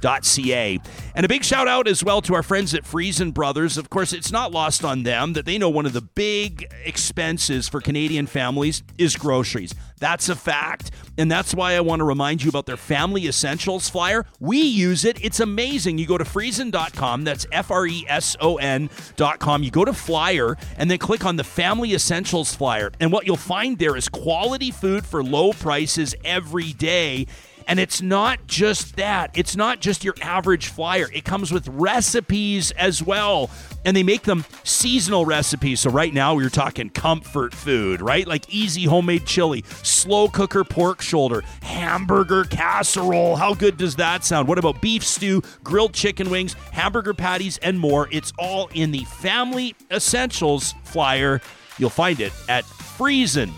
landscapeedmonton.ca. 0.00 0.80
And 1.14 1.24
a 1.24 1.28
big 1.28 1.44
shout 1.44 1.68
out 1.68 1.88
as 1.88 2.04
well 2.04 2.20
to 2.22 2.34
our 2.34 2.42
friends 2.42 2.74
at 2.74 2.86
Freson 2.86 3.32
Brothers. 3.32 3.76
Of 3.76 3.90
course, 3.90 4.12
it's 4.12 4.32
not 4.32 4.52
lost 4.52 4.84
on 4.84 5.02
them 5.02 5.32
that 5.32 5.44
they 5.44 5.58
know 5.58 5.68
one 5.68 5.86
of 5.86 5.92
the 5.92 6.00
big 6.00 6.70
expenses 6.84 7.68
for 7.68 7.80
Canadian 7.80 8.26
families 8.26 8.82
is 8.96 9.16
groceries. 9.16 9.74
That's 9.98 10.28
a 10.28 10.36
fact. 10.36 10.90
And 11.16 11.30
that's 11.30 11.52
why 11.52 11.74
I 11.74 11.80
want 11.80 12.00
to 12.00 12.04
remind 12.04 12.44
you 12.44 12.48
about 12.48 12.66
their 12.66 12.76
Family 12.76 13.26
Essentials 13.26 13.88
flyer. 13.88 14.24
We 14.38 14.60
use 14.60 15.04
it, 15.04 15.22
it's 15.24 15.40
amazing. 15.40 15.98
You 15.98 16.06
go 16.06 16.18
to 16.18 16.24
freson.com, 16.24 17.24
that's 17.24 17.46
F 17.50 17.72
R 17.72 17.86
E 17.86 18.04
S 18.08 18.36
O 18.40 18.56
N.com. 18.56 19.62
You 19.64 19.70
go 19.72 19.84
to 19.84 19.92
flyer 19.92 20.56
and 20.76 20.88
then 20.88 20.98
click 20.98 21.24
on 21.24 21.34
the 21.34 21.44
Family 21.44 21.94
Essentials 21.94 22.54
flyer. 22.54 22.92
And 23.00 23.10
what 23.10 23.26
you'll 23.26 23.36
find 23.36 23.78
there 23.78 23.96
is 23.96 24.08
quality 24.08 24.70
food 24.70 25.04
for 25.04 25.24
low 25.24 25.52
prices 25.52 26.14
every 26.24 26.72
day. 26.72 27.26
And 27.68 27.78
it's 27.78 28.00
not 28.00 28.46
just 28.46 28.96
that. 28.96 29.30
It's 29.34 29.54
not 29.54 29.80
just 29.80 30.02
your 30.02 30.14
average 30.22 30.68
flyer. 30.68 31.10
It 31.12 31.26
comes 31.26 31.52
with 31.52 31.68
recipes 31.68 32.70
as 32.72 33.02
well. 33.02 33.50
And 33.84 33.94
they 33.94 34.02
make 34.02 34.22
them 34.22 34.46
seasonal 34.64 35.26
recipes. 35.26 35.80
So 35.80 35.90
right 35.90 36.12
now 36.12 36.34
we're 36.34 36.48
talking 36.48 36.88
comfort 36.88 37.54
food, 37.54 38.00
right? 38.00 38.26
Like 38.26 38.48
easy 38.48 38.84
homemade 38.84 39.26
chili, 39.26 39.64
slow 39.82 40.28
cooker 40.28 40.64
pork 40.64 41.02
shoulder, 41.02 41.42
hamburger 41.62 42.44
casserole. 42.44 43.36
How 43.36 43.52
good 43.52 43.76
does 43.76 43.96
that 43.96 44.24
sound? 44.24 44.48
What 44.48 44.58
about 44.58 44.80
beef 44.80 45.04
stew, 45.04 45.42
grilled 45.62 45.92
chicken 45.92 46.30
wings, 46.30 46.54
hamburger 46.72 47.12
patties, 47.12 47.58
and 47.58 47.78
more? 47.78 48.08
It's 48.10 48.32
all 48.38 48.70
in 48.72 48.92
the 48.92 49.04
Family 49.04 49.74
Essentials 49.90 50.74
flyer. 50.84 51.42
You'll 51.76 51.90
find 51.90 52.18
it 52.20 52.32
at 52.48 52.64
freson.com. 52.64 53.52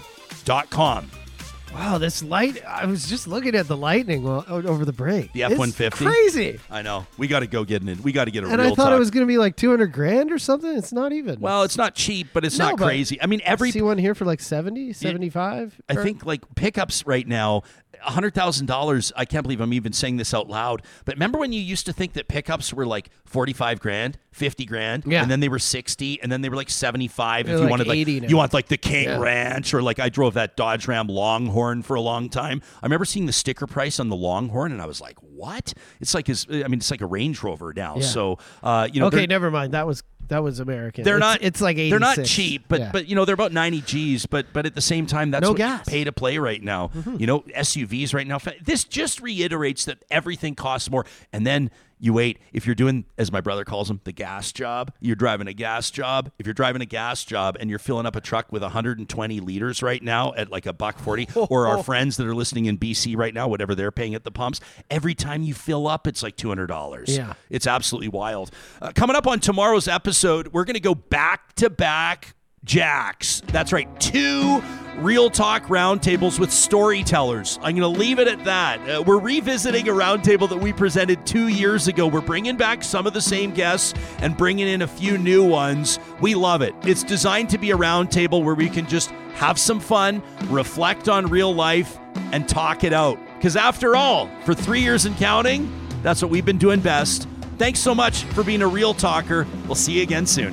Wow, 1.73 1.99
this 1.99 2.23
light! 2.23 2.63
I 2.67 2.85
was 2.87 3.09
just 3.09 3.29
looking 3.29 3.55
at 3.55 3.69
the 3.69 3.77
lightning 3.77 4.23
while- 4.25 4.45
over 4.49 4.85
the 4.85 4.93
break. 4.93 5.33
The 5.33 5.45
F-150? 5.45 5.93
crazy. 6.05 6.61
I 6.69 6.83
know. 6.83 7.07
We 7.17 7.29
got 7.29 7.41
to 7.41 7.47
go 7.47 7.65
get 7.65 7.87
it. 7.89 8.01
We 8.01 8.11
got 8.13 8.25
to 8.25 8.31
get 8.33 8.43
a 8.45 8.49
And 8.49 8.61
real 8.61 8.73
I 8.73 8.75
thought 8.75 8.87
talk. 8.91 8.97
it 8.97 8.99
was 8.99 9.11
going 9.11 9.25
to 9.25 9.29
be 9.29 9.39
like 9.39 9.55
two 9.57 9.71
hundred 9.71 9.93
grand 9.93 10.33
or 10.33 10.39
something. 10.39 10.77
It's 10.77 10.93
not 10.93 11.13
even. 11.13 11.41
Well, 11.41 11.63
it's 11.63 11.77
not 11.77 11.95
cheap, 11.95 12.29
but 12.33 12.45
it's 12.45 12.59
No, 12.59 12.71
not 12.71 12.79
but 12.79 12.87
crazy. 12.87 13.23
I 13.23 13.27
mean, 13.27 13.41
every 13.45 13.71
see 13.71 13.83
one 13.83 13.99
here 13.99 14.15
for 14.17 14.25
like 14.25 14.41
70, 14.41 14.93
75? 14.93 15.81
I 15.89 15.95
think 15.95 16.27
like 16.27 16.43
pickups 16.57 17.07
right 17.07 17.27
now, 17.27 17.63
hundred 18.01 18.35
thousand 18.35 18.67
dollars. 18.67 19.13
I 19.17 19.25
can't 19.25 19.45
believe 19.45 19.61
I'm 19.61 19.73
even 19.73 19.93
saying 19.93 20.17
this 20.17 20.35
out 20.35 20.49
loud. 20.49 20.83
But 21.05 21.15
remember 21.15 21.39
when 21.39 21.53
you 21.53 21.61
used 21.61 21.87
to 21.87 21.93
think 21.93 22.15
that 22.15 22.27
pickups 22.29 22.75
were 22.75 22.85
like 22.87 23.11
forty 23.25 23.53
five 23.53 23.79
grand, 23.79 24.19
fifty 24.33 24.65
grand, 24.65 25.05
Yeah. 25.07 25.23
and 25.23 25.31
then 25.31 25.41
they 25.41 25.49
were 25.49 25.59
sixty, 25.59 26.21
and 26.23 26.31
then 26.31 26.41
they 26.41 26.49
were 26.49 26.57
like 26.57 26.71
seventy 26.71 27.09
five. 27.09 27.41
If 27.41 27.47
They're 27.49 27.57
you 27.57 27.63
like 27.63 27.71
wanted 27.71 27.87
like 27.89 27.99
80 27.99 28.21
now. 28.21 28.29
you 28.29 28.37
want 28.37 28.55
like 28.55 28.69
the 28.69 28.77
King 28.77 29.05
Yeah. 29.05 29.19
Ranch, 29.19 29.75
or 29.75 29.83
like 29.83 29.99
I 29.99 30.09
drove 30.09 30.35
that 30.35 30.57
Dodge 30.57 30.87
Ram 30.89 31.09
Longhorn 31.09 31.83
for 31.83 31.95
a 31.97 32.01
long 32.01 32.29
time. 32.29 32.63
I 32.83 32.87
remember 32.87 33.05
seeing 33.05 33.27
the 33.27 33.33
sticker 33.33 33.67
price 33.67 33.99
on 34.01 34.09
the 34.09 34.17
Longhorn, 34.17 34.73
and 34.73 34.81
I 34.81 34.87
was 34.87 35.01
like, 35.01 35.19
what? 35.21 35.73
It's 36.01 36.15
like 36.15 36.27
his. 36.27 36.47
I 36.51 36.65
mean, 36.69 36.75
it's 36.75 36.91
like 36.91 37.01
a 37.01 37.07
Range 37.07 37.43
Rover 37.43 37.73
now. 37.75 37.97
Yeah. 37.97 38.03
So 38.03 38.39
uh, 38.63 38.89
you 38.93 39.01
know, 39.01 39.07
okay, 39.07 39.27
never 39.27 39.51
mind. 39.51 39.73
That 39.75 39.87
was 39.87 40.03
that 40.29 40.45
was 40.45 40.61
American. 40.61 41.03
they're 41.03 41.17
It's- 41.17 41.35
not. 41.35 41.43
It's 41.43 41.61
like 41.61 41.77
86. 41.77 41.91
they're 41.91 41.99
not 42.17 42.25
cheap, 42.29 42.65
but 42.69 42.79
Yeah. 42.81 42.91
but 42.93 43.09
you 43.09 43.17
know 43.17 43.25
they're 43.25 43.35
about 43.35 43.53
ninety 43.53 43.81
G's. 43.81 44.27
But 44.27 44.47
but 44.53 44.65
at 44.67 44.75
the 44.77 44.81
same 44.81 45.07
time, 45.07 45.33
that's 45.33 45.43
No 45.43 45.55
gas. 45.55 45.81
Mm-hmm. 45.81 45.91
pay 45.91 46.05
to 46.05 46.13
play 46.13 46.39
right 46.39 46.63
now. 46.63 46.91
You 47.19 47.27
know 47.27 47.41
SUVs 47.41 48.15
right 48.15 48.27
now. 48.27 48.39
This 48.63 48.85
just 48.85 49.21
reiterates 49.21 49.87
that 49.87 50.05
everything 50.11 50.55
costs 50.55 50.89
more. 50.91 51.05
And 51.33 51.45
then 51.47 51.71
you 52.01 52.13
wait 52.13 52.39
if 52.53 52.67
you're 52.67 52.75
doing, 52.75 53.05
as 53.19 53.31
my 53.31 53.41
brother 53.41 53.65
calls 53.65 53.89
them, 53.89 54.01
the 54.05 54.13
gas 54.13 54.51
job. 54.53 54.93
You're 55.01 55.17
driving 55.17 55.47
a 55.47 55.53
gas 55.53 55.91
job. 55.91 56.33
If 56.39 56.47
you're 56.47 56.55
driving 56.55 56.83
a 56.83 56.87
gas 56.87 57.25
job 57.25 57.57
and 57.61 57.69
you're 57.71 57.79
filling 57.79 58.07
up 58.07 58.17
a 58.17 58.21
truck 58.21 58.51
with 58.51 58.63
120 58.63 59.41
liters 59.41 59.83
right 59.83 60.03
now 60.03 60.33
at 60.35 60.51
like 60.51 60.67
a 60.67 60.73
buck 60.73 60.99
forty, 60.99 61.29
or 61.35 61.67
our 61.67 61.83
friends 61.83 62.17
that 62.17 62.27
are 62.27 62.35
listening 62.35 62.67
in 62.67 62.79
BC 62.79 63.17
right 63.17 63.35
now, 63.35 63.47
whatever 63.47 63.75
they're 63.75 63.93
paying 63.93 64.15
at 64.15 64.25
the 64.25 64.31
pumps, 64.31 64.61
every 64.91 65.15
time 65.15 65.43
you 65.43 65.55
fill 65.55 65.87
up, 65.87 66.07
it's 66.07 66.23
like 66.23 66.37
two 66.37 66.49
hundred 66.49 66.67
dollars. 66.69 67.17
Yeah. 67.17 67.35
It's 67.51 67.67
absolutely 67.67 68.09
wild. 68.09 68.51
Uh, 68.81 68.93
coming 68.95 69.17
up 69.17 69.27
on 69.27 69.39
tomorrow's 69.41 69.87
episode, 69.87 70.49
we're 70.49 70.65
going 70.65 70.75
to 70.75 70.81
go 70.81 70.95
back 70.95 71.55
to 71.57 71.69
back 71.69 72.35
Jacks. 72.65 73.43
That's 73.47 73.73
right, 73.73 73.89
two 74.01 74.63
real 74.99 75.31
talk 75.31 75.65
roundtables 75.67 76.39
with 76.39 76.53
storytellers. 76.53 77.59
I'm 77.63 77.77
going 77.77 77.95
to 77.95 78.01
leave 78.01 78.19
it 78.19 78.29
at 78.29 78.45
that. 78.45 78.81
Uh, 78.89 79.03
we're 79.03 79.19
revisiting 79.19 79.89
a 79.89 79.93
roundtable 79.93 80.49
that 80.49 80.59
we 80.59 80.73
presented 80.73 81.25
two 81.27 81.49
years 81.49 81.89
ago. 81.89 82.07
We're 82.07 82.21
bringing 82.21 82.57
back 82.57 82.85
some 82.85 83.07
of 83.07 83.15
the 83.15 83.21
same 83.21 83.53
guests 83.53 83.95
and 84.19 84.37
bringing 84.37 84.69
in 84.69 84.83
a 84.83 84.87
few 84.87 85.17
new 85.17 85.45
ones. 85.45 85.99
We 86.21 86.35
love 86.35 86.61
it. 86.61 86.75
It's 86.83 87.03
designed 87.03 87.49
to 87.51 87.59
be 87.59 87.71
a 87.71 87.77
roundtable 87.77 88.45
where 88.45 88.55
we 88.55 88.69
can 88.69 88.87
just 88.87 89.11
have 89.35 89.59
some 89.59 89.81
fun, 89.81 90.23
reflect 90.49 91.09
on 91.09 91.27
real 91.27 91.55
life, 91.55 91.99
and 92.33 92.49
talk 92.49 92.85
it 92.85 92.93
out. 92.93 93.19
Because 93.37 93.57
after 93.57 93.97
all, 93.97 94.29
for 94.45 94.55
three 94.55 94.81
years 94.81 95.07
and 95.07 95.17
counting, 95.17 95.73
that's 96.03 96.21
what 96.21 96.31
we've 96.31 96.45
been 96.45 96.59
doing 96.59 96.81
best. 96.81 97.27
Thanks 97.57 97.81
so 97.81 97.95
much 97.95 98.25
for 98.25 98.43
being 98.43 98.63
a 98.63 98.69
real 98.69 98.93
talker. 98.93 99.47
We'll 99.67 99.75
see 99.75 99.93
you 99.93 100.03
again 100.03 100.27
soon. 100.27 100.53